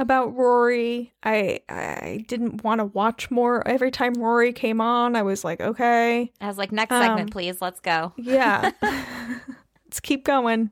about 0.00 0.34
Rory. 0.34 1.12
I 1.22 1.60
I 1.68 2.24
didn't 2.28 2.64
want 2.64 2.80
to 2.80 2.86
watch 2.86 3.30
more. 3.30 3.66
Every 3.66 3.90
time 3.90 4.14
Rory 4.14 4.52
came 4.52 4.80
on, 4.80 5.14
I 5.16 5.22
was 5.22 5.44
like, 5.44 5.60
okay, 5.60 6.32
I 6.40 6.46
was 6.46 6.58
like, 6.58 6.72
next 6.72 6.92
Um, 6.92 7.02
segment, 7.02 7.30
please. 7.30 7.60
Let's 7.62 7.80
go. 7.80 8.12
yeah, 8.16 8.70
let's 8.82 10.00
keep 10.00 10.24
going. 10.24 10.70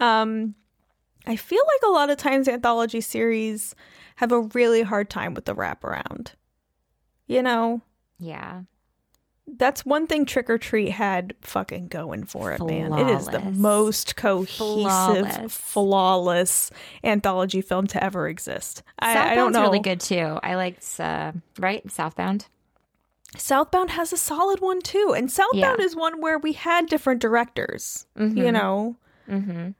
Um, 0.00 0.54
I 1.26 1.36
feel 1.36 1.62
like 1.66 1.88
a 1.90 1.92
lot 1.92 2.10
of 2.10 2.16
times 2.18 2.48
anthology 2.48 3.00
series 3.00 3.74
have 4.16 4.32
a 4.32 4.40
really 4.40 4.82
hard 4.82 5.08
time 5.10 5.34
with 5.34 5.44
the 5.44 5.54
wraparound. 5.54 6.32
You 7.26 7.42
know, 7.42 7.80
Yeah. 8.18 8.62
That's 9.46 9.84
one 9.84 10.06
thing 10.06 10.24
Trick 10.24 10.48
'r 10.48 10.56
Treat 10.56 10.90
had 10.90 11.34
fucking 11.40 11.88
going 11.88 12.24
for 12.24 12.52
it, 12.52 12.62
man. 12.64 12.92
It 12.92 13.08
is 13.10 13.26
the 13.26 13.40
most 13.40 14.14
cohesive, 14.16 14.56
Flawless. 14.56 15.56
flawless, 15.56 16.70
anthology 17.02 17.60
film 17.60 17.86
to 17.88 18.02
ever 18.02 18.28
exist. 18.28 18.82
I, 18.98 19.32
I 19.32 19.34
don't 19.34 19.52
know. 19.52 19.62
really 19.62 19.80
good 19.80 20.00
too. 20.00 20.38
I 20.42 20.54
liked 20.54 20.84
uh, 21.00 21.32
right 21.58 21.82
Southbound. 21.90 22.46
Southbound 23.36 23.90
has 23.90 24.12
a 24.12 24.16
solid 24.16 24.60
one 24.60 24.80
too, 24.80 25.14
and 25.16 25.30
Southbound 25.30 25.78
Yeah. 25.78 25.84
is 25.84 25.96
one 25.96 26.20
where 26.20 26.38
we 26.38 26.52
had 26.52 26.86
different 26.86 27.20
directors. 27.20 28.06
You 28.16 28.26
Mhm. 28.26 28.52
know, 28.52 28.96
Mm-hmm. 29.28 29.70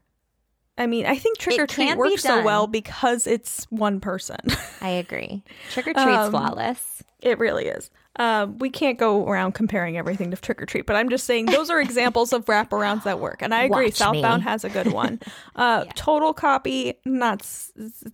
I 0.79 0.87
mean, 0.87 1.05
I 1.07 1.17
think 1.17 1.37
Trick 1.39 1.57
It 1.59 1.61
or 1.61 1.67
Treat 1.67 1.97
works 1.97 2.23
so 2.23 2.43
well 2.43 2.67
because 2.67 3.27
it's 3.27 3.65
one 3.71 4.01
person. 4.01 4.39
I 4.81 4.89
agree. 4.91 5.43
Trick 5.71 5.87
or 5.87 5.93
treat's 5.95 6.09
Um, 6.09 6.31
flawless. 6.31 7.03
It 7.21 7.39
really 7.39 7.67
is. 7.67 7.91
Um, 8.17 8.59
we 8.59 8.69
can't 8.69 8.99
go 8.99 9.27
around 9.27 9.53
comparing 9.53 9.97
everything 9.97 10.31
to 10.33 10.37
Trick 10.37 10.61
'r 10.61 10.67
Treat, 10.67 10.85
but 10.87 10.97
I'm 10.97 11.09
just 11.09 11.25
saying 11.25 11.47
those 11.47 11.71
are 11.71 11.81
examples 11.89 12.33
of 12.35 12.45
wraparounds 12.45 13.05
that 13.05 13.21
work. 13.21 13.41
And 13.41 13.55
I 13.55 13.63
agree, 13.63 13.87
Watch 13.87 13.95
Southbound 13.95 14.43
me. 14.43 14.51
has 14.51 14.65
a 14.65 14.69
good 14.71 14.93
one. 14.93 15.19
Uh, 15.57 15.85
Total 15.95 16.33
Copy, 16.35 16.95
not 17.05 17.47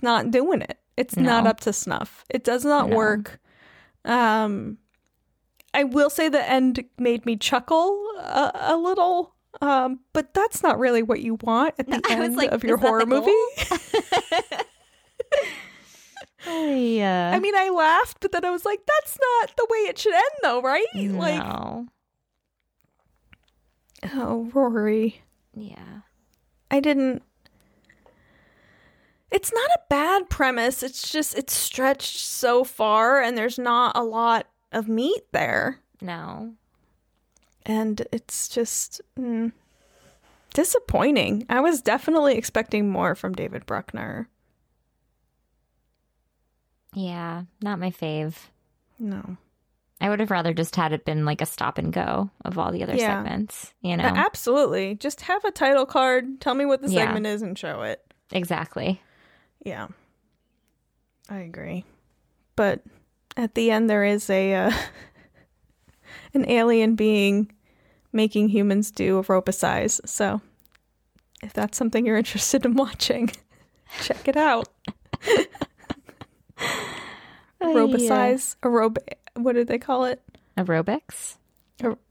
not 0.02 0.30
doing 0.30 0.62
it. 0.62 0.78
It's 0.96 1.16
not 1.16 1.46
up 1.46 1.60
to 1.60 1.72
snuff. 1.72 2.24
It 2.30 2.44
does 2.44 2.64
not 2.64 2.88
No. 2.88 2.96
work. 2.96 3.40
Um, 4.04 4.78
I 5.74 5.84
will 5.84 6.10
say 6.10 6.28
the 6.28 6.48
end 6.48 6.84
made 6.98 7.24
me 7.26 7.36
chuckle 7.36 7.90
a, 8.18 8.52
a 8.54 8.76
little. 8.76 9.34
Um, 9.60 10.00
but 10.12 10.34
that's 10.34 10.62
not 10.62 10.78
really 10.78 11.02
what 11.02 11.20
you 11.20 11.38
want 11.42 11.74
at 11.78 11.86
the 11.88 11.96
was 11.96 12.10
end 12.10 12.36
like, 12.36 12.50
of 12.52 12.62
your 12.64 12.76
horror 12.76 13.06
movie. 13.06 13.32
Yeah. 16.46 17.32
I 17.34 17.38
mean, 17.40 17.54
I 17.56 17.68
laughed, 17.70 18.18
but 18.20 18.32
then 18.32 18.44
I 18.44 18.50
was 18.50 18.64
like, 18.64 18.80
that's 18.86 19.18
not 19.20 19.56
the 19.56 19.66
way 19.70 19.78
it 19.80 19.98
should 19.98 20.14
end, 20.14 20.22
though, 20.42 20.62
right? 20.62 20.86
Like, 20.94 21.42
oh, 24.14 24.50
Rory. 24.54 25.22
Yeah. 25.54 26.00
I 26.70 26.80
didn't. 26.80 27.22
It's 29.30 29.52
not 29.52 29.70
a 29.70 29.80
bad 29.90 30.30
premise. 30.30 30.82
It's 30.82 31.10
just 31.12 31.36
it's 31.36 31.52
stretched 31.54 32.18
so 32.18 32.64
far, 32.64 33.20
and 33.20 33.36
there's 33.36 33.58
not 33.58 33.96
a 33.96 34.02
lot 34.02 34.46
of 34.72 34.88
meat 34.88 35.22
there, 35.32 35.80
No. 36.00 36.54
and 37.66 38.06
it's 38.12 38.48
just 38.48 39.00
mm, 39.18 39.52
disappointing. 40.54 41.44
I 41.50 41.60
was 41.60 41.82
definitely 41.82 42.36
expecting 42.36 42.88
more 42.90 43.14
from 43.14 43.34
David 43.34 43.66
Bruckner. 43.66 44.28
Yeah. 46.94 47.42
Not 47.62 47.78
my 47.78 47.90
fave. 47.90 48.34
No, 48.98 49.36
I 50.00 50.08
would 50.08 50.20
have 50.20 50.30
rather 50.30 50.52
just 50.52 50.74
had 50.76 50.92
it 50.92 51.04
been 51.04 51.24
like 51.24 51.40
a 51.40 51.46
stop 51.46 51.78
and 51.78 51.92
go 51.92 52.30
of 52.44 52.58
all 52.58 52.72
the 52.72 52.82
other 52.82 52.94
Yeah. 52.96 53.22
segments. 53.22 53.72
You 53.80 53.96
know. 53.96 54.04
Absolutely. 54.04 54.94
Just 54.96 55.20
have 55.22 55.44
a 55.44 55.50
title 55.50 55.86
card. 55.86 56.40
Tell 56.40 56.54
me 56.54 56.64
what 56.64 56.82
the 56.82 56.88
Yeah. 56.90 57.04
segment 57.06 57.26
is, 57.26 57.42
and 57.42 57.56
show 57.58 57.82
it. 57.82 58.02
exactly. 58.32 59.00
Yeah, 59.64 59.88
I 61.28 61.38
agree. 61.38 61.84
But 62.56 62.82
at 63.36 63.54
the 63.54 63.70
end, 63.70 63.88
there 63.90 64.04
is 64.04 64.28
a 64.30 64.54
uh, 64.54 64.72
an 66.34 66.48
alien 66.48 66.94
being 66.94 67.52
making 68.12 68.48
humans 68.48 68.90
do 68.90 69.18
a 69.18 69.22
rope 69.22 69.48
a 69.48 69.52
size. 69.52 70.00
So, 70.04 70.40
if 71.42 71.52
that's 71.52 71.76
something 71.78 72.04
you're 72.06 72.16
interested 72.24 72.64
in 72.64 72.74
watching, 72.74 73.30
check 74.02 74.26
it 74.26 74.36
out. 74.36 74.68
Aerobicize, 77.74 78.56
aerob. 78.62 78.98
What 79.34 79.54
do 79.54 79.64
they 79.64 79.78
call 79.78 80.04
it? 80.04 80.20
Aerobics. 80.56 81.36
Aer- 81.82 81.96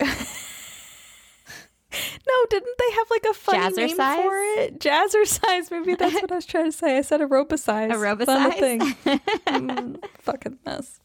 no, 1.92 2.46
didn't 2.50 2.78
they 2.78 2.92
have 2.96 3.10
like 3.10 3.26
a 3.30 3.34
funny 3.34 3.76
name 3.76 3.96
for 3.96 4.04
Jazzercise? 4.04 4.58
it? 4.60 4.80
Jazzercise. 4.80 5.72
Maybe 5.72 5.96
that's 5.96 6.14
what 6.16 6.32
I 6.32 6.36
was 6.36 6.46
trying 6.46 6.66
to 6.66 6.72
say. 6.72 6.98
I 6.98 7.02
said 7.02 7.22
aerobicize. 7.22 7.92
It's 8.22 8.28
not 8.28 8.52
a 8.52 8.56
Aerobicize? 8.56 8.60
thing. 8.60 8.96
Mm, 9.48 10.04
fucking 10.20 10.58
mess. 10.66 11.00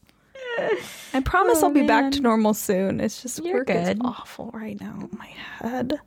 I 1.13 1.21
promise 1.25 1.59
Oh, 1.63 1.67
I'll 1.67 1.73
be 1.73 1.87
back 1.87 2.11
to 2.11 2.19
normal 2.21 2.53
soon. 2.53 2.99
It's 2.99 3.21
just 3.23 3.43
You're 3.43 3.59
work 3.59 3.69
is 3.71 3.97
awful 4.01 4.51
right 4.53 4.79
now. 4.79 5.09
My 5.11 5.25
head. 5.59 5.99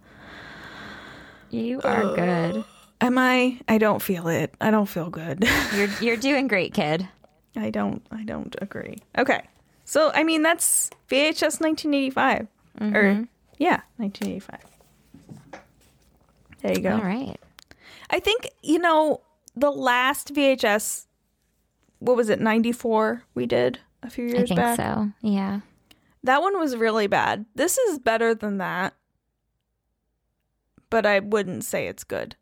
You 1.50 1.80
are 1.82 2.14
good. 2.14 2.64
Am 3.00 3.18
I? 3.18 3.58
I 3.68 3.78
don't 3.78 4.00
feel 4.00 4.28
it. 4.28 4.54
I 4.60 4.70
don't 4.70 4.86
feel 4.86 5.10
good. 5.10 5.44
You're 5.74 5.88
you're 6.00 6.16
doing 6.16 6.46
great, 6.48 6.74
kid. 6.74 7.08
I 7.56 7.70
don't. 7.70 8.04
I 8.10 8.22
don't 8.24 8.54
agree. 8.60 8.98
Okay. 9.18 9.42
So 9.84 10.10
I 10.14 10.22
mean 10.24 10.42
that's 10.42 10.90
VHS 11.08 11.60
1985 11.60 12.48
Mm-hmm. 12.80 12.94
or 12.96 13.28
yeah 13.58 13.80
1985. 13.96 14.60
There 16.62 16.72
you 16.72 16.80
go. 16.80 16.92
All 16.96 17.00
right. 17.02 17.36
I 18.10 18.20
think 18.20 18.48
you 18.62 18.78
know 18.78 19.20
the 19.54 19.70
last 19.70 20.34
VHS. 20.34 21.06
What 21.98 22.16
was 22.16 22.28
it? 22.28 22.40
94. 22.40 23.22
We 23.34 23.46
did 23.46 23.78
a 24.02 24.10
few 24.10 24.26
years 24.26 24.42
I 24.50 24.54
think 24.54 24.58
back. 24.60 24.76
so. 24.76 25.10
Yeah. 25.22 25.60
That 26.22 26.42
one 26.42 26.58
was 26.58 26.76
really 26.76 27.06
bad. 27.06 27.46
This 27.54 27.78
is 27.78 27.98
better 27.98 28.34
than 28.34 28.58
that. 28.58 28.94
But 30.90 31.06
I 31.06 31.20
wouldn't 31.20 31.64
say 31.64 31.86
it's 31.88 32.04
good. 32.04 32.36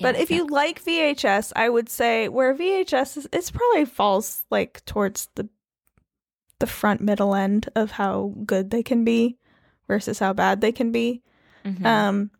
But 0.00 0.16
if 0.16 0.30
you 0.30 0.46
like 0.46 0.82
VHS, 0.84 1.52
I 1.56 1.68
would 1.68 1.88
say 1.88 2.28
where 2.28 2.54
VHS 2.54 3.16
is, 3.16 3.28
it 3.32 3.50
probably 3.52 3.84
falls 3.84 4.44
like 4.50 4.84
towards 4.84 5.28
the 5.34 5.48
the 6.58 6.66
front 6.66 7.00
middle 7.00 7.34
end 7.34 7.68
of 7.74 7.92
how 7.92 8.34
good 8.44 8.70
they 8.70 8.82
can 8.82 9.02
be 9.04 9.38
versus 9.88 10.18
how 10.18 10.32
bad 10.34 10.60
they 10.60 10.72
can 10.72 10.92
be. 10.92 11.22
Mhm. 11.64 11.84
Um, 11.86 12.30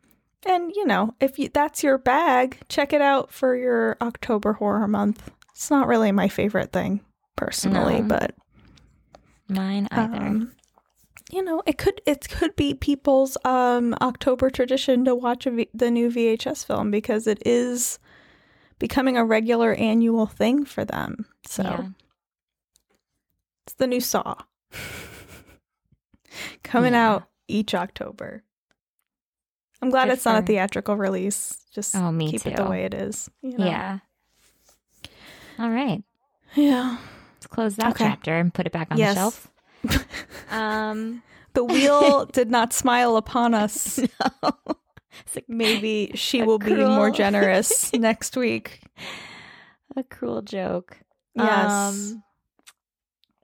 and 0.47 0.73
you 0.77 0.87
know, 0.87 1.15
if 1.21 1.39
you, 1.39 1.49
that's 1.53 1.83
your 1.83 1.97
bag, 1.99 2.59
check 2.69 2.93
it 2.93 3.01
out 3.01 3.33
for 3.33 3.57
your 3.57 3.97
October 4.01 4.53
horror 4.55 4.87
month. 4.87 5.31
It's 5.53 5.71
not 5.71 5.89
really 5.89 6.13
my 6.13 6.29
favorite 6.29 6.71
thing 6.73 7.01
personally, 7.37 8.01
No. 8.03 8.09
but 8.09 8.35
Mine 9.49 9.89
either. 9.91 10.17
Um, 10.17 10.53
you 11.33 11.43
know, 11.43 11.63
it 11.67 11.79
could 11.79 12.01
it 12.07 12.29
could 12.29 12.57
be 12.57 12.75
people's 12.75 13.37
um 13.45 13.95
October 14.01 14.51
tradition 14.51 15.05
to 15.05 15.15
watch 15.15 15.47
a 15.47 15.51
v- 15.51 15.69
the 15.75 15.91
new 15.91 16.11
VHS 16.11 16.65
film 16.67 16.91
because 16.91 17.27
it 17.27 17.43
is 17.47 17.99
becoming 18.79 19.17
a 19.17 19.25
regular 19.25 19.73
annual 19.75 20.27
thing 20.27 20.65
for 20.65 20.85
them. 20.85 21.27
So 21.47 21.63
Yeah. 21.63 21.87
it's 23.67 23.75
the 23.75 23.87
new 23.87 24.01
Saw 24.01 24.35
coming 26.63 26.93
Yeah. 26.95 27.09
out 27.11 27.29
each 27.49 27.75
October. 27.75 28.43
I'm 29.83 29.91
glad 29.91 30.07
Good 30.07 30.15
it's 30.15 30.25
not 30.25 30.43
a 30.43 30.47
theatrical 30.47 30.97
release. 30.97 31.57
Just 31.75 31.95
Oh, 31.97 32.13
me 32.13 32.31
keep 32.31 32.45
it 32.47 32.57
the 32.57 32.65
way 32.69 32.85
it 32.85 32.93
is. 32.95 33.31
you 33.43 33.57
know? 33.57 33.65
Yeah. 33.67 33.99
All 35.59 35.71
right. 35.71 36.03
yeah. 36.55 36.99
Let's 37.35 37.47
close 37.47 37.77
that 37.77 37.93
Okay. 37.93 38.05
chapter 38.05 38.37
and 38.37 38.53
put 38.53 38.67
it 38.67 38.73
back 38.73 38.89
on 38.91 38.99
Yes. 38.99 39.15
the 39.15 39.21
shelf. 39.21 39.50
Um, 40.51 41.23
The 41.53 41.65
wheel 41.65 42.27
did 42.33 42.51
not 42.51 42.73
smile 42.73 43.17
upon 43.17 43.55
us. 43.55 43.99
it's 44.43 45.37
like 45.37 45.49
Maybe 45.49 46.13
she 46.15 46.43
will 46.43 46.59
be 46.59 46.75
more 46.75 47.11
generous 47.11 47.93
next 47.93 48.37
week. 48.37 48.81
a 49.97 50.03
cruel 50.03 50.43
joke. 50.43 50.97
Yes. 51.35 51.71
Um, 51.71 52.23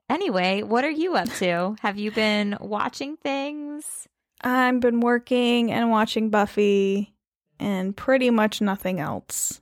anyway, 0.09 0.63
what 0.63 0.83
are 0.83 0.89
you 0.89 1.15
up 1.15 1.29
to? 1.35 1.75
Have 1.81 1.97
you 1.97 2.11
been 2.11 2.57
watching 2.59 3.15
things? 3.17 4.07
I've 4.41 4.79
been 4.79 4.99
working 4.99 5.71
and 5.71 5.89
watching 5.89 6.29
Buffy 6.29 7.13
and 7.59 7.95
pretty 7.95 8.29
much 8.29 8.61
nothing 8.61 8.99
else. 8.99 9.61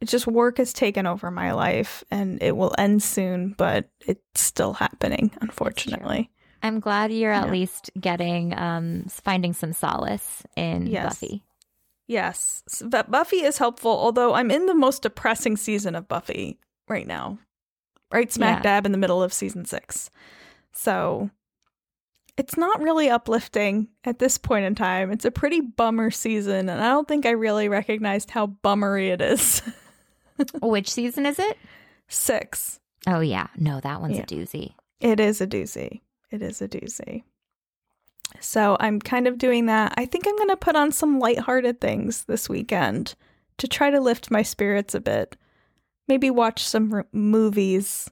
It's 0.00 0.12
just 0.12 0.26
work 0.26 0.58
has 0.58 0.72
taken 0.72 1.06
over 1.06 1.30
my 1.30 1.52
life 1.52 2.04
and 2.10 2.42
it 2.42 2.56
will 2.56 2.74
end 2.76 3.02
soon, 3.02 3.54
but 3.56 3.88
it's 4.06 4.20
still 4.40 4.74
happening, 4.74 5.30
unfortunately. 5.40 6.30
I'm 6.62 6.80
glad 6.80 7.12
you're 7.12 7.32
at 7.32 7.50
least 7.50 7.90
getting 8.00 8.56
um 8.58 9.04
finding 9.08 9.52
some 9.52 9.72
solace 9.72 10.42
in 10.56 10.86
Yes. 10.86 11.14
Buffy. 11.20 11.42
Yes. 12.08 12.62
But 12.84 13.10
Buffy 13.10 13.42
is 13.42 13.58
helpful, 13.58 13.90
although 13.90 14.34
I'm 14.34 14.50
in 14.50 14.66
the 14.66 14.74
most 14.74 15.02
depressing 15.02 15.56
season 15.56 15.94
of 15.94 16.08
Buffy 16.08 16.58
right 16.88 17.06
now. 17.06 17.38
Right 18.12 18.30
smack 18.32 18.58
Yeah. 18.58 18.62
dab 18.62 18.86
in 18.86 18.92
the 18.92 18.98
middle 18.98 19.22
of 19.22 19.32
season 19.32 19.64
six. 19.64 20.10
So 20.72 21.30
it's 22.36 22.56
not 22.58 22.82
really 22.82 23.08
uplifting 23.08 23.88
at 24.04 24.18
this 24.18 24.36
point 24.38 24.66
in 24.66 24.74
time. 24.74 25.10
It's 25.10 25.24
a 25.24 25.30
pretty 25.30 25.60
bummer 25.62 26.10
season, 26.10 26.68
and 26.68 26.82
I 26.82 26.88
don't 26.90 27.08
think 27.08 27.24
I 27.26 27.30
really 27.30 27.68
recognized 27.68 28.30
how 28.30 28.46
bummery 28.48 29.08
it 29.08 29.20
is. 29.22 29.62
Which 30.62 30.90
season 30.90 31.26
is 31.26 31.38
it? 31.38 31.56
six. 32.08 32.78
Oh 33.06 33.20
yeah, 33.20 33.48
no, 33.56 33.80
that 33.80 34.00
one's 34.00 34.16
Yeah. 34.16 34.22
a 34.22 34.26
doozy. 34.26 34.74
It 35.00 35.18
is 35.20 35.40
a 35.40 35.46
doozy. 35.46 36.00
It 36.30 36.42
is 36.42 36.60
a 36.62 36.68
doozy. 36.68 37.22
So 38.40 38.76
I'm 38.80 39.00
kind 39.00 39.26
of 39.26 39.38
doing 39.38 39.66
that. 39.66 39.94
I 39.96 40.04
think 40.06 40.26
I'm 40.26 40.36
going 40.36 40.48
to 40.50 40.56
put 40.56 40.76
on 40.76 40.90
some 40.92 41.18
lighthearted 41.20 41.80
things 41.80 42.24
this 42.24 42.48
weekend 42.48 43.14
to 43.58 43.68
try 43.68 43.90
to 43.90 44.00
lift 44.00 44.30
my 44.30 44.42
spirits 44.42 44.94
a 44.94 45.00
bit. 45.00 45.36
Maybe 46.08 46.30
watch 46.30 46.62
some 46.64 46.92
r- 46.92 47.06
movies. 47.12 48.10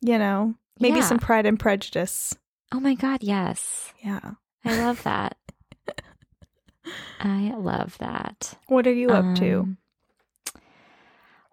You 0.00 0.18
know, 0.18 0.54
maybe 0.80 0.96
Yeah. 0.98 1.04
some 1.06 1.18
Pride 1.18 1.46
and 1.46 1.58
Prejudice. 1.60 2.34
Oh 2.72 2.80
my 2.80 2.94
god, 2.94 3.22
yes. 3.22 3.92
Yeah. 4.02 4.32
I 4.64 4.78
love 4.78 5.02
that. 5.04 5.36
I 7.20 7.54
love 7.56 7.96
that. 7.98 8.54
What 8.66 8.86
are 8.86 8.92
you 8.92 9.10
up 9.10 9.36
to? 9.36 9.60
Um, 9.60 9.78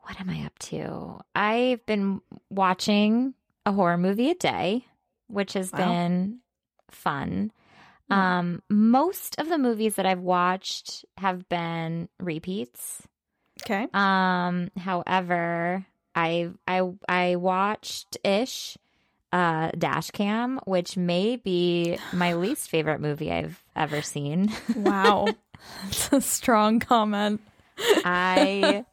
What 0.10 0.20
am 0.20 0.30
I 0.32 0.43
up 0.43 0.57
to? 0.60 1.20
I've 1.36 1.86
been 1.86 2.22
watching 2.49 3.36
a 3.68 3.72
horror 3.72 3.95
movie 3.97 4.32
a 4.32 4.36
day, 4.36 4.86
which 5.28 5.53
has 5.53 5.72
Wow. 5.72 5.78
been 5.78 6.39
fun. 6.89 7.51
Hmm. 8.10 8.14
Um, 8.18 8.64
most 8.72 9.39
of 9.39 9.49
the 9.49 9.60
movies 9.60 9.95
that 9.95 10.07
I've 10.07 10.20
watched 10.22 11.05
have 11.18 11.47
been 11.47 12.10
repeats. 12.20 13.03
Okay. 13.64 13.88
Um, 13.93 14.70
however, 14.78 15.86
I 16.16 16.49
I 16.68 16.82
I 17.07 17.36
watched 17.36 18.18
ish 18.24 18.78
uh 19.32 19.70
dash 19.78 20.10
cam 20.10 20.60
which 20.66 20.97
may 20.97 21.36
be 21.36 21.99
my 22.12 22.34
least 22.34 22.68
favorite 22.68 22.99
movie 22.99 23.32
i've 23.32 23.64
ever 23.76 24.01
seen 24.01 24.51
Wow. 24.74 25.36
That's 25.84 26.12
a 26.12 26.20
strong 26.22 26.80
comment. 26.80 27.39
i 28.03 28.84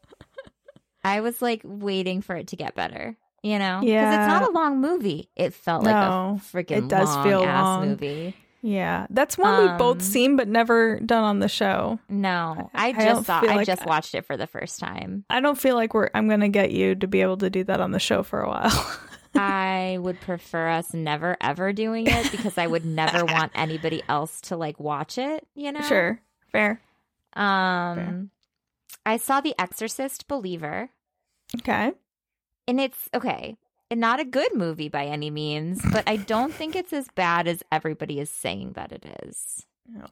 i 1.07 1.21
was 1.21 1.41
like 1.41 1.61
waiting 1.65 2.21
for 2.23 2.35
it 2.37 2.49
to 2.49 2.57
get 2.57 2.75
better 2.75 3.17
you 3.43 3.59
know 3.59 3.81
yeah, 3.83 4.11
because 4.11 4.15
it's 4.15 4.29
not 4.43 4.51
a 4.51 4.53
long 4.53 4.81
movie 4.81 5.29
it 5.37 5.55
felt 5.55 5.85
like 5.85 5.95
No, 5.95 6.39
a 6.41 6.57
freaking 6.57 6.79
it 6.85 6.89
does 6.89 7.09
long 7.15 7.25
feel 7.25 7.43
ass 7.45 7.63
long. 7.65 7.89
movie 7.89 8.35
Yeah. 8.63 9.07
That's 9.11 9.39
one 9.39 9.61
we've 9.63 9.79
both 9.79 9.99
Um, 9.99 10.01
seen 10.01 10.37
but 10.37 10.49
never 10.49 10.99
done 10.99 11.23
on 11.23 11.39
the 11.39 11.49
show. 11.49 12.01
no 12.09 12.71
i 12.75 12.89
I 12.89 12.93
just 12.93 13.27
saw 13.27 13.41
i 13.43 13.55
like 13.57 13.67
just 13.67 13.83
I- 13.83 13.87
watched 13.87 14.15
it 14.17 14.25
for 14.27 14.37
the 14.37 14.47
first 14.49 14.81
time 14.81 15.25
I 15.31 15.41
don't 15.41 15.59
feel 15.59 15.77
like 15.77 15.95
we're 15.95 16.11
I'm 16.15 16.29
gonna 16.29 16.49
get 16.49 16.73
you 16.73 16.95
to 16.97 17.07
be 17.07 17.21
able 17.23 17.37
to 17.39 17.51
do 17.51 17.63
that 17.65 17.81
on 17.81 17.93
the 17.93 18.01
show 18.01 18.23
for 18.25 18.41
a 18.41 18.49
while. 18.49 18.97
I 19.39 19.99
would 20.01 20.19
prefer 20.23 20.69
us 20.71 20.95
never 20.95 21.37
ever 21.41 21.73
doing 21.75 22.07
it 22.09 22.31
because 22.33 22.57
I 22.59 22.67
would 22.67 22.87
never 22.87 23.25
want 23.27 23.53
anybody 23.55 24.03
else 24.09 24.41
to 24.49 24.57
like 24.57 24.81
watch 24.81 25.19
it, 25.19 25.47
you 25.55 25.71
know? 25.73 25.83
Sure. 25.83 26.19
Fair. 26.51 26.81
Um 27.35 28.31
I 29.05 29.19
saw 29.19 29.41
The 29.41 29.55
Exorcist 29.59 30.27
Believer 30.27 30.89
Okay. 31.61 31.93
and 32.69 32.81
it's 32.81 33.09
okay. 33.15 33.57
And 33.91 34.01
not 34.01 34.19
a 34.19 34.25
good 34.25 34.53
movie 34.55 34.89
by 34.89 35.07
any 35.07 35.31
means, 35.31 35.81
but 35.93 36.09
I 36.09 36.17
don't 36.17 36.53
think 36.53 36.75
it's 36.75 36.93
as 36.93 37.07
bad 37.15 37.47
as 37.47 37.63
everybody 37.71 38.19
is 38.19 38.29
saying 38.31 38.73
that 38.73 38.91
it 38.91 39.07
is. 39.23 39.65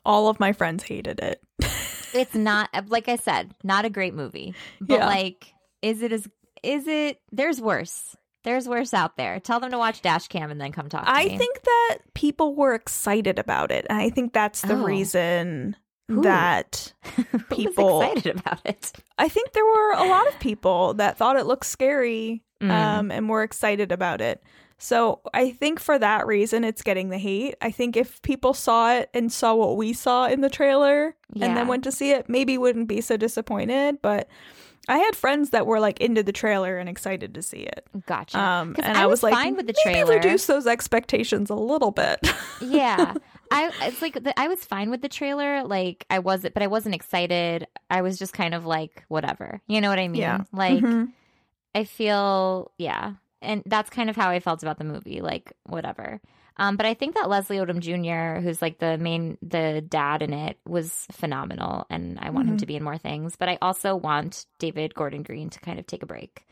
All 0.05 0.29
of 0.29 0.39
my 0.39 0.53
friends 0.53 0.85
hated 0.85 1.21
it. 1.21 1.41
It's 2.17 2.37
not 2.37 2.71
like 2.91 3.09
I 3.09 3.17
said, 3.17 3.53
not 3.65 3.85
a 3.85 3.91
great 3.91 4.15
movie. 4.15 4.55
But 4.81 5.01
Yeah. 5.01 5.07
like 5.07 5.53
is 5.83 6.01
it 6.01 6.13
as 6.13 6.29
is 6.63 6.87
it 6.87 7.19
there's 7.33 7.61
worse. 7.61 8.15
There's 8.45 8.69
worse 8.69 8.95
out 8.95 9.17
there. 9.17 9.41
Tell 9.41 9.59
them 9.59 9.73
to 9.73 9.79
watch 9.79 10.01
Dash 10.01 10.29
Cam 10.29 10.53
and 10.53 10.61
then 10.61 10.71
come 10.71 10.89
talk 10.89 11.05
to 11.07 11.11
I 11.11 11.25
me. 11.25 11.37
think 11.39 11.61
that 11.65 11.99
people 12.15 12.55
were 12.55 12.73
excited 12.75 13.41
about 13.41 13.73
it. 13.73 13.85
And 13.91 13.99
I 13.99 14.11
think 14.11 14.33
that's 14.33 14.63
the 14.63 14.75
Oh. 14.75 14.85
reason 14.85 15.75
Who? 16.09 16.23
that 16.23 16.93
was 17.33 17.43
people- 17.51 18.03
excited 18.03 18.39
about 18.39 18.61
it. 18.65 18.93
I 19.19 19.29
think 19.29 19.53
there 19.53 19.65
were 19.65 19.93
a 19.93 20.09
lot 20.09 20.27
of 20.29 20.39
people 20.41 20.95
that 20.95 21.17
thought 21.17 21.37
it 21.37 21.47
looked 21.47 21.67
scary 21.67 22.43
Mm. 22.61 22.71
um, 22.71 23.11
and 23.11 23.29
were 23.29 23.43
excited 23.43 23.91
about 23.93 24.21
it. 24.21 24.43
So 24.79 25.21
I 25.35 25.51
think 25.51 25.81
for 25.81 25.99
that 25.99 26.25
reason, 26.27 26.63
it's 26.65 26.83
getting 26.83 27.09
the 27.11 27.19
hate. 27.19 27.57
I 27.61 27.71
think 27.71 27.97
if 27.97 28.23
people 28.23 28.55
saw 28.55 28.93
it 28.95 29.11
and 29.13 29.31
saw 29.33 29.55
what 29.55 29.77
we 29.77 29.93
saw 29.93 30.27
in 30.27 30.41
the 30.41 30.49
trailer 30.49 31.15
yeah. 31.33 31.47
and 31.47 31.57
then 31.57 31.67
went 31.67 31.85
to 31.85 31.93
see 31.93 32.13
it, 32.13 32.29
maybe 32.29 32.57
wouldn't 32.57 32.87
be 32.89 33.01
so 33.01 33.17
disappointed. 33.17 33.99
But 34.03 34.29
I 34.89 34.99
had 34.99 35.17
friends 35.17 35.51
that 35.51 35.67
were 35.67 35.81
like 35.81 36.01
into 36.01 36.23
the 36.23 36.33
trailer 36.33 36.79
and 36.79 36.89
excited 36.89 37.35
to 37.35 37.43
see 37.43 37.61
it. 37.61 37.87
Gotcha. 38.07 38.39
Um, 38.39 38.77
and 38.83 38.97
I 38.97 39.03
I, 39.03 39.07
was 39.07 39.19
was, 39.19 39.23
like, 39.25 39.35
fine 39.35 39.57
with 39.57 39.67
the 39.67 39.75
maybe 39.85 39.95
trailer. 39.97 40.15
reduce 40.15 40.47
those 40.47 40.67
expectations 40.67 41.51
a 41.51 41.55
little 41.57 41.91
bit. 41.91 42.21
yeah. 42.63 43.15
I 43.51 43.71
it's 43.83 44.01
like 44.03 44.15
the, 44.23 44.39
I 44.39 44.49
was 44.49 44.65
fine 44.65 44.91
with 44.91 45.03
the 45.03 45.09
trailer. 45.09 45.65
Like 45.65 46.05
I 46.11 46.19
wasn't, 46.21 46.55
but 46.55 46.63
I 46.63 46.67
wasn't 46.69 46.95
excited. 46.95 47.67
I 47.91 48.03
was 48.03 48.19
just 48.19 48.33
kind 48.33 48.55
of 48.55 48.65
like 48.67 49.05
whatever. 49.09 49.61
You 49.67 49.81
know 49.81 49.89
what 49.91 49.99
I 49.99 50.09
mean? 50.09 50.21
Yeah. 50.23 50.45
Like 50.53 50.83
Mhm. 50.83 51.13
I 51.75 51.85
feel 51.85 52.71
yeah, 52.79 53.15
and 53.43 53.63
that's 53.67 53.91
kind 53.91 54.09
of 54.11 54.17
how 54.17 54.31
I 54.31 54.41
felt 54.41 54.63
about 54.63 54.79
the 54.79 54.85
movie. 54.85 55.21
Like 55.21 55.53
whatever. 55.65 56.21
Um, 56.57 56.77
but 56.77 56.87
I 56.87 56.95
think 56.95 57.17
that 57.17 57.29
Leslie 57.29 57.57
Odom 57.57 57.81
Jr., 57.81 58.41
who's 58.41 58.63
like 58.63 58.79
the 58.79 58.97
main, 58.97 59.39
the 59.43 59.81
dad 59.81 60.23
in 60.23 60.33
it, 60.33 60.57
was 60.65 61.05
phenomenal, 61.11 61.85
and 61.91 62.17
I 62.23 62.31
want 62.31 62.47
him 62.49 62.55
Mhm. 62.55 62.61
to 62.61 62.67
be 62.67 62.77
in 62.77 62.85
more 62.85 62.97
things. 62.97 63.35
But 63.35 63.49
I 63.49 63.59
also 63.61 63.97
want 63.97 64.47
David 64.61 64.95
Gordon 64.95 65.25
Green 65.25 65.51
to 65.51 65.59
kind 65.59 65.81
of 65.81 65.87
take 65.89 66.05
a 66.05 66.07
break. 66.07 66.47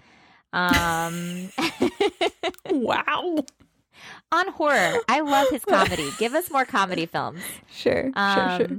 Um, 0.52 1.50
wow. 2.70 3.44
On 4.32 4.48
horror, 4.48 4.98
I 5.08 5.20
love 5.20 5.48
his 5.50 5.64
comedy. 5.64 6.10
Give 6.18 6.34
us 6.34 6.50
more 6.50 6.64
comedy 6.64 7.06
films. 7.06 7.40
Sure. 7.72 8.10
Um, 8.14 8.58
sure. 8.58 8.68
Sure. 8.68 8.78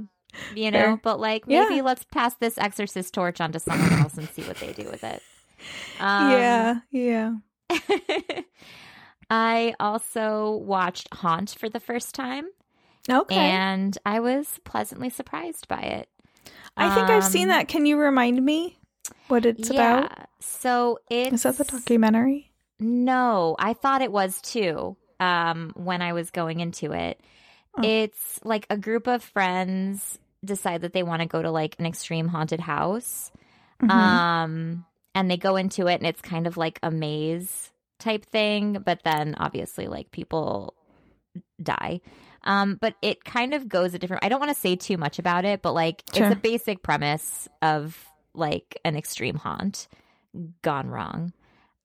You 0.56 0.70
know, 0.72 0.98
but 1.02 1.20
like 1.20 1.44
Yeah. 1.46 1.66
maybe 1.68 1.80
let's 1.82 2.04
pass 2.04 2.34
this 2.36 2.58
exorcist 2.58 3.14
torch 3.14 3.40
onto 3.40 3.58
someone 3.60 3.92
else 4.00 4.16
and 4.18 4.28
see 4.30 4.42
what 4.42 4.56
they 4.56 4.72
do 4.72 4.84
with 4.90 5.04
it. 5.04 5.22
Um, 6.00 6.30
yeah. 6.32 6.74
Yeah. 6.90 7.34
I 9.30 9.74
also 9.80 10.56
watched 10.64 11.08
Haunt 11.14 11.54
for 11.58 11.68
the 11.68 11.80
first 11.80 12.14
time 12.14 12.46
Okay. 13.08 13.34
and 13.36 13.96
I 14.04 14.20
was 14.20 14.58
pleasantly 14.64 15.10
surprised 15.10 15.66
by 15.68 15.80
it. 15.80 16.08
I 16.76 16.94
think 16.94 17.08
I've 17.08 17.24
seen 17.24 17.44
Um, 17.44 17.48
that. 17.50 17.68
Can 17.68 17.86
you 17.86 17.96
remind 17.96 18.44
me 18.44 18.78
what 19.28 19.46
it's 19.46 19.70
about? 19.70 20.10
So 20.40 20.98
it's 21.08 21.32
Is 21.34 21.42
that 21.44 21.56
the 21.58 21.64
documentary? 21.64 22.50
No, 22.80 23.54
I 23.58 23.72
thought 23.72 24.02
it 24.02 24.12
was 24.12 24.40
too. 24.42 24.96
Um, 25.20 25.72
when 25.76 26.02
I 26.02 26.12
was 26.12 26.30
going 26.30 26.60
into 26.60 26.92
it, 26.92 27.20
Oh. 27.76 27.82
it's 27.82 28.38
like 28.44 28.66
a 28.70 28.76
group 28.76 29.06
of 29.08 29.22
friends 29.22 30.18
decide 30.44 30.82
that 30.82 30.92
they 30.92 31.02
want 31.02 31.22
to 31.22 31.26
go 31.28 31.42
to 31.42 31.50
like 31.50 31.74
an 31.78 31.86
extreme 31.86 32.28
haunted 32.28 32.60
house. 32.60 33.32
Mhm. 33.82 33.90
Um, 33.90 34.84
and 35.14 35.30
they 35.30 35.36
go 35.36 35.56
into 35.56 35.86
it, 35.88 35.94
and 35.94 36.06
it's 36.06 36.20
kind 36.20 36.46
of 36.46 36.56
like 36.56 36.78
a 36.82 36.90
maze 36.90 37.72
type 37.98 38.26
thing, 38.26 38.78
but 38.84 39.02
then 39.04 39.34
obviously 39.38 39.86
like 39.86 40.10
people 40.10 40.74
die. 41.62 42.00
Um, 42.44 42.76
but 42.80 42.94
it 43.00 43.24
kind 43.24 43.54
of 43.54 43.68
goes 43.68 43.94
a 43.94 43.98
different. 43.98 44.24
I 44.24 44.28
don't 44.28 44.40
want 44.40 44.52
to 44.54 44.60
say 44.60 44.76
too 44.76 44.96
much 44.98 45.18
about 45.18 45.44
it, 45.44 45.62
but 45.62 45.72
like 45.72 46.02
Sure. 46.12 46.26
it's 46.26 46.36
a 46.36 46.38
basic 46.38 46.82
premise 46.82 47.48
of 47.62 48.06
like 48.34 48.78
an 48.84 48.96
extreme 48.96 49.36
haunt 49.36 49.88
gone 50.62 50.88
wrong. 50.88 51.32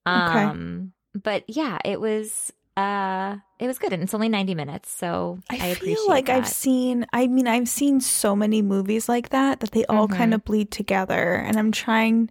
Okay. 0.08 0.44
Um, 0.44 0.92
but 1.16 1.44
yeah, 1.48 1.78
it 1.86 2.02
was 2.02 2.52
uh, 2.80 3.38
it 3.60 3.68
was 3.68 3.78
good, 3.80 3.92
and 3.94 4.02
it's 4.04 4.14
only 4.14 4.30
ninety 4.30 4.56
minutes, 4.56 4.90
so 4.90 5.40
I, 5.50 5.72
I, 5.72 5.74
feel 5.74 6.08
like 6.08 6.30
I've 6.30 6.48
seen 6.48 7.06
I 7.12 7.28
mean 7.28 7.48
I've 7.48 7.68
seen 7.68 8.00
so 8.02 8.36
many 8.36 8.62
movies 8.62 9.10
like 9.10 9.30
that 9.30 9.60
that 9.60 9.72
they 9.72 9.86
all 9.86 10.08
Mhm. 10.08 10.16
kind 10.18 10.34
of 10.34 10.46
bleed 10.46 10.72
together 10.72 11.34
and 11.36 11.58
I'm 11.58 11.72
trying 11.72 12.30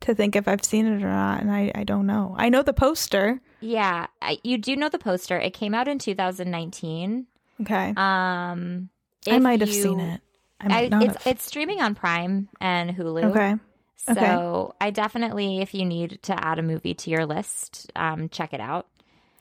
to 0.00 0.14
think 0.14 0.36
if 0.36 0.48
I've 0.48 0.64
seen 0.64 0.86
it 0.86 1.02
or 1.02 1.08
not 1.08 1.40
and 1.40 1.50
I, 1.50 1.70
I 1.74 1.84
don't 1.84 2.06
know. 2.06 2.34
I 2.36 2.48
know 2.48 2.62
the 2.62 2.72
poster. 2.74 3.40
Yeah, 3.60 4.06
I, 4.20 4.38
you 4.42 4.58
do 4.58 4.76
know 4.76 4.88
the 4.90 4.98
poster. 4.98 5.38
It 5.38 5.54
came 5.54 5.74
out 5.74 5.88
in 5.88 5.98
2019. 5.98 7.26
Okay. 7.62 7.94
Um, 7.96 8.90
I 9.30 9.38
might 9.38 9.60
have 9.60 9.68
you- 9.70 9.82
seen 9.82 10.00
it. 10.00 10.20
I 10.60 10.66
I, 10.66 10.68
might 10.68 10.90
not 10.90 11.02
it's 11.04 11.24
have. 11.24 11.26
it's 11.36 11.44
streaming 11.44 11.80
on 11.80 11.94
Prime 11.94 12.48
and 12.60 12.90
Hulu. 12.96 13.24
Okay. 13.30 13.54
So 13.96 14.12
okay. 14.12 14.76
I 14.80 14.90
definitely, 14.90 15.60
if 15.60 15.72
you 15.74 15.84
need 15.86 16.18
to 16.24 16.44
add 16.44 16.58
a 16.58 16.62
movie 16.62 16.94
to 16.94 17.10
your 17.10 17.24
list, 17.26 17.90
um, 17.96 18.28
check 18.28 18.52
it 18.52 18.60
out. 18.60 18.86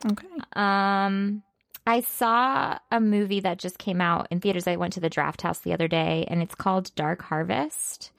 Okay. 0.05 0.27
Um, 0.53 1.43
I 1.85 2.01
saw 2.01 2.77
a 2.91 2.99
movie 2.99 3.41
that 3.41 3.59
just 3.59 3.77
came 3.77 4.01
out 4.01 4.27
in 4.31 4.39
theaters. 4.39 4.67
I 4.67 4.77
went 4.77 4.93
to 4.93 4.99
the 4.99 5.09
Drafthouse 5.09 5.61
the 5.61 5.73
other 5.73 5.87
day, 5.87 6.25
and 6.29 6.41
it's 6.41 6.55
called 6.55 6.93
Dark 6.95 7.21
Harvest. 7.21 8.11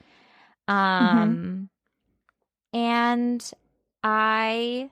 Um, 0.68 1.68
and 2.72 3.50
I 4.02 4.90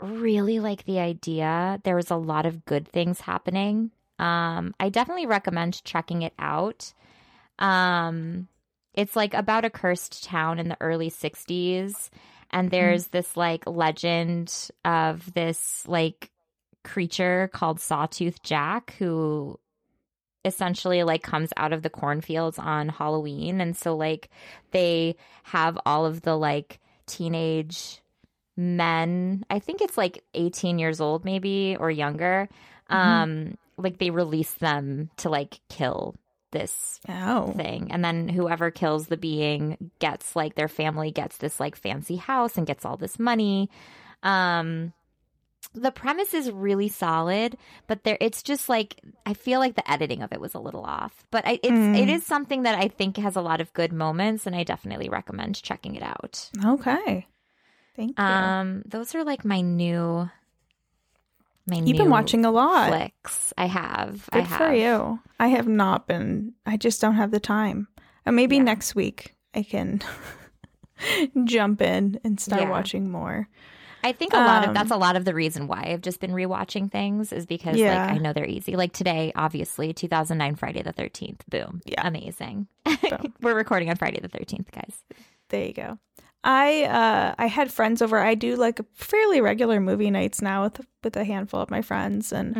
really 0.00 0.60
like 0.60 0.84
the 0.84 1.00
idea. 1.00 1.80
There 1.84 1.96
was 1.96 2.10
a 2.10 2.16
lot 2.16 2.46
of 2.46 2.64
good 2.64 2.88
things 2.88 3.20
happening. 3.20 3.90
Um, 4.18 4.74
I 4.78 4.88
definitely 4.90 5.26
recommend 5.26 5.82
checking 5.84 6.22
it 6.22 6.34
out. 6.38 6.92
Um, 7.58 8.48
it's 8.92 9.16
like 9.16 9.34
about 9.34 9.64
a 9.64 9.70
cursed 9.70 10.24
town 10.24 10.58
in 10.58 10.68
the 10.68 10.76
early 10.80 11.10
60s 11.10 12.10
and 12.54 12.70
there's 12.70 13.08
this 13.08 13.36
like 13.36 13.66
legend 13.66 14.70
of 14.84 15.34
this 15.34 15.84
like 15.88 16.30
creature 16.84 17.50
called 17.52 17.80
Sawtooth 17.80 18.42
Jack 18.42 18.94
who 18.98 19.58
essentially 20.44 21.02
like 21.02 21.22
comes 21.22 21.52
out 21.56 21.72
of 21.72 21.82
the 21.82 21.90
cornfields 21.90 22.58
on 22.58 22.88
Halloween. 22.88 23.60
And 23.60 23.76
so 23.76 23.96
like 23.96 24.30
they 24.70 25.16
have 25.42 25.76
all 25.84 26.06
of 26.06 26.22
the 26.22 26.36
like 26.36 26.78
teenage 27.06 28.00
men 28.56 29.44
I 29.50 29.58
think 29.58 29.80
it's 29.80 29.98
like 29.98 30.22
18 30.34 30.78
years 30.78 31.00
old 31.00 31.24
maybe 31.24 31.76
or 31.78 31.90
younger 31.90 32.48
um 32.88 33.58
like 33.76 33.98
they 33.98 34.10
release 34.10 34.54
them 34.54 35.10
to 35.16 35.28
like 35.28 35.58
kill 35.68 36.14
this 36.54 37.00
Oh. 37.08 37.52
thing 37.56 37.90
and 37.92 38.02
then 38.02 38.28
whoever 38.30 38.70
kills 38.70 39.08
the 39.08 39.18
being 39.18 39.90
gets 39.98 40.34
like 40.34 40.54
their 40.54 40.68
family 40.68 41.10
gets 41.10 41.36
this 41.36 41.60
like 41.60 41.76
fancy 41.76 42.16
house 42.16 42.56
and 42.56 42.66
gets 42.66 42.84
all 42.86 42.96
this 42.96 43.18
money 43.18 43.68
um 44.22 44.94
the 45.74 45.90
premise 45.90 46.32
is 46.34 46.50
really 46.50 46.88
solid 46.88 47.56
but 47.88 48.04
there 48.04 48.16
it's 48.20 48.42
just 48.42 48.68
like 48.68 49.00
i 49.26 49.34
feel 49.34 49.58
like 49.60 49.74
the 49.74 49.90
editing 49.90 50.22
of 50.22 50.32
it 50.32 50.40
was 50.40 50.54
a 50.54 50.58
little 50.60 50.84
off 50.84 51.24
but 51.30 51.44
I, 51.46 51.58
it's 51.62 51.72
Mm. 51.88 51.98
it 52.02 52.08
is 52.08 52.24
something 52.24 52.62
that 52.62 52.78
i 52.78 52.86
think 52.88 53.16
has 53.16 53.34
a 53.36 53.40
lot 53.42 53.60
of 53.60 53.72
good 53.72 53.92
moments 53.92 54.46
and 54.46 54.54
i 54.54 54.62
definitely 54.62 55.08
recommend 55.08 55.60
checking 55.62 55.94
it 55.96 56.02
out 56.02 56.50
Okay. 56.64 57.26
Thank 57.96 58.18
you. 58.18 58.24
um 58.24 58.82
those 58.86 59.14
are 59.14 59.24
like 59.24 59.44
my 59.44 59.60
new 59.60 60.28
my 61.66 61.76
You've 61.76 61.96
been 61.96 62.10
watching 62.10 62.44
a 62.44 62.50
lot. 62.50 62.88
flicks 62.88 63.52
i 63.56 63.66
have 63.66 64.28
i 64.32 64.40
Good 64.40 64.46
have 64.48 64.58
for 64.58 64.72
you. 64.74 65.18
I 65.40 65.48
have 65.48 65.66
not 65.68 66.06
been. 66.06 66.52
I 66.66 66.76
just 66.76 67.00
don't 67.00 67.14
have 67.16 67.30
the 67.30 67.40
time. 67.40 67.88
And 68.26 68.36
maybe 68.36 68.56
Yeah. 68.56 68.62
next 68.62 68.94
week 68.94 69.34
I 69.54 69.62
can 69.62 70.00
jump 71.44 71.80
in 71.82 72.20
and 72.24 72.38
start 72.40 72.62
Yeah. 72.62 72.70
watching 72.70 73.10
more. 73.10 73.48
I 74.02 74.12
think 74.12 74.34
a 74.34 74.36
lot 74.36 74.64
of 74.64 74.68
Um, 74.68 74.74
that's 74.74 74.90
a 74.90 74.96
lot 74.98 75.16
of 75.16 75.24
the 75.24 75.32
reason 75.34 75.66
why 75.66 75.84
I've 75.86 76.02
just 76.02 76.20
been 76.20 76.32
rewatching 76.32 76.90
things 76.92 77.32
is 77.32 77.46
because 77.46 77.76
Yeah. 77.76 78.04
like 78.06 78.14
I 78.16 78.18
know 78.18 78.32
they're 78.34 78.44
easy. 78.46 78.76
Like 78.76 78.92
today, 78.92 79.32
obviously, 79.34 79.92
2009 79.94 80.56
Friday 80.56 80.82
the 80.82 80.92
13th. 80.92 81.40
Boom. 81.48 81.80
Yeah. 81.86 82.06
Amazing. 82.06 82.66
Boom. 82.84 83.32
We're 83.40 83.54
recording 83.54 83.88
on 83.88 83.96
Friday 83.96 84.20
the 84.20 84.28
13th, 84.28 84.70
guys. 84.72 85.02
There 85.48 85.64
you 85.66 85.72
go. 85.72 85.98
I 86.44 86.84
uh 86.84 87.34
I 87.38 87.46
had 87.46 87.72
friends 87.72 88.02
over. 88.02 88.18
I 88.18 88.34
do 88.34 88.54
like 88.56 88.78
fairly 88.94 89.40
regular 89.40 89.80
movie 89.80 90.10
nights 90.10 90.42
now 90.42 90.64
with 90.64 90.80
with 91.02 91.16
a 91.16 91.24
handful 91.24 91.60
of 91.60 91.70
my 91.70 91.80
friends 91.82 92.32
and 92.32 92.54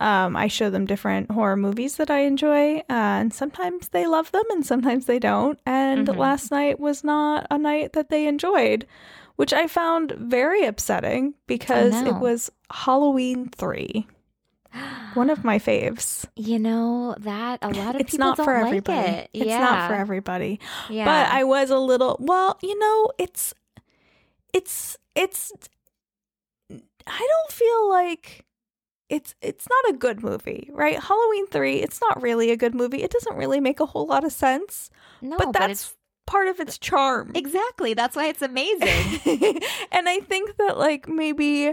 um 0.00 0.36
I 0.36 0.48
show 0.48 0.70
them 0.70 0.86
different 0.86 1.30
horror 1.30 1.56
movies 1.56 1.96
that 1.96 2.10
I 2.10 2.20
enjoy 2.20 2.78
uh, 2.78 2.82
and 3.20 3.32
sometimes 3.34 3.88
they 3.90 4.06
love 4.06 4.32
them 4.32 4.44
and 4.50 4.64
sometimes 4.66 5.04
they 5.06 5.18
don't. 5.18 5.58
And 5.66 6.08
Mhm. 6.08 6.16
last 6.16 6.50
night 6.50 6.80
was 6.80 7.04
not 7.04 7.46
a 7.50 7.58
night 7.58 7.92
that 7.92 8.08
they 8.08 8.26
enjoyed, 8.26 8.86
which 9.36 9.52
I 9.52 9.66
found 9.66 10.12
very 10.12 10.64
upsetting 10.64 11.34
because 11.46 11.94
it 12.08 12.16
was 12.20 12.50
Halloween 12.70 13.48
3. 13.50 14.06
One 15.14 15.30
of 15.30 15.44
my 15.44 15.58
faves. 15.58 16.26
You 16.36 16.58
know 16.58 17.14
that 17.20 17.58
a 17.62 17.68
lot 17.68 17.94
of 17.94 18.00
It's 18.00 18.12
people 18.12 18.26
not 18.26 18.36
don't 18.36 18.44
for 18.44 18.54
like 18.54 18.66
everybody. 18.66 19.08
it. 19.08 19.30
It's 19.32 19.46
yeah. 19.46 19.60
not 19.60 19.88
for 19.88 19.94
everybody. 19.94 20.60
Yeah. 20.90 21.04
But 21.04 21.32
I 21.32 21.44
was 21.44 21.70
a 21.70 21.78
little 21.78 22.16
well, 22.20 22.58
you 22.62 22.78
know, 22.78 23.10
it's 23.18 23.54
it's 24.52 24.96
it's 25.14 25.52
I 26.70 27.28
don't 27.28 27.52
feel 27.52 27.88
like 27.90 28.44
it's 29.08 29.34
it's 29.40 29.66
not 29.68 29.94
a 29.94 29.98
good 29.98 30.22
movie, 30.22 30.70
right? 30.72 30.98
Halloween 31.00 31.46
3, 31.46 31.76
it's 31.76 32.00
not 32.00 32.22
really 32.22 32.50
a 32.50 32.56
good 32.56 32.74
movie. 32.74 33.02
It 33.02 33.10
doesn't 33.10 33.36
really 33.36 33.60
make 33.60 33.80
a 33.80 33.86
whole 33.86 34.06
lot 34.06 34.24
of 34.24 34.32
sense, 34.32 34.90
no, 35.22 35.36
but 35.38 35.52
that's 35.52 35.72
it's 35.72 35.94
part 36.26 36.48
of 36.48 36.58
its 36.58 36.76
charm. 36.76 37.30
exactly 37.34 37.94
that's 37.94 38.16
why 38.16 38.26
it's 38.26 38.42
amazing. 38.42 39.20
and 39.92 40.08
I 40.08 40.20
think 40.20 40.56
that 40.56 40.76
like 40.76 41.08
maybe 41.08 41.72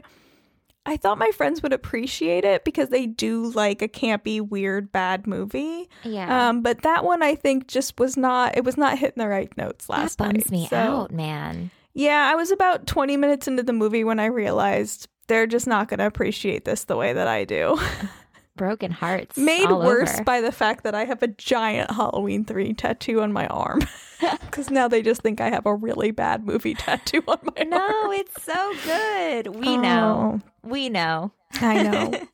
I 0.86 0.98
thought 0.98 1.18
my 1.18 1.32
friends 1.32 1.64
would 1.64 1.72
appreciate 1.74 2.44
it 2.44 2.66
because 2.66 2.90
they 2.90 3.06
do 3.06 3.48
like 3.52 3.82
a 3.82 3.88
campy, 3.88 4.42
weird, 4.42 4.92
bad 4.92 5.26
movie. 5.28 5.90
yeah. 6.04 6.50
Um, 6.50 6.62
but 6.62 6.82
that 6.82 7.06
one 7.06 7.24
I 7.24 7.36
think 7.36 7.68
just 7.68 7.98
was 8.00 8.18
not 8.18 8.58
it 8.58 8.66
was 8.66 8.76
not 8.78 8.98
hitting 9.00 9.22
the 9.22 9.30
right 9.30 9.56
notes 9.58 9.88
last 9.90 10.18
that 10.18 10.34
bums 10.34 10.52
night. 10.52 10.52
me 10.52 10.68
So, 10.68 10.76
out, 10.78 11.12
man. 11.12 11.72
Yeah, 11.94 12.30
I 12.32 12.36
was 12.36 12.52
about 12.52 12.88
20 12.88 13.16
minutes 13.18 13.48
into 13.48 13.64
the 13.64 13.72
movie 13.72 14.04
when 14.04 14.20
I 14.20 14.26
realized 14.26 15.08
they're 15.28 15.48
just 15.48 15.68
not 15.68 15.88
going 15.88 16.00
to 16.00 16.06
appreciate 16.08 16.66
this 16.66 16.84
the 16.86 16.98
way 16.98 17.14
that 17.14 17.28
I 17.28 17.46
do. 17.46 17.80
Broken 18.56 18.92
hearts. 18.92 19.36
Made 19.36 19.70
worse 19.70 20.14
over. 20.14 20.24
by 20.24 20.42
the 20.42 20.52
fact 20.52 20.84
that 20.84 20.94
I 20.94 21.06
have 21.06 21.24
a 21.24 21.28
giant 21.28 21.90
Halloween 21.90 22.46
3 22.46 22.74
tattoo 22.74 23.22
on 23.22 23.34
my 23.34 23.48
arm. 23.48 23.82
Cuz 24.52 24.70
now 24.70 24.88
they 24.88 25.02
just 25.02 25.22
think 25.22 25.42
I 25.42 25.50
have 25.50 25.66
a 25.66 25.74
really 25.74 26.12
bad 26.12 26.46
movie 26.46 26.74
tattoo 26.76 27.24
on 27.28 27.40
my 27.44 27.62
arm. 27.62 27.70
No, 27.70 28.12
it's 28.12 28.44
so 28.44 28.74
good. 28.86 29.56
We 29.56 29.70
oh. 29.70 29.82
know. 29.82 30.42
We 30.62 30.90
know. 30.90 31.32
Oh, 31.62 31.68
I 31.68 31.82
know. 31.82 32.12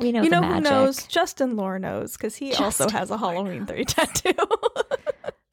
We 0.00 0.12
know 0.12 0.22
you 0.22 0.30
know 0.30 0.42
who 0.42 0.60
knows? 0.60 1.08
Justin 1.08 1.56
Lore 1.56 1.80
knows 1.80 2.16
cuz 2.16 2.36
he 2.36 2.54
also 2.54 2.88
has 2.88 3.10
a 3.10 3.18
Halloween 3.18 3.66
3 3.66 3.84
tattoo. 3.84 4.32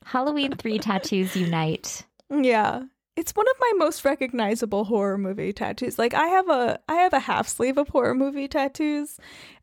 Halloween 0.04 0.56
3 0.56 0.78
tattoos 0.78 1.36
unite. 1.36 2.04
Yeah. 2.30 2.84
It's 3.16 3.32
one 3.34 3.46
of 3.48 3.56
my 3.62 3.72
most 3.78 4.04
recognizable 4.04 4.84
horror 4.84 5.18
movie 5.18 5.54
tattoos. 5.54 5.98
Like 5.98 6.14
I 6.14 6.28
have 6.28 6.50
a 6.50 6.80
I 6.90 6.96
have 6.96 7.14
a 7.14 7.20
half 7.20 7.48
sleeve 7.48 7.78
of 7.78 7.88
horror 7.90 8.14
movie 8.14 8.48
tattoos, 8.50 9.18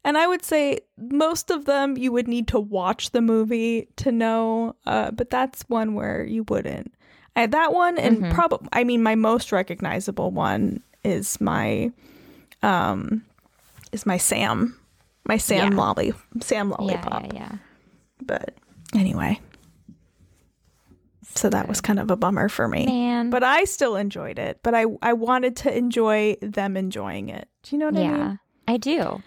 and 0.05 0.17
I 0.17 0.27
would 0.27 0.43
say 0.45 0.81
most 0.97 1.51
of 1.51 1.67
them 1.67 1.97
you 1.99 2.13
would 2.13 2.29
need 2.29 2.49
to 2.49 2.59
watch 2.61 3.11
the 3.11 3.21
movie 3.21 3.89
to 3.97 4.11
know. 4.11 4.75
Uh, 4.87 5.11
but 5.11 5.29
that's 5.29 5.63
one 5.69 5.93
where 5.95 6.25
you 6.25 6.45
wouldn't. 6.49 6.95
I 7.37 7.41
had 7.43 7.53
that 7.53 7.73
one 7.75 7.99
and 7.99 8.23
Mhm. 8.23 8.31
probably 8.33 8.69
I 8.73 8.85
mean 8.85 9.03
my 9.03 9.15
most 9.17 9.53
recognizable 9.53 10.31
one 10.31 10.81
is 11.05 11.39
my 11.41 11.93
um 12.63 13.23
is 13.93 14.07
my 14.07 14.17
Sam. 14.17 14.79
My 15.29 15.37
Sam 15.37 15.73
Yeah. 15.73 15.79
lolly 15.79 16.15
Sam 16.41 16.71
lollipop. 16.71 17.23
Yeah, 17.25 17.31
yeah, 17.35 17.49
yeah. 17.53 17.59
But 18.23 18.55
anyway. 18.95 19.41
So 21.35 21.49
that 21.51 21.68
was 21.68 21.80
kind 21.80 21.99
of 21.99 22.11
a 22.11 22.16
bummer 22.16 22.49
for 22.49 22.68
me. 22.68 22.87
Man. 22.87 23.30
But 23.30 23.43
I 23.43 23.64
still 23.64 23.97
enjoyed 23.97 24.39
it. 24.39 24.61
But 24.62 24.74
I 24.74 24.85
I 25.01 25.12
wanted 25.14 25.57
to 25.57 25.76
enjoy 25.76 26.37
them 26.43 26.76
enjoying 26.76 27.28
it. 27.28 27.49
Do 27.62 27.74
you 27.76 27.80
know 27.80 27.87
what 27.87 27.97
I 27.97 27.99
mean? 28.01 28.11
yeah, 28.18 28.37
I 28.68 28.76
do. 28.76 29.22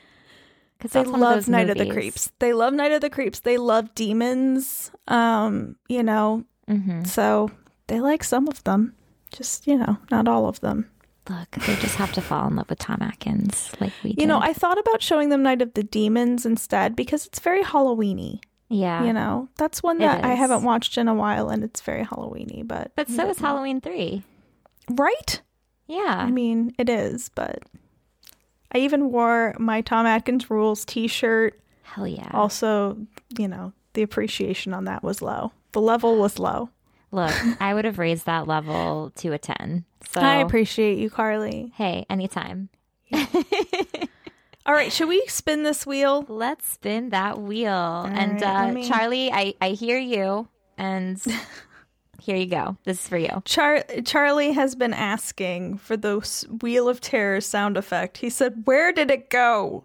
Because 0.78 0.91
They 0.91 1.03
love 1.03 1.47
Night 1.47 1.70
of 1.70 1.78
the 1.78 1.86
Creeps. 1.86 2.32
They 2.39 2.53
love 2.53 2.74
Night 2.74 2.91
of 2.91 3.01
the 3.01 3.10
Creeps. 3.10 3.39
They 3.39 3.58
love 3.58 3.93
demons. 3.95 4.91
Um, 5.08 5.78
you 5.88 6.03
know, 6.03 6.43
hmm 6.68 7.03
so 7.03 7.49
they 7.88 7.99
like 8.01 8.24
some 8.24 8.47
of 8.47 8.64
them. 8.64 8.93
Just, 9.32 9.68
you 9.68 9.78
know, 9.78 9.97
not 10.12 10.28
all 10.28 10.47
of 10.47 10.60
them. 10.62 10.89
Look, 11.30 11.51
they 11.51 11.76
just 11.78 11.95
have 11.95 12.12
to 12.14 12.22
fall 12.22 12.47
in 12.47 12.56
love 12.56 12.70
with 12.70 12.80
Tom 12.80 12.99
Atkins, 13.01 13.72
like 13.80 13.91
we 14.03 14.12
did. 14.14 14.22
You 14.22 14.28
know, 14.28 14.39
I 14.39 14.53
thought 14.53 14.78
about 14.78 15.01
showing 15.01 15.30
them 15.30 15.41
Night 15.43 15.62
of 15.62 15.74
the 15.74 15.84
Demons 15.84 16.45
instead 16.45 16.95
because 16.95 17.26
it's 17.26 17.39
very 17.39 17.64
Halloweeny. 17.64 18.41
Yeah, 18.70 19.03
You 19.03 19.13
know, 19.13 19.47
that's 19.57 19.84
one 19.84 19.99
that 19.99 20.24
I 20.24 20.34
haven't 20.34 20.63
watched 20.63 20.97
in 20.97 21.07
a 21.07 21.13
while 21.13 21.49
and 21.49 21.63
it's 21.63 21.82
very 21.82 22.03
Halloweeny, 22.03 22.68
but 22.68 22.91
but 22.95 23.09
so 23.09 23.30
is 23.30 23.39
Halloween 23.39 23.82
three. 23.82 24.24
Right? 24.89 25.41
Yeah. 25.88 26.18
I 26.20 26.32
mean, 26.32 26.74
it 26.78 26.89
is, 26.89 27.30
but 27.30 27.59
I 28.72 28.80
even 28.80 29.11
wore 29.11 29.55
my 29.59 29.82
Tom 29.82 30.05
Atkins 30.05 30.49
Rules 30.49 30.84
t 30.86 31.07
shirt. 31.07 31.59
Hell 31.84 32.07
yeah. 32.07 32.30
Also, 32.34 32.97
you 33.38 33.47
know, 33.47 33.74
the 33.93 34.01
appreciation 34.01 34.74
on 34.74 34.86
that 34.86 35.03
was 35.03 35.22
low. 35.22 35.51
The 35.72 35.82
level 35.82 36.18
was 36.18 36.39
low. 36.39 36.70
Look, 37.11 37.34
I 37.61 37.74
would 37.74 37.86
have 37.86 37.99
raised 37.99 38.26
that 38.26 38.47
level 38.47 39.11
to 39.18 39.32
a 39.32 39.38
10. 39.38 39.86
So, 40.09 40.22
I 40.22 40.38
appreciate 40.38 40.97
you, 40.97 41.09
Carly. 41.09 41.72
hey, 41.76 42.05
anytime. 42.09 42.70
All 44.66 44.74
right, 44.74 44.91
should 44.91 45.07
we 45.07 45.24
spin 45.28 45.61
this 45.63 45.86
wheel? 45.86 46.26
Let's 46.28 46.68
spin 46.68 47.09
that 47.09 47.39
wheel. 47.39 47.70
and 47.72 48.41
right, 48.41 48.70
uh, 48.70 48.72
me- 48.72 48.88
Charlie, 48.88 49.32
I, 49.32 49.53
I 49.61 49.70
hear 49.70 49.99
you. 49.99 50.47
And 50.78 51.22
here 52.20 52.36
you 52.36 52.47
go. 52.47 52.76
This 52.84 53.01
is 53.01 53.07
for 53.07 53.18
you. 53.18 53.43
Char- 53.45 53.84
Charlie 54.05 54.53
has 54.53 54.74
been 54.76 54.93
asking 54.93 55.78
for 55.78 55.95
the 55.95 56.18
Wheel 56.61 56.89
of 56.89 56.99
Terror 56.99 57.41
sound 57.41 57.78
effect. 57.78 58.18
He 58.18 58.30
said, 58.30 58.63
Where 58.66 58.91
did 58.91 59.11
it 59.11 59.30
go? 59.30 59.84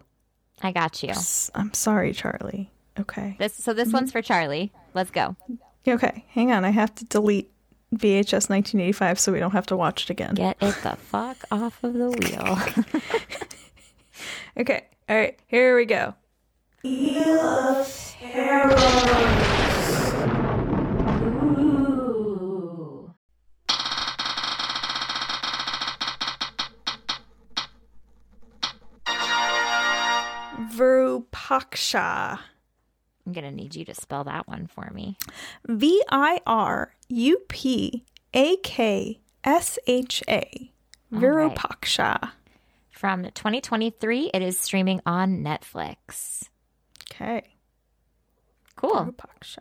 I 0.63 0.71
got 0.71 1.01
you. 1.03 1.13
I'm 1.55 1.73
sorry, 1.73 2.13
Charlie. 2.13 2.71
Okay. 2.99 3.35
This 3.39 3.53
so 3.55 3.73
this 3.73 3.93
one's 3.93 4.11
for 4.11 4.21
Charlie. 4.21 4.71
Let's 4.93 5.11
go. 5.11 5.35
Okay, 5.87 6.25
hang 6.29 6.51
on. 6.51 6.65
I 6.65 6.69
have 6.71 6.93
to 6.95 7.05
delete 7.05 7.49
VHS 7.95 8.49
1985 8.49 9.19
so 9.19 9.31
we 9.31 9.39
don't 9.39 9.51
have 9.51 9.65
to 9.67 9.77
watch 9.77 10.03
it 10.03 10.09
again. 10.09 10.35
Get 10.35 10.57
it 10.61 10.75
the 10.83 10.95
fuck 10.97 11.37
off 11.51 11.83
of 11.83 11.93
the 11.93 12.09
wheel. 12.09 12.59
Okay, 14.57 14.87
all 15.07 15.15
right, 15.15 15.39
here 15.47 15.75
we 15.75 15.85
go. 15.85 16.15
Virupaksha. 30.81 32.39
I'm 33.25 33.33
gonna 33.33 33.51
need 33.51 33.75
you 33.75 33.85
to 33.85 33.93
spell 33.93 34.23
that 34.23 34.47
one 34.47 34.67
for 34.67 34.89
me. 34.93 35.17
V 35.67 36.03
I 36.09 36.39
R 36.45 36.95
U 37.09 37.37
P 37.47 38.03
A 38.33 38.57
K 38.57 39.19
S 39.43 39.77
H 39.87 40.23
A. 40.27 40.71
right. 41.13 41.55
From 43.01 43.23
2023, 43.23 44.29
it 44.31 44.43
is 44.43 44.59
streaming 44.59 45.01
on 45.07 45.43
Netflix. 45.43 46.43
Okay. 47.11 47.41
Cool. 48.75 48.91
Virupaksha. 48.91 49.57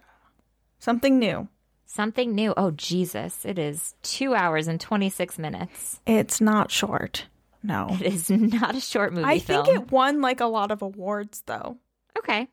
Something 0.79 1.19
new. 1.19 1.49
Something 1.87 2.35
new. 2.35 2.53
Oh 2.55 2.71
Jesus! 2.73 3.47
It 3.47 3.59
is 3.59 3.95
two 4.03 4.35
hours 4.35 4.69
and 4.69 4.79
26 4.79 5.39
minutes. 5.39 6.01
It's 6.07 6.43
not 6.43 6.71
short. 6.71 7.25
No. 7.63 7.89
It 7.91 8.03
is 8.03 8.29
not 8.29 8.75
a 8.77 8.81
short 8.83 9.15
movie 9.15 9.25
I 9.25 9.39
film. 9.39 9.65
think 9.65 9.75
it 9.79 9.91
won 9.91 10.21
like 10.21 10.41
a 10.41 10.45
lot 10.47 10.71
of 10.71 10.83
awards 10.83 11.43
though. 11.47 11.79
Okay. 12.19 12.47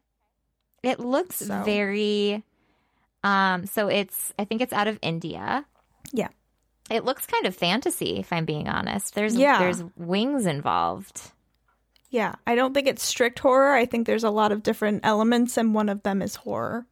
It 0.84 1.02
looks 1.02 1.36
So- 1.36 1.64
very 1.64 2.46
um 3.26 3.66
so 3.66 3.90
it's 3.90 4.34
I 4.40 4.46
think 4.46 4.62
it's 4.62 4.72
out 4.74 4.88
of 4.88 5.00
India. 5.02 5.66
Yeah. 6.14 6.30
It 6.90 7.04
looks 7.04 7.26
kind 7.26 7.46
of 7.46 7.56
fantasy 7.56 8.18
if 8.18 8.32
I'm 8.32 8.46
being 8.46 8.68
honest. 8.70 9.14
There's 9.16 9.36
Yeah. 9.36 9.60
there's 9.60 9.84
wings 9.96 10.46
involved. 10.46 11.32
Yeah, 12.10 12.36
I 12.46 12.56
don't 12.56 12.74
think 12.74 12.88
it's 12.88 13.04
strict 13.04 13.40
horror. 13.40 13.74
I 13.74 13.86
think 13.86 14.08
there's 14.08 14.24
a 14.24 14.30
lot 14.30 14.52
of 14.54 14.64
different 14.64 15.02
elements, 15.04 15.58
and 15.58 15.74
one 15.74 15.90
of 15.90 16.04
them 16.04 16.22
is 16.22 16.36
horror. 16.36 16.86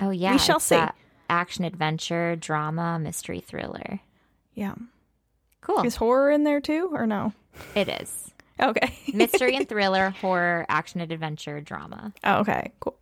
Oh 0.00 0.10
yeah. 0.10 0.32
We 0.32 0.38
shall 0.38 0.60
see. 0.60 0.80
Action 1.28 1.64
adventure, 1.64 2.36
drama, 2.36 2.98
mystery 2.98 3.40
thriller. 3.40 4.00
Yeah. 4.54 4.74
Cool. 5.60 5.82
Is 5.82 5.96
horror 5.96 6.30
in 6.30 6.44
there 6.44 6.60
too, 6.60 6.90
or 6.92 7.06
no? 7.06 7.32
It 7.74 7.88
is. 7.88 8.30
Okay. 8.60 8.94
Mystery 9.14 9.56
and 9.56 9.68
thriller, 9.68 10.10
horror, 10.10 10.66
action 10.68 11.00
and 11.00 11.10
adventure, 11.12 11.60
drama. 11.60 12.12
Oh, 12.24 12.40
okay, 12.40 12.72
cool. 12.80 12.96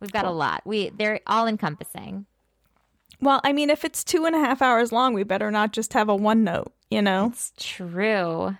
We've 0.00 0.12
got 0.12 0.24
a 0.24 0.30
lot. 0.30 0.62
We 0.64 0.90
they're 0.90 1.20
all 1.26 1.46
encompassing. 1.46 2.26
Well, 3.20 3.40
I 3.44 3.52
mean, 3.52 3.70
if 3.70 3.84
it's 3.84 4.04
two 4.04 4.26
and 4.26 4.36
a 4.36 4.38
half 4.38 4.60
hours 4.60 4.92
long, 4.92 5.14
we 5.14 5.22
better 5.24 5.50
not 5.50 5.72
just 5.72 5.92
have 5.94 6.08
a 6.08 6.14
one 6.16 6.44
note, 6.44 6.72
you 6.90 7.00
know? 7.02 7.28
It's 7.32 7.52
true. 7.58 8.56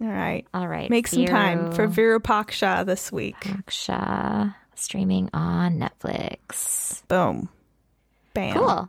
All 0.00 0.06
right. 0.06 0.46
All 0.54 0.66
right. 0.68 0.88
Make 0.90 1.06
some 1.08 1.24
time 1.26 1.72
for 1.72 1.86
Virupaksha 1.86 2.84
this 2.86 3.10
week. 3.12 3.36
Virupaksha 3.40 4.54
streaming 4.74 5.28
on 5.32 5.78
Netflix. 5.78 7.06
Boom. 7.08 7.48
Bam. 8.34 8.54
Cool. 8.54 8.88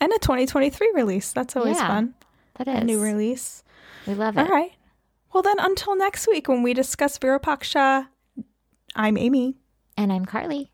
And 0.00 0.12
a 0.12 0.18
2023 0.18 0.92
release. 0.94 1.32
That's 1.32 1.56
always 1.56 1.76
Yeah, 1.76 1.86
fun. 1.88 2.14
That 2.56 2.68
is. 2.68 2.80
A 2.80 2.84
new 2.84 3.00
release. 3.02 3.62
We 4.06 4.14
love 4.14 4.36
it. 4.36 4.40
All 4.40 4.48
right. 4.48 4.72
Well, 5.32 5.42
then 5.42 5.56
until 5.58 5.96
next 5.96 6.28
week 6.28 6.48
when 6.48 6.62
we 6.62 6.74
discuss 6.74 7.18
Virupaksha, 7.18 8.06
I'm 8.94 9.16
Amy. 9.16 9.56
And 9.96 10.12
I'm 10.12 10.24
Carly. 10.24 10.70